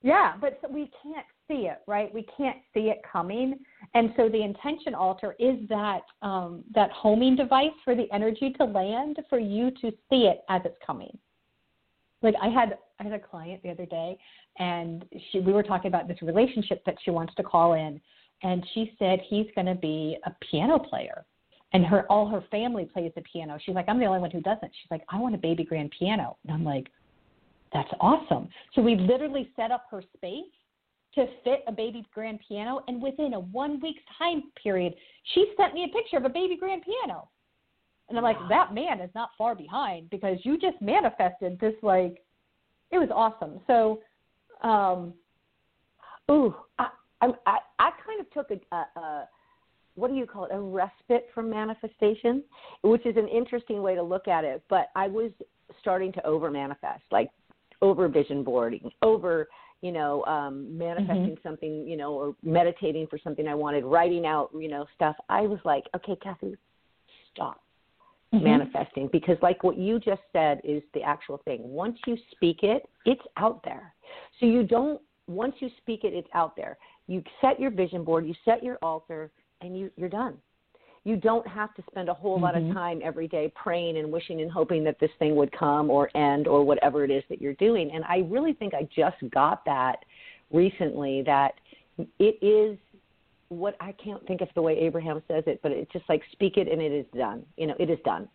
Yeah, 0.03 0.35
but 0.39 0.59
so 0.61 0.71
we 0.71 0.91
can't 1.01 1.25
see 1.47 1.67
it, 1.67 1.79
right? 1.87 2.13
We 2.13 2.25
can't 2.37 2.57
see 2.73 2.89
it 2.89 3.01
coming, 3.11 3.57
and 3.95 4.13
so 4.15 4.29
the 4.29 4.41
intention 4.43 4.93
altar 4.93 5.35
is 5.39 5.57
that 5.69 6.01
um, 6.21 6.63
that 6.73 6.91
homing 6.91 7.35
device 7.35 7.71
for 7.83 7.95
the 7.95 8.05
energy 8.13 8.53
to 8.59 8.63
land 8.63 9.17
for 9.29 9.39
you 9.39 9.71
to 9.81 9.91
see 10.09 10.27
it 10.27 10.41
as 10.49 10.61
it's 10.65 10.77
coming. 10.85 11.17
Like 12.21 12.35
I 12.41 12.47
had 12.47 12.77
I 12.99 13.03
had 13.03 13.13
a 13.13 13.19
client 13.19 13.61
the 13.63 13.69
other 13.69 13.85
day, 13.85 14.17
and 14.59 15.05
she 15.31 15.39
we 15.39 15.53
were 15.53 15.63
talking 15.63 15.89
about 15.89 16.07
this 16.07 16.21
relationship 16.21 16.83
that 16.85 16.95
she 17.03 17.11
wants 17.11 17.33
to 17.35 17.43
call 17.43 17.73
in, 17.73 18.01
and 18.43 18.65
she 18.73 18.93
said 18.97 19.19
he's 19.29 19.47
going 19.55 19.67
to 19.67 19.75
be 19.75 20.17
a 20.25 20.31
piano 20.49 20.79
player, 20.79 21.25
and 21.73 21.85
her 21.85 22.11
all 22.11 22.27
her 22.27 22.43
family 22.49 22.85
plays 22.85 23.11
the 23.15 23.21
piano. 23.21 23.57
She's 23.63 23.75
like, 23.75 23.87
I'm 23.87 23.99
the 23.99 24.05
only 24.05 24.19
one 24.19 24.31
who 24.31 24.41
doesn't. 24.41 24.71
She's 24.81 24.91
like, 24.91 25.03
I 25.09 25.19
want 25.19 25.35
a 25.35 25.37
baby 25.37 25.63
grand 25.63 25.91
piano, 25.97 26.37
and 26.43 26.53
I'm 26.53 26.63
like, 26.63 26.87
that's 27.73 27.89
awesome. 27.99 28.49
So 28.73 28.81
we 28.81 28.95
literally 28.95 29.51
set 29.55 29.71
up 29.71 29.85
her 29.91 30.01
space 30.15 30.45
to 31.15 31.25
fit 31.43 31.63
a 31.67 31.71
baby 31.71 32.05
grand 32.13 32.39
piano, 32.47 32.81
and 32.87 33.01
within 33.01 33.33
a 33.33 33.39
one 33.39 33.79
week 33.79 33.97
time 34.17 34.43
period, 34.61 34.93
she 35.33 35.53
sent 35.57 35.73
me 35.73 35.83
a 35.83 35.95
picture 35.95 36.17
of 36.17 36.25
a 36.25 36.29
baby 36.29 36.57
grand 36.57 36.83
piano. 36.83 37.29
And 38.09 38.17
I'm 38.17 38.23
like, 38.23 38.37
that 38.49 38.73
man 38.73 39.01
is 39.01 39.09
not 39.13 39.31
far 39.37 39.53
behind 39.53 40.09
because 40.09 40.37
you 40.43 40.57
just 40.57 40.81
manifested 40.81 41.59
this 41.59 41.73
like 41.81 42.23
it 42.91 42.97
was 42.97 43.09
awesome. 43.13 43.59
So 43.67 44.01
um 44.67 45.13
Ooh, 46.29 46.53
I, 46.77 46.87
I, 47.21 47.57
I 47.79 47.89
kind 48.05 48.19
of 48.19 48.29
took 48.31 48.51
a, 48.51 48.75
a, 48.75 48.99
a 48.99 49.29
what 49.95 50.09
do 50.09 50.15
you 50.15 50.25
call 50.25 50.45
it 50.45 50.51
a 50.53 50.59
respite 50.59 51.27
from 51.33 51.49
manifestation 51.49 52.43
which 52.83 53.05
is 53.05 53.17
an 53.17 53.27
interesting 53.27 53.81
way 53.81 53.95
to 53.95 54.03
look 54.03 54.27
at 54.27 54.43
it 54.43 54.63
but 54.69 54.89
i 54.95 55.07
was 55.07 55.31
starting 55.81 56.13
to 56.13 56.25
over 56.25 56.49
manifest 56.51 57.01
like 57.11 57.29
over 57.81 58.07
vision 58.07 58.43
boarding 58.43 58.91
over 59.01 59.47
you 59.81 59.91
know 59.91 60.23
um 60.25 60.77
manifesting 60.77 61.35
mm-hmm. 61.35 61.47
something 61.47 61.87
you 61.87 61.97
know 61.97 62.13
or 62.13 62.35
meditating 62.43 63.07
for 63.07 63.17
something 63.23 63.47
i 63.47 63.55
wanted 63.55 63.83
writing 63.83 64.25
out 64.25 64.49
you 64.53 64.67
know 64.67 64.85
stuff 64.95 65.15
i 65.29 65.41
was 65.41 65.59
like 65.65 65.85
okay 65.95 66.15
Cathy 66.21 66.55
stop 67.33 67.61
mm-hmm. 68.33 68.43
manifesting 68.43 69.09
because 69.11 69.37
like 69.41 69.63
what 69.63 69.77
you 69.77 69.99
just 69.99 70.21
said 70.33 70.59
is 70.63 70.81
the 70.93 71.01
actual 71.01 71.39
thing 71.45 71.59
once 71.63 71.97
you 72.05 72.17
speak 72.31 72.63
it 72.63 72.87
it's 73.05 73.21
out 73.37 73.61
there 73.63 73.93
so 74.39 74.45
you 74.45 74.63
don't 74.63 75.01
once 75.27 75.55
you 75.59 75.69
speak 75.77 76.03
it 76.03 76.13
it's 76.13 76.27
out 76.33 76.55
there 76.55 76.77
you 77.07 77.23
set 77.41 77.59
your 77.59 77.71
vision 77.71 78.03
board 78.03 78.25
you 78.25 78.33
set 78.43 78.63
your 78.63 78.77
altar 78.81 79.31
and 79.61 79.77
you 79.77 79.89
you're 79.95 80.09
done 80.09 80.37
you 81.03 81.15
don't 81.15 81.47
have 81.47 81.73
to 81.73 81.83
spend 81.89 82.09
a 82.09 82.13
whole 82.13 82.35
mm-hmm. 82.35 82.43
lot 82.43 82.57
of 82.57 82.63
mm-hmm. 82.63 82.73
time 82.73 82.99
every 83.03 83.29
day 83.29 83.51
praying 83.55 83.97
and 83.97 84.11
wishing 84.11 84.41
and 84.41 84.51
hoping 84.51 84.83
that 84.83 84.99
this 84.99 85.11
thing 85.19 85.35
would 85.35 85.51
come 85.57 85.89
or 85.89 86.09
end 86.17 86.47
or 86.47 86.65
whatever 86.65 87.05
it 87.05 87.11
is 87.11 87.23
that 87.29 87.41
you're 87.41 87.53
doing 87.53 87.91
and 87.93 88.03
i 88.05 88.17
really 88.29 88.53
think 88.53 88.73
i 88.73 88.87
just 88.95 89.17
got 89.31 89.63
that 89.65 90.03
recently 90.51 91.23
that 91.25 91.53
it 92.19 92.37
is 92.45 92.77
what 93.49 93.75
i 93.79 93.91
can't 93.93 94.25
think 94.27 94.41
of 94.41 94.49
the 94.55 94.61
way 94.61 94.77
abraham 94.77 95.21
says 95.27 95.43
it 95.47 95.59
but 95.63 95.71
it's 95.71 95.91
just 95.91 96.05
like 96.09 96.21
speak 96.31 96.57
it 96.57 96.71
and 96.71 96.81
it 96.81 96.91
is 96.91 97.05
done 97.15 97.43
you 97.57 97.67
know 97.67 97.75
it 97.79 97.89
is 97.89 97.99
done 98.03 98.27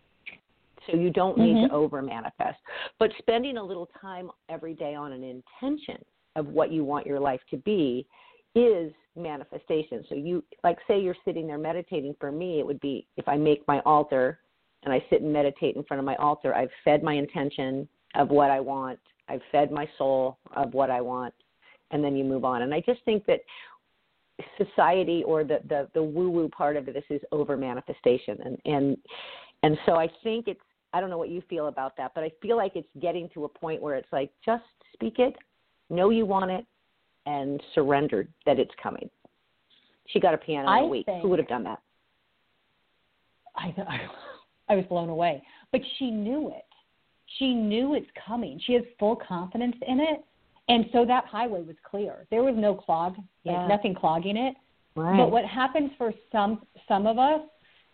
so 0.90 0.96
you 0.96 1.10
don't 1.10 1.38
need 1.38 1.54
mm-hmm. 1.54 1.68
to 1.68 1.74
over 1.74 2.02
manifest 2.02 2.58
but 2.98 3.10
spending 3.18 3.56
a 3.56 3.62
little 3.62 3.88
time 4.00 4.30
every 4.48 4.74
day 4.74 4.94
on 4.94 5.12
an 5.12 5.22
intention 5.22 6.02
of 6.36 6.46
what 6.46 6.72
you 6.72 6.84
want 6.84 7.06
your 7.06 7.20
life 7.20 7.40
to 7.50 7.56
be 7.58 8.06
is 8.54 8.92
manifestation. 9.16 10.04
So 10.08 10.14
you 10.14 10.44
like 10.64 10.78
say 10.88 11.00
you're 11.00 11.16
sitting 11.24 11.46
there 11.46 11.58
meditating 11.58 12.14
for 12.18 12.32
me 12.32 12.58
it 12.58 12.66
would 12.66 12.80
be 12.80 13.06
if 13.16 13.28
I 13.28 13.36
make 13.36 13.66
my 13.66 13.80
altar 13.80 14.38
and 14.82 14.92
I 14.92 15.04
sit 15.10 15.22
and 15.22 15.32
meditate 15.32 15.76
in 15.76 15.84
front 15.84 15.98
of 15.98 16.04
my 16.04 16.16
altar, 16.16 16.54
I've 16.54 16.70
fed 16.84 17.02
my 17.02 17.14
intention 17.14 17.88
of 18.14 18.30
what 18.30 18.50
I 18.50 18.60
want. 18.60 18.98
I've 19.28 19.40
fed 19.50 19.70
my 19.70 19.88
soul 19.96 20.38
of 20.56 20.74
what 20.74 20.90
I 20.90 21.00
want 21.00 21.34
and 21.92 22.02
then 22.02 22.16
you 22.16 22.24
move 22.24 22.44
on. 22.44 22.62
And 22.62 22.74
I 22.74 22.80
just 22.80 23.04
think 23.04 23.24
that 23.26 23.40
society 24.58 25.22
or 25.24 25.44
the 25.44 25.60
the, 25.68 25.88
the 25.94 26.02
woo 26.02 26.30
woo 26.30 26.48
part 26.48 26.76
of 26.76 26.86
this 26.86 27.04
is 27.10 27.20
over 27.32 27.56
manifestation 27.56 28.38
and 28.44 28.58
and 28.64 28.96
and 29.62 29.78
so 29.86 29.94
I 29.96 30.08
think 30.22 30.48
it's 30.48 30.60
I 30.92 31.00
don't 31.00 31.10
know 31.10 31.18
what 31.18 31.30
you 31.30 31.42
feel 31.48 31.68
about 31.68 31.96
that, 31.96 32.12
but 32.14 32.22
I 32.22 32.30
feel 32.42 32.56
like 32.56 32.72
it's 32.74 32.88
getting 33.00 33.28
to 33.34 33.44
a 33.44 33.48
point 33.48 33.80
where 33.80 33.94
it's 33.94 34.12
like 34.12 34.30
just 34.44 34.64
speak 34.92 35.18
it, 35.18 35.34
know 35.88 36.10
you 36.10 36.26
want 36.26 36.50
it, 36.50 36.66
and 37.24 37.62
surrendered 37.74 38.28
that 38.44 38.58
it's 38.58 38.72
coming. 38.82 39.08
She 40.08 40.20
got 40.20 40.34
a 40.34 40.38
piano 40.38 40.70
in 40.70 40.84
a 40.84 40.86
week. 40.86 41.06
Who 41.22 41.28
would 41.28 41.38
have 41.38 41.48
done 41.48 41.64
that? 41.64 41.80
I, 43.56 43.74
I 44.68 44.74
was 44.74 44.84
blown 44.86 45.08
away. 45.08 45.42
But 45.70 45.80
she 45.98 46.10
knew 46.10 46.48
it. 46.48 46.64
She 47.38 47.54
knew 47.54 47.94
it's 47.94 48.10
coming. 48.26 48.60
She 48.66 48.74
has 48.74 48.82
full 48.98 49.16
confidence 49.16 49.76
in 49.86 50.00
it. 50.00 50.24
And 50.68 50.86
so 50.92 51.04
that 51.04 51.24
highway 51.26 51.62
was 51.62 51.76
clear. 51.88 52.26
There 52.30 52.42
was 52.42 52.54
no 52.56 52.74
clog, 52.74 53.16
yeah. 53.44 53.52
like 53.52 53.68
nothing 53.68 53.94
clogging 53.94 54.36
it. 54.36 54.54
Right. 54.94 55.16
But 55.16 55.30
what 55.30 55.44
happens 55.44 55.90
for 55.98 56.12
some 56.30 56.62
some 56.86 57.06
of 57.06 57.18
us, 57.18 57.40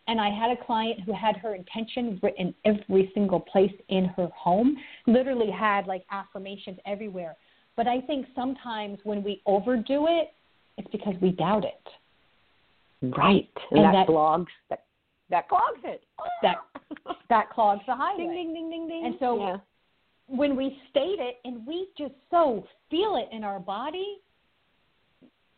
and 0.07 0.21
I 0.21 0.31
had 0.31 0.51
a 0.51 0.65
client 0.65 1.01
who 1.01 1.13
had 1.13 1.37
her 1.37 1.55
intention 1.55 2.19
written 2.23 2.55
every 2.65 3.11
single 3.15 3.41
place 3.41 3.73
in 3.89 4.07
her 4.17 4.29
home, 4.37 4.77
literally 5.07 5.51
had 5.51 5.87
like 5.87 6.05
affirmations 6.11 6.79
everywhere. 6.87 7.37
But 7.77 7.87
I 7.87 8.01
think 8.01 8.27
sometimes 8.35 8.99
when 9.05 9.23
we 9.23 9.41
overdo 9.47 10.07
it, 10.09 10.33
it's 10.77 10.89
because 10.91 11.15
we 11.23 11.31
doubt 11.31 11.65
it. 11.65 13.17
Right. 13.17 13.49
And, 13.71 13.81
and 13.81 13.87
that, 13.87 13.93
that 13.93 14.07
clogs 14.07 14.53
that 14.71 14.85
that 15.31 15.49
clogs 15.49 15.81
it. 15.85 16.03
That 16.43 16.57
that 17.29 17.51
clogs 17.51 17.83
the 17.87 17.95
highway. 17.95 18.25
Ding 18.25 18.33
ding 18.33 18.55
ding 18.55 18.71
ding 18.71 18.89
ding. 18.89 19.07
And 19.07 19.15
so 19.21 19.39
yeah. 19.39 19.57
When 20.29 20.57
we 20.57 20.79
state 20.91 21.19
it 21.19 21.37
and 21.45 21.67
we 21.67 21.89
just 21.97 22.15
so 22.31 22.65
feel 22.91 23.17
it 23.17 23.35
in 23.35 23.45
our 23.45 23.59
body, 23.59 24.19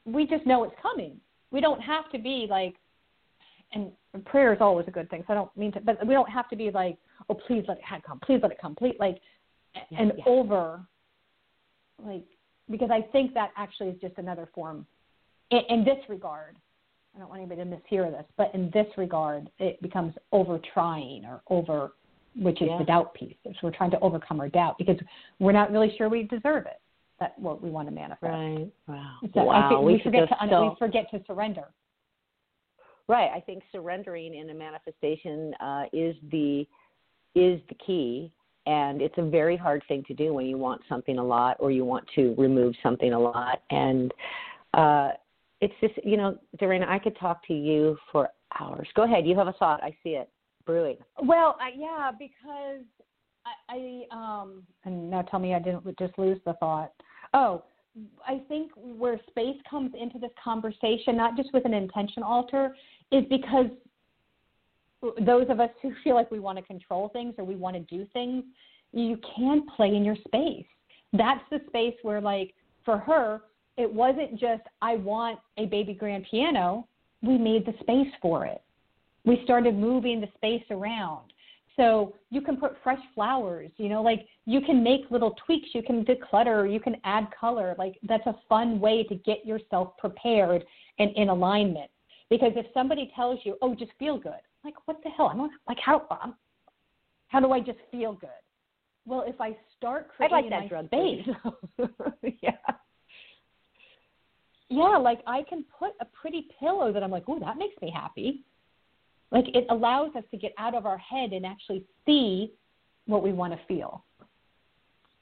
we 0.04 0.26
just 0.26 0.46
know 0.46 0.64
it's 0.64 0.74
coming. 0.80 1.16
We 1.50 1.60
don't 1.60 1.80
have 1.80 2.10
to 2.12 2.18
be 2.18 2.46
like 2.48 2.74
and 3.72 3.92
prayer 4.24 4.52
is 4.52 4.60
always 4.60 4.88
a 4.88 4.90
good 4.90 5.08
thing. 5.10 5.22
So 5.26 5.32
I 5.32 5.36
don't 5.36 5.56
mean 5.56 5.72
to, 5.72 5.80
but 5.80 6.04
we 6.04 6.14
don't 6.14 6.28
have 6.28 6.48
to 6.50 6.56
be 6.56 6.70
like, 6.70 6.98
oh, 7.28 7.34
please 7.34 7.64
let 7.68 7.78
it 7.78 7.84
come, 8.04 8.20
please 8.24 8.40
let 8.42 8.50
it 8.50 8.58
come, 8.60 8.74
please 8.74 8.96
like, 8.98 9.20
and 9.96 10.12
yeah. 10.16 10.24
over 10.26 10.80
like 12.04 12.24
because 12.70 12.90
I 12.90 13.02
think 13.12 13.34
that 13.34 13.50
actually 13.56 13.88
is 13.88 14.00
just 14.00 14.18
another 14.18 14.48
form 14.54 14.86
in, 15.50 15.60
in 15.68 15.84
this 15.84 15.98
regard. 16.08 16.56
I 17.14 17.18
don't 17.18 17.28
want 17.28 17.40
anybody 17.40 17.68
to 17.68 17.76
mishear 17.76 18.10
this, 18.10 18.24
but 18.36 18.54
in 18.54 18.70
this 18.72 18.86
regard, 18.96 19.50
it 19.58 19.82
becomes 19.82 20.14
over 20.30 20.60
trying 20.72 21.24
or 21.24 21.42
over, 21.50 21.92
which 22.36 22.62
is 22.62 22.68
yeah. 22.70 22.78
the 22.78 22.84
doubt 22.84 23.14
piece. 23.14 23.34
So 23.44 23.52
we're 23.62 23.70
trying 23.72 23.90
to 23.92 24.00
overcome 24.00 24.40
our 24.40 24.48
doubt 24.48 24.76
because 24.78 24.96
we're 25.38 25.52
not 25.52 25.70
really 25.70 25.94
sure 25.96 26.08
we 26.08 26.24
deserve 26.24 26.66
it. 26.66 26.80
That 27.18 27.38
what 27.38 27.62
we 27.62 27.70
want 27.70 27.88
to 27.88 27.94
manifest. 27.94 28.22
Right. 28.22 28.68
Wow. 28.86 29.16
So 29.34 29.44
wow. 29.44 29.82
we, 29.82 29.94
we 29.94 30.02
forget 30.02 30.28
to 30.28 30.34
so... 30.48 30.70
we 30.70 30.76
forget 30.78 31.10
to 31.10 31.22
surrender. 31.26 31.64
Right. 33.08 33.30
I 33.34 33.40
think 33.40 33.62
surrendering 33.72 34.34
in 34.34 34.48
a 34.50 34.54
manifestation 34.54 35.52
uh, 35.60 35.84
is 35.92 36.16
the 36.30 36.66
is 37.34 37.60
the 37.68 37.74
key 37.84 38.32
and 38.66 39.00
it's 39.00 39.14
a 39.18 39.22
very 39.22 39.56
hard 39.56 39.82
thing 39.88 40.04
to 40.06 40.14
do 40.14 40.34
when 40.34 40.46
you 40.46 40.58
want 40.58 40.80
something 40.88 41.18
a 41.18 41.24
lot 41.24 41.56
or 41.60 41.70
you 41.70 41.84
want 41.84 42.04
to 42.14 42.34
remove 42.36 42.74
something 42.82 43.12
a 43.12 43.18
lot 43.18 43.62
and 43.70 44.12
uh 44.74 45.10
it's 45.60 45.74
just 45.80 45.94
you 46.04 46.16
know 46.16 46.36
Dorena, 46.58 46.86
I 46.88 46.98
could 46.98 47.16
talk 47.18 47.46
to 47.46 47.54
you 47.54 47.96
for 48.10 48.28
hours. 48.58 48.88
Go 48.94 49.04
ahead, 49.04 49.26
you 49.26 49.36
have 49.36 49.46
a 49.46 49.52
thought. 49.52 49.82
I 49.82 49.94
see 50.02 50.10
it 50.10 50.28
brewing. 50.70 50.96
Well, 51.22 51.56
yeah, 51.76 52.10
because 52.18 52.84
I, 53.44 54.04
I 54.12 54.40
um 54.42 54.62
and 54.84 55.10
now 55.10 55.22
tell 55.22 55.40
me 55.40 55.54
I 55.54 55.58
didn't 55.58 55.84
just 55.98 56.18
lose 56.18 56.38
the 56.46 56.54
thought. 56.54 56.92
Oh, 57.34 57.64
I 58.26 58.40
think 58.48 58.70
where 58.76 59.18
space 59.28 59.56
comes 59.68 59.92
into 60.00 60.18
this 60.18 60.30
conversation, 60.42 61.16
not 61.16 61.36
just 61.36 61.52
with 61.52 61.64
an 61.64 61.74
intention 61.74 62.22
altar, 62.22 62.76
is 63.10 63.24
because 63.28 63.66
those 65.20 65.46
of 65.48 65.58
us 65.60 65.70
who 65.82 65.92
feel 66.04 66.14
like 66.14 66.30
we 66.30 66.38
want 66.38 66.58
to 66.58 66.64
control 66.64 67.08
things 67.08 67.34
or 67.38 67.44
we 67.44 67.56
want 67.56 67.74
to 67.74 67.96
do 67.96 68.06
things, 68.12 68.44
you 68.92 69.18
can 69.34 69.66
play 69.76 69.88
in 69.88 70.04
your 70.04 70.16
space. 70.26 70.66
That's 71.12 71.42
the 71.50 71.60
space 71.68 71.94
where, 72.02 72.20
like, 72.20 72.54
for 72.84 72.98
her, 72.98 73.42
it 73.76 73.92
wasn't 73.92 74.38
just, 74.38 74.62
I 74.82 74.96
want 74.96 75.38
a 75.56 75.66
baby 75.66 75.94
grand 75.94 76.26
piano. 76.30 76.86
We 77.22 77.38
made 77.38 77.66
the 77.66 77.74
space 77.80 78.12
for 78.22 78.46
it. 78.46 78.62
We 79.24 79.40
started 79.44 79.74
moving 79.74 80.20
the 80.20 80.28
space 80.36 80.64
around. 80.70 81.32
So 81.76 82.14
you 82.30 82.40
can 82.40 82.56
put 82.56 82.76
fresh 82.82 82.98
flowers, 83.14 83.70
you 83.76 83.88
know, 83.88 84.02
like 84.02 84.26
you 84.44 84.60
can 84.60 84.82
make 84.82 85.02
little 85.10 85.34
tweaks, 85.46 85.68
you 85.72 85.82
can 85.82 86.04
declutter, 86.04 86.70
you 86.70 86.80
can 86.80 86.96
add 87.04 87.28
color. 87.38 87.74
Like 87.78 87.96
that's 88.06 88.26
a 88.26 88.34
fun 88.48 88.80
way 88.80 89.04
to 89.04 89.14
get 89.14 89.46
yourself 89.46 89.96
prepared 89.96 90.64
and 90.98 91.10
in 91.16 91.28
alignment. 91.28 91.90
Because 92.28 92.52
if 92.56 92.66
somebody 92.74 93.10
tells 93.16 93.38
you, 93.44 93.56
oh, 93.62 93.74
just 93.74 93.92
feel 93.98 94.18
good, 94.18 94.40
like 94.64 94.74
what 94.84 94.98
the 95.02 95.10
hell? 95.10 95.30
I'm 95.32 95.38
like 95.68 95.78
how 95.82 96.06
um, 96.10 96.34
how 97.28 97.40
do 97.40 97.52
I 97.52 97.60
just 97.60 97.78
feel 97.90 98.12
good? 98.12 98.28
Well, 99.06 99.24
if 99.26 99.40
I 99.40 99.56
start 99.78 100.08
creating 100.14 100.36
I 100.36 100.40
like 100.40 100.50
that 100.50 100.60
my 100.60 100.68
drug 100.68 100.86
space, 100.86 101.26
yeah, 102.42 102.50
yeah, 104.68 104.96
like 104.98 105.20
I 105.26 105.42
can 105.48 105.64
put 105.78 105.92
a 106.00 106.04
pretty 106.04 106.48
pillow 106.58 106.92
that 106.92 107.02
I'm 107.02 107.10
like, 107.10 107.24
oh, 107.26 107.38
that 107.40 107.56
makes 107.56 107.80
me 107.80 107.90
happy. 107.94 108.44
Like 109.30 109.46
it 109.54 109.66
allows 109.70 110.14
us 110.16 110.24
to 110.30 110.36
get 110.36 110.52
out 110.58 110.74
of 110.74 110.86
our 110.86 110.98
head 110.98 111.32
and 111.32 111.46
actually 111.46 111.84
see 112.06 112.52
what 113.06 113.22
we 113.22 113.32
want 113.32 113.52
to 113.52 113.60
feel. 113.66 114.04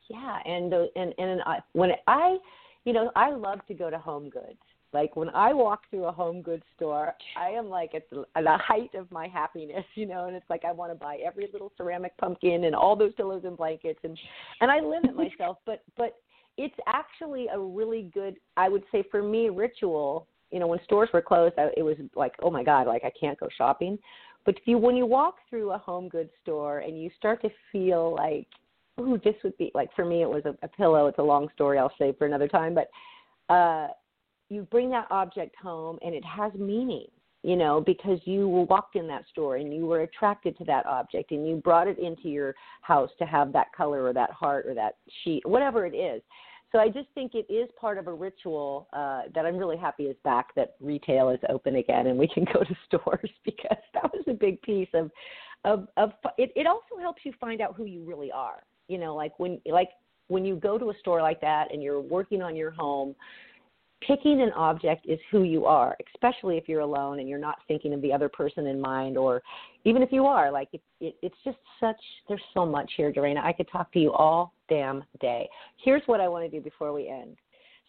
Yeah, 0.08 0.38
and 0.46 0.72
and 0.72 1.14
and 1.18 1.42
I, 1.42 1.56
uh, 1.56 1.60
when 1.72 1.90
I, 2.06 2.38
you 2.84 2.92
know, 2.92 3.10
I 3.14 3.30
love 3.30 3.60
to 3.68 3.74
go 3.74 3.90
to 3.90 3.98
Home 3.98 4.30
Goods 4.30 4.58
like 4.92 5.16
when 5.16 5.28
I 5.30 5.52
walk 5.52 5.82
through 5.90 6.04
a 6.04 6.12
home 6.12 6.40
goods 6.40 6.62
store, 6.76 7.14
I 7.36 7.50
am 7.50 7.68
like 7.68 7.94
at 7.94 8.08
the, 8.10 8.24
at 8.34 8.44
the 8.44 8.56
height 8.56 8.94
of 8.94 9.10
my 9.12 9.28
happiness, 9.28 9.84
you 9.94 10.06
know, 10.06 10.26
and 10.26 10.36
it's 10.36 10.48
like 10.48 10.64
I 10.64 10.72
want 10.72 10.92
to 10.92 10.94
buy 10.94 11.18
every 11.24 11.48
little 11.52 11.72
ceramic 11.76 12.16
pumpkin 12.16 12.64
and 12.64 12.74
all 12.74 12.96
those 12.96 13.12
pillows 13.14 13.42
and 13.44 13.56
blankets 13.56 14.00
and 14.02 14.18
and 14.60 14.70
I 14.70 14.80
limit 14.80 15.14
myself, 15.14 15.58
but 15.66 15.82
but 15.96 16.16
it's 16.56 16.74
actually 16.86 17.46
a 17.52 17.58
really 17.58 18.10
good, 18.14 18.36
I 18.56 18.68
would 18.68 18.82
say 18.90 19.04
for 19.10 19.22
me, 19.22 19.48
ritual. 19.48 20.26
You 20.50 20.60
know, 20.60 20.66
when 20.66 20.80
stores 20.84 21.10
were 21.12 21.22
closed, 21.22 21.54
I, 21.58 21.68
it 21.76 21.82
was 21.82 21.96
like, 22.14 22.34
oh 22.42 22.50
my 22.50 22.64
god, 22.64 22.86
like 22.86 23.04
I 23.04 23.12
can't 23.18 23.38
go 23.38 23.48
shopping. 23.56 23.98
But 24.46 24.56
if 24.56 24.62
you 24.66 24.78
when 24.78 24.96
you 24.96 25.06
walk 25.06 25.36
through 25.50 25.72
a 25.72 25.78
home 25.78 26.08
goods 26.08 26.30
store 26.42 26.78
and 26.80 27.00
you 27.00 27.10
start 27.16 27.42
to 27.42 27.50
feel 27.70 28.14
like, 28.14 28.46
oh, 28.98 29.18
this 29.24 29.34
would 29.44 29.56
be 29.58 29.70
like 29.74 29.90
for 29.94 30.04
me, 30.04 30.22
it 30.22 30.28
was 30.28 30.44
a, 30.44 30.56
a 30.64 30.68
pillow. 30.68 31.06
It's 31.06 31.18
a 31.18 31.22
long 31.22 31.48
story. 31.54 31.78
I'll 31.78 31.92
save 31.98 32.16
for 32.18 32.26
another 32.26 32.48
time, 32.48 32.74
but. 32.74 32.88
uh 33.52 33.88
you 34.50 34.62
bring 34.70 34.90
that 34.90 35.06
object 35.10 35.54
home 35.56 35.98
and 36.02 36.14
it 36.14 36.24
has 36.24 36.52
meaning 36.54 37.06
you 37.42 37.56
know 37.56 37.80
because 37.84 38.18
you 38.24 38.48
walked 38.48 38.96
in 38.96 39.06
that 39.06 39.24
store 39.30 39.56
and 39.56 39.72
you 39.74 39.86
were 39.86 40.00
attracted 40.00 40.56
to 40.58 40.64
that 40.64 40.86
object 40.86 41.30
and 41.30 41.46
you 41.46 41.56
brought 41.56 41.86
it 41.86 41.98
into 41.98 42.28
your 42.28 42.54
house 42.80 43.10
to 43.18 43.26
have 43.26 43.52
that 43.52 43.66
color 43.76 44.02
or 44.04 44.12
that 44.12 44.30
heart 44.30 44.66
or 44.66 44.74
that 44.74 44.96
sheet 45.22 45.46
whatever 45.46 45.84
it 45.86 45.94
is 45.94 46.22
So 46.70 46.78
I 46.78 46.88
just 46.88 47.08
think 47.14 47.32
it 47.34 47.50
is 47.50 47.68
part 47.80 47.96
of 47.98 48.08
a 48.08 48.12
ritual 48.12 48.88
uh, 48.92 49.22
that 49.34 49.46
I'm 49.46 49.56
really 49.56 49.76
happy 49.76 50.04
is 50.04 50.16
back. 50.22 50.54
That 50.54 50.74
retail 50.80 51.30
is 51.30 51.40
open 51.48 51.76
again 51.76 52.08
and 52.08 52.18
we 52.18 52.28
can 52.28 52.44
go 52.44 52.62
to 52.62 52.76
stores 52.86 53.30
because 53.44 53.78
that 53.94 54.12
was 54.12 54.24
a 54.28 54.34
big 54.34 54.60
piece 54.62 54.88
of 54.94 55.10
of 55.64 55.88
of 55.96 56.12
it. 56.36 56.52
It 56.54 56.66
also 56.66 57.00
helps 57.00 57.22
you 57.24 57.32
find 57.40 57.60
out 57.60 57.74
who 57.74 57.84
you 57.84 58.04
really 58.04 58.30
are. 58.30 58.62
You 58.88 58.98
know, 58.98 59.14
like 59.14 59.38
when 59.38 59.60
like 59.66 59.90
when 60.28 60.44
you 60.44 60.56
go 60.56 60.78
to 60.78 60.90
a 60.90 60.94
store 61.00 61.22
like 61.22 61.40
that 61.40 61.72
and 61.72 61.82
you're 61.82 62.00
working 62.00 62.42
on 62.42 62.54
your 62.54 62.70
home 62.70 63.14
picking 64.06 64.42
an 64.42 64.52
object 64.52 65.06
is 65.06 65.18
who 65.30 65.42
you 65.42 65.66
are, 65.66 65.96
especially 66.14 66.56
if 66.56 66.68
you're 66.68 66.80
alone 66.80 67.20
and 67.20 67.28
you're 67.28 67.38
not 67.38 67.58
thinking 67.66 67.92
of 67.92 68.02
the 68.02 68.12
other 68.12 68.28
person 68.28 68.66
in 68.66 68.80
mind, 68.80 69.16
or 69.16 69.42
even 69.84 70.02
if 70.02 70.12
you 70.12 70.26
are. 70.26 70.50
Like 70.50 70.68
it, 70.72 70.80
it, 71.00 71.16
it's 71.22 71.36
just 71.44 71.58
such. 71.80 71.96
There's 72.28 72.42
so 72.54 72.64
much 72.64 72.92
here, 72.96 73.12
Dorena. 73.12 73.40
I 73.42 73.52
could 73.52 73.68
talk 73.70 73.92
to 73.92 73.98
you 73.98 74.12
all 74.12 74.52
damn 74.68 75.04
day. 75.20 75.48
Here's 75.84 76.02
what 76.06 76.20
I 76.20 76.28
want 76.28 76.44
to 76.44 76.50
do 76.50 76.62
before 76.62 76.92
we 76.92 77.08
end. 77.08 77.36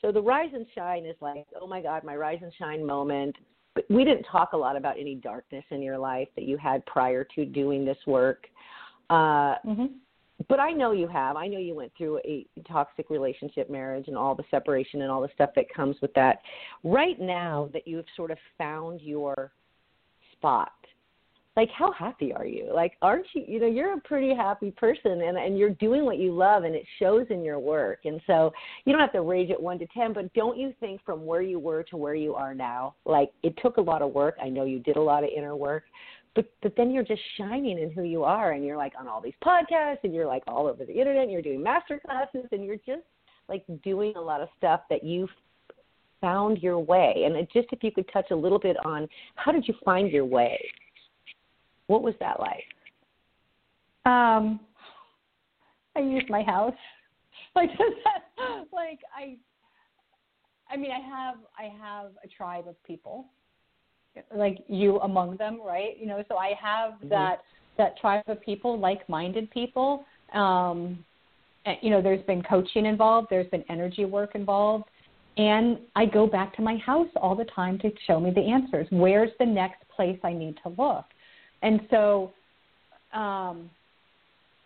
So 0.02 0.12
the 0.12 0.22
rise 0.22 0.52
and 0.54 0.66
shine 0.74 1.06
is 1.06 1.16
like, 1.22 1.46
oh 1.60 1.68
my 1.68 1.82
God, 1.82 2.04
my 2.04 2.16
rise 2.16 2.40
and 2.42 2.54
shine 2.58 2.86
moment. 2.86 3.36
But 3.76 3.86
we 3.90 4.04
didn't 4.04 4.24
talk 4.24 4.54
a 4.54 4.58
lot 4.58 4.76
about 4.76 4.98
any 5.00 5.16
darkness 5.16 5.66
in 5.70 5.82
your 5.82 5.98
life 5.98 6.28
that 6.36 6.46
you 6.46 6.58
had 6.58 6.86
prior 6.86 7.26
to 7.36 7.46
doing 7.46 7.86
this 7.86 7.98
work. 8.08 8.48
Uh, 9.10 9.56
mm-hmm 9.66 9.86
but 10.48 10.60
I 10.60 10.72
know 10.72 10.92
you 10.92 11.08
have. 11.08 11.36
I 11.36 11.48
know 11.48 11.60
you 11.60 11.76
went 11.76 11.92
through 11.98 12.20
a 12.20 12.46
toxic 12.68 13.10
relationship 13.10 13.70
marriage 13.70 14.08
and 14.08 14.18
all 14.18 14.36
the 14.36 14.44
separation 14.50 15.02
and 15.02 15.12
all 15.12 15.22
the 15.22 15.30
stuff 15.34 15.50
that 15.56 15.66
comes 15.74 15.98
with 16.02 16.14
that. 16.14 16.40
Right 16.84 17.20
now 17.20 17.70
that 17.74 17.88
you've 17.88 18.06
sort 18.16 18.32
of 18.32 18.38
found 18.58 19.02
your 19.02 19.52
spot, 20.34 20.72
like 21.58 21.70
how 21.78 21.92
happy 21.92 22.32
are 22.32 22.46
you? 22.46 22.72
Like 22.74 22.94
aren't 23.02 23.26
you 23.34 23.44
you 23.46 23.60
know, 23.60 23.68
you're 23.68 23.94
a 23.94 24.00
pretty 24.00 24.34
happy 24.34 24.72
person 24.72 25.22
and 25.22 25.38
and 25.38 25.58
you're 25.58 25.72
doing 25.72 26.06
what 26.06 26.18
you 26.18 26.32
love 26.32 26.64
and 26.64 26.74
it 26.74 26.86
shows 27.00 27.26
in 27.30 27.44
your 27.44 27.60
work. 27.60 28.00
And 28.06 28.22
so 28.28 28.54
you 28.86 28.94
don't 28.94 29.02
have 29.02 29.12
to 29.12 29.22
rage 29.22 29.50
it 29.50 29.62
1 29.62 29.80
to 29.80 29.88
10, 29.88 30.14
but 30.14 30.34
don't 30.34 30.58
you 30.58 30.74
think 30.80 31.02
from 31.04 31.26
where 31.26 31.42
you 31.42 31.60
were 31.60 31.84
to 31.84 31.98
where 31.98 32.16
you 32.16 32.34
are 32.34 32.54
now, 32.54 32.96
like 33.04 33.32
it 33.44 33.56
took 33.62 33.76
a 33.76 33.82
lot 33.82 34.02
of 34.02 34.14
work. 34.14 34.38
I 34.42 34.48
know 34.48 34.64
you 34.64 34.80
did 34.80 34.96
a 34.96 35.02
lot 35.02 35.26
of 35.26 35.32
inner 35.36 35.56
work, 35.56 35.84
but 36.36 36.52
but 36.62 36.74
then 36.78 36.92
you're 36.92 37.04
just 37.04 37.22
shining 37.38 37.80
in 37.80 37.92
who 37.92 38.04
you 38.04 38.24
are 38.24 38.52
and 38.52 38.64
you're 38.64 38.78
like 38.78 38.94
on 39.00 39.08
all 39.08 39.22
these 39.22 39.34
podcasts 39.44 40.00
and 40.04 40.14
you're 40.14 40.28
like 40.28 40.44
all 40.48 40.68
over 40.68 40.86
the 40.86 40.94
internet 40.94 41.24
and 41.24 41.32
you're 41.32 41.42
doing 41.42 41.62
master 41.62 42.00
classes 42.06 42.48
and 42.52 42.64
you're 42.64 42.78
just 42.78 43.04
like 43.48 43.64
doing 43.84 44.14
a 44.16 44.22
lot 44.22 44.42
of 44.42 44.48
stuff 44.58 44.82
that 44.90 45.04
you 45.04 45.28
found 46.22 46.60
your 46.60 46.80
way. 46.80 47.24
And 47.26 47.48
just 47.52 47.68
if 47.72 47.84
you 47.84 47.92
could 47.92 48.10
touch 48.12 48.32
a 48.32 48.36
little 48.36 48.60
bit 48.60 48.78
on 48.86 49.08
how 49.36 49.52
did 49.52 49.68
you 49.68 49.74
find 49.84 50.12
your 50.12 50.26
way? 50.26 50.60
What 51.88 52.04
was 52.04 52.14
that 52.20 52.40
like? 52.40 52.66
Um 54.06 54.60
i 55.96 56.00
used 56.00 56.30
my 56.30 56.44
house. 56.44 56.74
Like 57.56 57.70
like 58.72 59.00
i 59.18 59.36
i 60.70 60.78
mean 60.78 60.92
i 60.92 61.00
have 61.00 61.38
i 61.58 61.64
have 61.84 62.12
a 62.24 62.28
tribe 62.28 62.68
of 62.68 62.82
people 62.84 63.26
like 64.36 64.60
you 64.68 65.00
among 65.00 65.38
them, 65.38 65.60
right? 65.66 65.98
You 66.00 66.08
know, 66.08 66.24
so 66.28 66.38
I 66.38 66.54
have 66.62 66.94
mm-hmm. 66.94 67.10
that 67.10 67.42
that 67.78 67.98
tribe 67.98 68.24
of 68.28 68.42
people, 68.42 68.78
like-minded 68.78 69.50
people. 69.52 70.04
Um, 70.34 71.04
and, 71.66 71.78
you 71.82 71.90
know, 71.90 72.02
there's 72.02 72.24
been 72.26 72.44
coaching 72.44 72.86
involved, 72.86 73.28
there's 73.30 73.50
been 73.50 73.64
energy 73.70 74.04
work 74.04 74.36
involved, 74.36 74.86
and 75.38 75.80
I 75.96 76.06
go 76.06 76.28
back 76.28 76.54
to 76.58 76.62
my 76.62 76.76
house 76.78 77.08
all 77.16 77.36
the 77.36 77.46
time 77.46 77.80
to 77.80 77.90
show 78.06 78.20
me 78.20 78.32
the 78.32 78.42
answers. 78.42 78.86
Where's 78.90 79.32
the 79.40 79.46
next 79.46 79.84
place 79.96 80.20
I 80.24 80.34
need 80.34 80.58
to 80.64 80.70
look? 80.78 81.06
And 81.62 81.80
so, 81.90 82.34
um, 83.14 83.70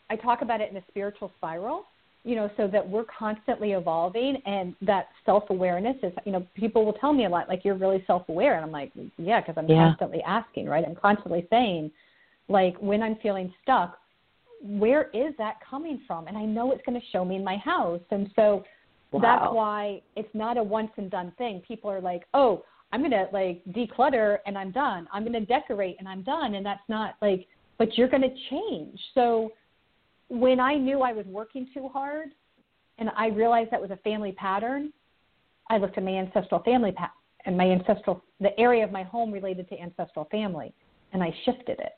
I 0.09 0.15
talk 0.15 0.41
about 0.41 0.59
it 0.59 0.69
in 0.71 0.77
a 0.77 0.83
spiritual 0.89 1.31
spiral 1.37 1.85
you 2.23 2.35
know, 2.35 2.49
so 2.55 2.67
that 2.67 2.87
we're 2.87 3.05
constantly 3.05 3.73
evolving 3.73 4.41
and 4.45 4.75
that 4.81 5.09
self 5.25 5.43
awareness 5.49 5.97
is, 6.03 6.13
you 6.25 6.31
know, 6.31 6.45
people 6.55 6.85
will 6.85 6.93
tell 6.93 7.11
me 7.11 7.25
a 7.25 7.29
lot, 7.29 7.49
like, 7.49 7.65
you're 7.65 7.75
really 7.75 8.03
self 8.07 8.27
aware. 8.29 8.55
And 8.55 8.63
I'm 8.63 8.71
like, 8.71 8.91
yeah, 9.17 9.41
because 9.41 9.55
I'm 9.57 9.67
yeah. 9.67 9.89
constantly 9.89 10.21
asking, 10.25 10.67
right? 10.67 10.85
I'm 10.87 10.95
constantly 10.95 11.45
saying, 11.49 11.91
like, 12.47 12.75
when 12.79 13.01
I'm 13.01 13.17
feeling 13.21 13.53
stuck, 13.61 13.97
where 14.61 15.09
is 15.13 15.33
that 15.37 15.55
coming 15.69 15.99
from? 16.07 16.27
And 16.27 16.37
I 16.37 16.45
know 16.45 16.71
it's 16.71 16.81
going 16.85 16.99
to 16.99 17.05
show 17.11 17.25
me 17.25 17.35
in 17.35 17.43
my 17.43 17.57
house. 17.57 18.01
And 18.11 18.29
so 18.35 18.63
wow. 19.11 19.19
that's 19.21 19.53
why 19.53 20.01
it's 20.15 20.33
not 20.33 20.57
a 20.57 20.63
once 20.63 20.91
and 20.95 21.11
done 21.11 21.33
thing. 21.37 21.61
People 21.67 21.89
are 21.89 21.99
like, 21.99 22.23
oh, 22.33 22.63
I'm 22.93 23.01
going 23.01 23.11
to 23.11 23.27
like 23.33 23.61
declutter 23.71 24.37
and 24.45 24.57
I'm 24.57 24.71
done. 24.71 25.07
I'm 25.11 25.23
going 25.23 25.33
to 25.33 25.45
decorate 25.45 25.97
and 25.99 26.07
I'm 26.07 26.21
done. 26.21 26.55
And 26.55 26.65
that's 26.65 26.87
not 26.87 27.15
like, 27.21 27.47
but 27.77 27.97
you're 27.97 28.07
going 28.07 28.21
to 28.21 28.33
change. 28.49 28.97
So, 29.13 29.51
when 30.33 30.59
I 30.59 30.73
knew 30.75 31.01
I 31.01 31.13
was 31.13 31.27
working 31.27 31.67
too 31.73 31.87
hard 31.87 32.29
and 32.97 33.09
I 33.15 33.27
realized 33.27 33.69
that 33.69 33.81
was 33.81 33.91
a 33.91 33.97
family 33.97 34.31
pattern, 34.31 34.91
I 35.69 35.77
looked 35.77 35.97
at 35.97 36.03
my 36.03 36.11
ancestral 36.11 36.63
family 36.63 36.91
path 36.91 37.11
and 37.45 37.55
my 37.55 37.69
ancestral 37.69 38.23
the 38.39 38.57
area 38.59 38.83
of 38.83 38.91
my 38.91 39.03
home 39.03 39.31
related 39.31 39.69
to 39.69 39.79
ancestral 39.79 40.25
family 40.31 40.73
and 41.13 41.21
I 41.21 41.33
shifted 41.45 41.79
it. 41.79 41.93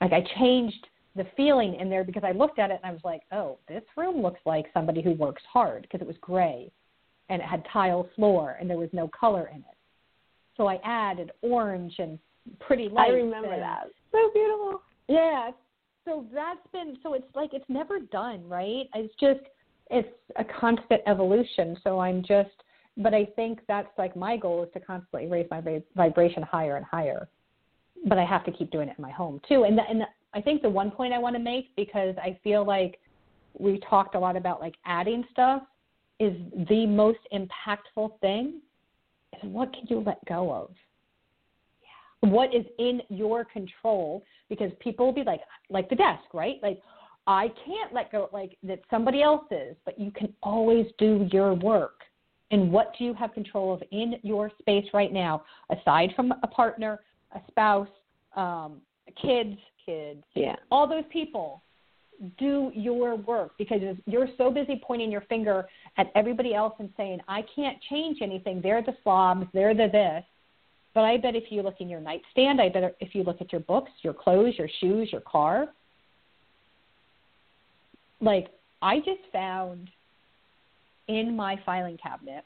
Like 0.00 0.12
I 0.12 0.24
changed 0.38 0.86
the 1.14 1.26
feeling 1.36 1.74
in 1.74 1.90
there 1.90 2.04
because 2.04 2.24
I 2.24 2.32
looked 2.32 2.58
at 2.58 2.70
it 2.70 2.80
and 2.82 2.90
I 2.90 2.92
was 2.92 3.04
like, 3.04 3.22
"Oh, 3.32 3.58
this 3.68 3.82
room 3.96 4.22
looks 4.22 4.40
like 4.46 4.66
somebody 4.72 5.02
who 5.02 5.12
works 5.12 5.42
hard 5.52 5.82
because 5.82 6.00
it 6.00 6.06
was 6.06 6.16
gray 6.22 6.72
and 7.28 7.42
it 7.42 7.44
had 7.44 7.66
tile 7.70 8.08
floor 8.16 8.56
and 8.58 8.70
there 8.70 8.78
was 8.78 8.90
no 8.92 9.08
color 9.08 9.50
in 9.52 9.58
it." 9.58 9.76
So 10.56 10.66
I 10.66 10.78
added 10.84 11.32
orange 11.42 11.96
and 11.98 12.18
pretty 12.60 12.88
lights. 12.88 13.10
I 13.10 13.14
remember 13.14 13.52
and, 13.52 13.62
that. 13.62 13.88
So 14.10 14.30
beautiful. 14.32 14.82
Yeah, 15.08 15.50
so 16.04 16.24
that's 16.32 16.66
been 16.72 16.96
so 17.02 17.14
it's 17.14 17.26
like 17.34 17.50
it's 17.52 17.68
never 17.68 18.00
done, 18.00 18.48
right? 18.48 18.86
It's 18.94 19.14
just 19.20 19.40
it's 19.90 20.08
a 20.36 20.44
constant 20.44 21.02
evolution. 21.06 21.76
So 21.82 21.98
I'm 21.98 22.22
just 22.22 22.50
but 22.98 23.14
I 23.14 23.26
think 23.36 23.60
that's 23.68 23.88
like 23.96 24.16
my 24.16 24.36
goal 24.36 24.64
is 24.64 24.70
to 24.74 24.80
constantly 24.80 25.28
raise 25.28 25.46
my 25.50 25.62
vibration 25.96 26.42
higher 26.42 26.76
and 26.76 26.84
higher. 26.84 27.28
But 28.06 28.18
I 28.18 28.24
have 28.24 28.44
to 28.44 28.52
keep 28.52 28.70
doing 28.70 28.88
it 28.88 28.96
in 28.98 29.02
my 29.02 29.10
home 29.10 29.40
too. 29.48 29.64
And 29.64 29.78
the, 29.78 29.82
and 29.88 30.00
the, 30.00 30.06
I 30.34 30.40
think 30.40 30.62
the 30.62 30.68
one 30.68 30.90
point 30.90 31.12
I 31.12 31.18
want 31.18 31.36
to 31.36 31.40
make 31.40 31.74
because 31.76 32.14
I 32.18 32.38
feel 32.42 32.66
like 32.66 32.98
we 33.58 33.80
talked 33.88 34.14
a 34.14 34.18
lot 34.18 34.36
about 34.36 34.60
like 34.60 34.74
adding 34.84 35.24
stuff 35.30 35.62
is 36.20 36.34
the 36.68 36.86
most 36.86 37.18
impactful 37.32 38.20
thing 38.20 38.60
is 39.34 39.48
what 39.48 39.72
can 39.72 39.84
you 39.88 40.02
let 40.04 40.24
go 40.26 40.52
of? 40.52 40.70
What 42.20 42.54
is 42.54 42.64
in 42.78 43.00
your 43.08 43.44
control 43.44 44.22
because 44.48 44.70
people 44.80 45.06
will 45.06 45.12
be 45.12 45.24
like 45.24 45.40
like 45.70 45.88
the 45.88 45.96
desk 45.96 46.22
right? 46.34 46.56
Like 46.62 46.80
i 47.26 47.48
can't 47.66 47.92
let 47.92 48.10
go 48.10 48.28
like 48.32 48.56
that 48.62 48.80
somebody 48.90 49.22
else's 49.22 49.76
but 49.84 49.98
you 49.98 50.10
can 50.10 50.32
always 50.42 50.86
do 50.98 51.28
your 51.32 51.54
work. 51.54 52.00
And 52.50 52.72
what 52.72 52.94
do 52.98 53.04
you 53.04 53.12
have 53.14 53.34
control 53.34 53.74
of 53.74 53.82
in 53.92 54.14
your 54.22 54.50
space 54.58 54.86
right 54.94 55.12
now 55.12 55.44
aside 55.70 56.10
from 56.16 56.32
a 56.42 56.46
partner 56.46 57.00
a 57.32 57.40
spouse 57.48 57.88
um 58.36 58.80
kids 59.20 59.58
kids 59.84 60.24
yeah. 60.34 60.56
all 60.70 60.88
those 60.88 61.04
people? 61.10 61.62
Do 62.36 62.72
your 62.74 63.14
work 63.14 63.52
because 63.58 63.80
you're 64.06 64.28
so 64.36 64.50
busy 64.50 64.82
pointing 64.84 65.12
your 65.12 65.20
finger 65.28 65.68
at 65.98 66.08
everybody 66.16 66.52
else 66.52 66.74
and 66.80 66.90
saying 66.96 67.20
i 67.28 67.44
can't 67.54 67.78
change 67.88 68.18
anything. 68.22 68.60
They're 68.60 68.82
the 68.82 68.96
slobs. 69.04 69.46
They're 69.54 69.74
the 69.74 69.88
this 69.92 70.24
but 70.98 71.04
I 71.04 71.16
bet 71.16 71.36
if 71.36 71.44
you 71.52 71.62
look 71.62 71.76
in 71.78 71.88
your 71.88 72.00
nightstand, 72.00 72.60
I 72.60 72.70
bet 72.70 72.96
if 72.98 73.14
you 73.14 73.22
look 73.22 73.40
at 73.40 73.52
your 73.52 73.60
books, 73.60 73.92
your 74.02 74.12
clothes, 74.12 74.54
your 74.58 74.68
shoes, 74.80 75.10
your 75.12 75.20
car, 75.20 75.68
like 78.20 78.48
I 78.82 78.96
just 78.98 79.20
found 79.32 79.90
in 81.06 81.36
my 81.36 81.54
filing 81.64 81.98
cabinet, 81.98 82.42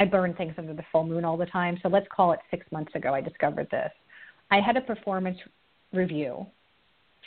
I 0.00 0.04
burn 0.04 0.34
things 0.34 0.54
under 0.58 0.74
the 0.74 0.82
full 0.90 1.04
moon 1.04 1.24
all 1.24 1.36
the 1.36 1.46
time. 1.46 1.78
So 1.80 1.88
let's 1.88 2.08
call 2.12 2.32
it 2.32 2.40
six 2.50 2.66
months 2.72 2.92
ago, 2.96 3.14
I 3.14 3.20
discovered 3.20 3.68
this. 3.70 3.92
I 4.50 4.58
had 4.58 4.76
a 4.76 4.80
performance 4.80 5.38
review 5.92 6.44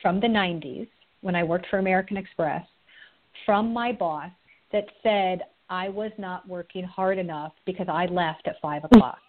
from 0.02 0.20
the 0.20 0.28
90s 0.28 0.90
when 1.22 1.38
I 1.38 1.44
worked 1.44 1.68
for 1.70 1.80
American 1.80 2.18
Express 2.18 2.66
from 3.46 3.72
my 3.72 3.94
boss 3.94 4.30
that 4.74 4.88
said 5.02 5.44
I 5.70 5.90
was 5.90 6.12
not 6.18 6.48
working 6.48 6.84
hard 6.84 7.18
enough 7.18 7.54
because 7.66 7.88
I 7.90 8.06
left 8.06 8.48
at 8.48 8.56
five 8.62 8.84
o'clock. 8.84 9.20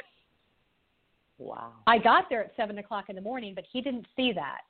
Wow. 1.38 1.72
I 1.86 1.98
got 1.98 2.28
there 2.28 2.44
at 2.44 2.52
seven 2.56 2.78
o'clock 2.78 3.06
in 3.08 3.16
the 3.16 3.22
morning, 3.22 3.54
but 3.54 3.64
he 3.70 3.80
didn't 3.80 4.06
see 4.16 4.32
that. 4.34 4.60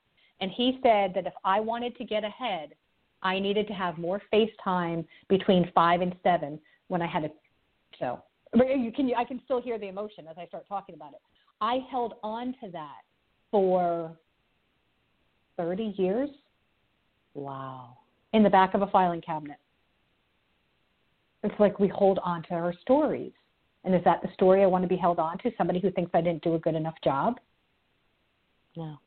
And 0.41 0.51
he 0.51 0.79
said 0.83 1.13
that 1.15 1.25
if 1.25 1.33
I 1.43 1.59
wanted 1.59 1.97
to 1.97 2.03
get 2.03 2.23
ahead, 2.23 2.73
I 3.23 3.39
needed 3.39 3.67
to 3.67 3.73
have 3.73 3.97
more 3.97 4.21
face 4.29 4.51
time 4.63 5.05
between 5.29 5.71
five 5.73 6.01
and 6.01 6.15
seven 6.23 6.59
when 6.87 7.01
I 7.01 7.07
had 7.07 7.25
a 7.25 7.29
so 7.99 8.21
you 8.53 8.91
can 8.95 9.11
I 9.17 9.23
can 9.23 9.41
still 9.45 9.61
hear 9.61 9.77
the 9.79 9.87
emotion 9.87 10.25
as 10.29 10.37
I 10.37 10.45
start 10.47 10.67
talking 10.67 10.95
about 10.95 11.13
it. 11.13 11.21
I 11.59 11.79
held 11.89 12.13
on 12.23 12.53
to 12.63 12.69
that 12.71 13.01
for 13.51 14.15
thirty 15.57 15.95
years. 15.97 16.29
Wow. 17.33 17.97
In 18.33 18.43
the 18.43 18.49
back 18.49 18.73
of 18.73 18.81
a 18.81 18.87
filing 18.87 19.21
cabinet. 19.21 19.57
It's 21.47 21.59
like 21.61 21.79
we 21.79 21.87
hold 21.87 22.19
on 22.23 22.43
to 22.43 22.53
our 22.55 22.73
stories. 22.81 23.31
And 23.85 23.95
is 23.95 24.03
that 24.03 24.21
the 24.21 24.27
story 24.33 24.63
I 24.63 24.65
want 24.65 24.83
to 24.83 24.87
be 24.87 24.97
held 24.97 25.17
on 25.17 25.37
to? 25.39 25.51
Somebody 25.57 25.79
who 25.79 25.89
thinks 25.91 26.11
I 26.13 26.19
didn't 26.19 26.43
do 26.43 26.55
a 26.55 26.59
good 26.59 26.75
enough 26.75 26.95
job? 27.03 27.39
No. 28.75 28.97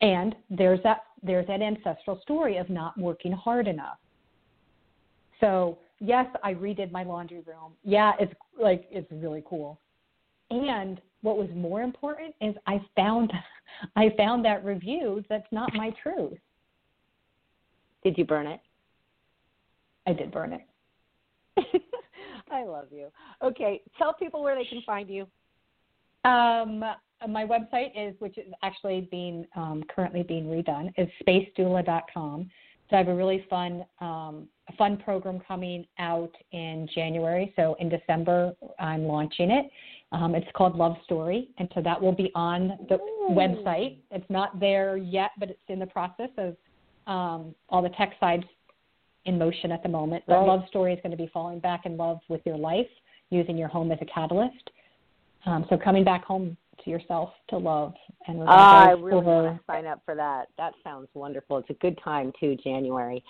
And 0.00 0.34
there's 0.48 0.82
that 0.82 1.02
there's 1.22 1.46
that 1.48 1.60
ancestral 1.60 2.18
story 2.22 2.56
of 2.56 2.70
not 2.70 2.96
working 2.96 3.32
hard 3.32 3.68
enough. 3.68 3.98
So 5.38 5.78
yes, 5.98 6.26
I 6.42 6.54
redid 6.54 6.90
my 6.90 7.02
laundry 7.02 7.40
room. 7.40 7.72
Yeah, 7.84 8.12
it's 8.18 8.32
like 8.58 8.88
it's 8.90 9.10
really 9.12 9.42
cool. 9.46 9.78
And 10.48 10.98
what 11.20 11.36
was 11.36 11.50
more 11.54 11.82
important 11.82 12.34
is 12.40 12.54
I 12.66 12.80
found 12.96 13.30
I 13.96 14.14
found 14.16 14.46
that 14.46 14.64
review 14.64 15.22
that's 15.28 15.46
not 15.52 15.74
my 15.74 15.92
truth. 16.02 16.38
Did 18.02 18.16
you 18.16 18.24
burn 18.24 18.46
it? 18.46 18.60
I 20.06 20.14
did 20.14 20.32
burn 20.32 20.54
it. 20.54 20.62
I 22.50 22.64
love 22.64 22.86
you. 22.90 23.08
Okay, 23.42 23.82
tell 23.98 24.12
people 24.14 24.42
where 24.42 24.54
they 24.54 24.64
can 24.64 24.82
find 24.84 25.08
you. 25.08 25.26
Um, 26.24 26.84
my 27.28 27.44
website 27.44 27.90
is, 27.96 28.14
which 28.18 28.38
is 28.38 28.52
actually 28.62 29.08
being 29.10 29.46
um, 29.56 29.84
currently 29.94 30.22
being 30.22 30.46
redone, 30.46 30.92
is 30.96 31.08
spacedoula.com. 31.26 32.50
So 32.88 32.96
I 32.96 32.98
have 32.98 33.08
a 33.08 33.14
really 33.14 33.46
fun 33.48 33.84
um, 34.00 34.48
fun 34.76 34.96
program 34.96 35.40
coming 35.46 35.86
out 35.98 36.32
in 36.52 36.88
January. 36.94 37.52
So 37.56 37.76
in 37.80 37.88
December, 37.88 38.54
I'm 38.78 39.04
launching 39.04 39.50
it. 39.50 39.70
Um, 40.12 40.34
it's 40.34 40.46
called 40.54 40.76
Love 40.76 40.96
Story, 41.04 41.48
and 41.58 41.68
so 41.74 41.80
that 41.82 42.00
will 42.00 42.12
be 42.12 42.32
on 42.34 42.78
the 42.88 42.96
Ooh. 42.96 43.28
website. 43.30 43.98
It's 44.10 44.28
not 44.28 44.58
there 44.58 44.96
yet, 44.96 45.30
but 45.38 45.50
it's 45.50 45.60
in 45.68 45.78
the 45.78 45.86
process 45.86 46.30
of 46.36 46.56
um, 47.06 47.54
all 47.68 47.82
the 47.82 47.90
tech 47.90 48.14
sides 48.18 48.44
in 49.26 49.38
motion 49.38 49.72
at 49.72 49.82
the 49.82 49.88
moment. 49.88 50.24
But 50.26 50.34
right. 50.34 50.46
Love 50.46 50.62
Story 50.68 50.92
is 50.92 51.00
going 51.02 51.10
to 51.12 51.16
be 51.16 51.30
falling 51.32 51.58
back 51.58 51.86
in 51.86 51.96
love 51.96 52.20
with 52.28 52.40
your 52.44 52.56
life, 52.56 52.88
using 53.30 53.56
your 53.56 53.68
home 53.68 53.92
as 53.92 53.98
a 54.00 54.06
catalyst. 54.06 54.70
Um, 55.46 55.64
so 55.70 55.76
coming 55.76 56.04
back 56.04 56.24
home 56.24 56.56
to 56.84 56.90
yourself 56.90 57.30
to 57.48 57.58
love 57.58 57.92
and 58.26 58.42
I 58.48 58.90
really 58.90 59.18
over... 59.18 59.42
want 59.42 59.56
to 59.58 59.64
sign 59.66 59.86
up 59.86 60.02
for 60.04 60.14
that. 60.14 60.48
That 60.58 60.72
sounds 60.82 61.08
wonderful. 61.14 61.58
It's 61.58 61.70
a 61.70 61.74
good 61.74 61.98
time 62.02 62.32
too, 62.38 62.56
January. 62.62 63.22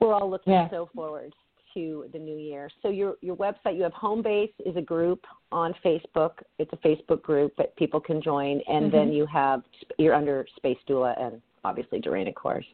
We're 0.00 0.14
all 0.14 0.30
looking 0.30 0.52
yeah. 0.52 0.68
so 0.70 0.88
forward 0.94 1.32
to 1.74 2.06
the 2.12 2.18
new 2.18 2.36
year. 2.36 2.68
So 2.82 2.88
your 2.88 3.16
your 3.20 3.36
website, 3.36 3.76
you 3.76 3.82
have 3.82 3.92
Homebase 3.92 4.52
is 4.64 4.76
a 4.76 4.82
group 4.82 5.24
on 5.50 5.74
Facebook. 5.84 6.32
It's 6.58 6.72
a 6.72 6.76
Facebook 6.76 7.22
group 7.22 7.54
that 7.56 7.74
people 7.76 8.00
can 8.00 8.20
join, 8.20 8.60
and 8.68 8.86
mm-hmm. 8.86 8.96
then 8.96 9.12
you 9.12 9.26
have 9.26 9.62
you're 9.98 10.14
under 10.14 10.46
Space 10.56 10.78
Doula 10.88 11.20
and 11.20 11.40
obviously 11.64 12.00
Dorena 12.00 12.32
Kohrs. 12.32 12.64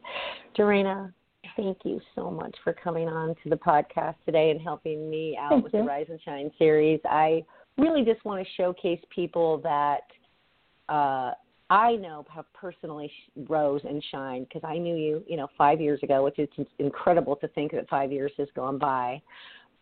Dorena, 0.55 1.13
thank 1.59 1.77
you 1.83 1.99
so 2.15 2.31
much 2.31 2.55
for 2.63 2.73
coming 2.73 3.07
on 3.07 3.35
to 3.43 3.49
the 3.49 3.55
podcast 3.55 4.15
today 4.25 4.51
and 4.51 4.61
helping 4.61 5.09
me 5.09 5.37
out 5.39 5.49
thank 5.49 5.63
with 5.63 5.73
you. 5.73 5.81
the 5.81 5.85
Rise 5.85 6.05
and 6.09 6.19
Shine 6.23 6.51
series. 6.57 6.99
I 7.05 7.43
really 7.77 8.03
just 8.03 8.23
want 8.23 8.45
to 8.45 8.49
showcase 8.55 8.99
people 9.13 9.59
that 9.63 10.01
uh, 10.87 11.33
I 11.69 11.95
know 11.95 12.25
have 12.33 12.45
personally 12.53 13.11
rose 13.47 13.81
and 13.87 14.03
shined 14.09 14.47
because 14.47 14.67
I 14.67 14.77
knew 14.77 14.95
you, 14.95 15.23
you 15.27 15.37
know, 15.37 15.47
five 15.57 15.81
years 15.81 15.99
ago, 16.01 16.23
which 16.23 16.39
is 16.39 16.47
incredible 16.79 17.35
to 17.37 17.47
think 17.49 17.73
that 17.73 17.89
five 17.89 18.11
years 18.11 18.31
has 18.37 18.47
gone 18.55 18.77
by. 18.77 19.21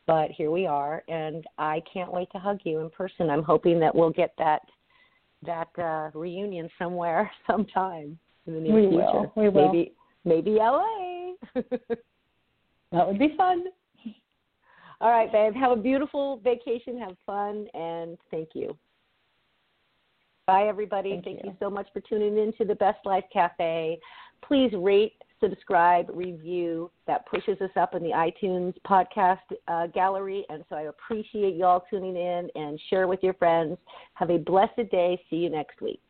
But 0.06 0.32
here 0.32 0.52
we 0.52 0.66
are, 0.66 1.04
and 1.10 1.46
I 1.58 1.82
can't 1.92 2.12
wait 2.12 2.32
to 2.32 2.40
hug 2.40 2.60
you 2.64 2.80
in 2.80 2.90
person. 2.90 3.30
I'm 3.30 3.44
hoping 3.44 3.80
that 3.82 3.94
we'll 3.94 4.10
get 4.10 4.34
that 4.38 4.62
that 5.46 5.68
uh, 5.78 6.10
reunion 6.18 6.70
somewhere, 6.80 7.30
sometime 7.48 8.18
in 8.48 8.54
the 8.54 8.60
near 8.60 8.74
we 8.74 8.90
future. 8.90 9.04
Will. 9.04 9.34
We 9.36 9.50
will. 9.50 9.72
Maybe 9.72 9.94
maybe 10.26 10.51
LA. 10.51 11.34
that 12.91 13.07
would 13.07 13.20
be 13.20 13.34
fun. 13.38 13.65
All 14.99 15.11
right, 15.11 15.32
babe. 15.32 15.53
Have 15.55 15.72
a 15.72 15.82
beautiful 15.82 16.38
vacation. 16.43 16.99
Have 16.99 17.15
fun, 17.26 17.68
and 17.74 18.18
thank 18.32 18.49
you. 18.53 18.76
Bye, 20.47 20.68
everybody. 20.68 21.11
Thank, 21.11 21.26
thank 21.26 21.43
you. 21.43 21.49
you 21.49 21.57
so 21.59 21.70
much 21.70 21.88
for 21.93 21.99
tuning 21.99 22.38
in 22.38 22.53
to 22.53 22.65
the 22.65 22.76
Best 22.76 23.05
Life 23.05 23.26
Cafe. 23.32 23.99
Please 24.41 24.72
rate, 24.74 25.22
subscribe, 25.39 26.09
review. 26.13 26.89
That 27.05 27.26
pushes 27.28 27.59
us 27.61 27.70
up 27.76 27.95
in 27.95 28.01
the 28.01 28.09
iTunes 28.09 28.74
podcast 28.88 29.39
uh, 29.68 29.88
gallery. 29.88 30.45
And 30.49 30.63
so 30.70 30.78
I 30.78 30.84
appreciate 30.84 31.55
you 31.55 31.65
all 31.65 31.86
tuning 31.89 32.15
in 32.15 32.49
and 32.55 32.80
share 32.89 33.07
with 33.07 33.22
your 33.22 33.34
friends. 33.34 33.78
Have 34.13 34.30
a 34.30 34.38
blessed 34.38 34.89
day. 34.89 35.22
See 35.30 35.38
you 35.38 35.49
next 35.49 35.82
week. 35.82 36.01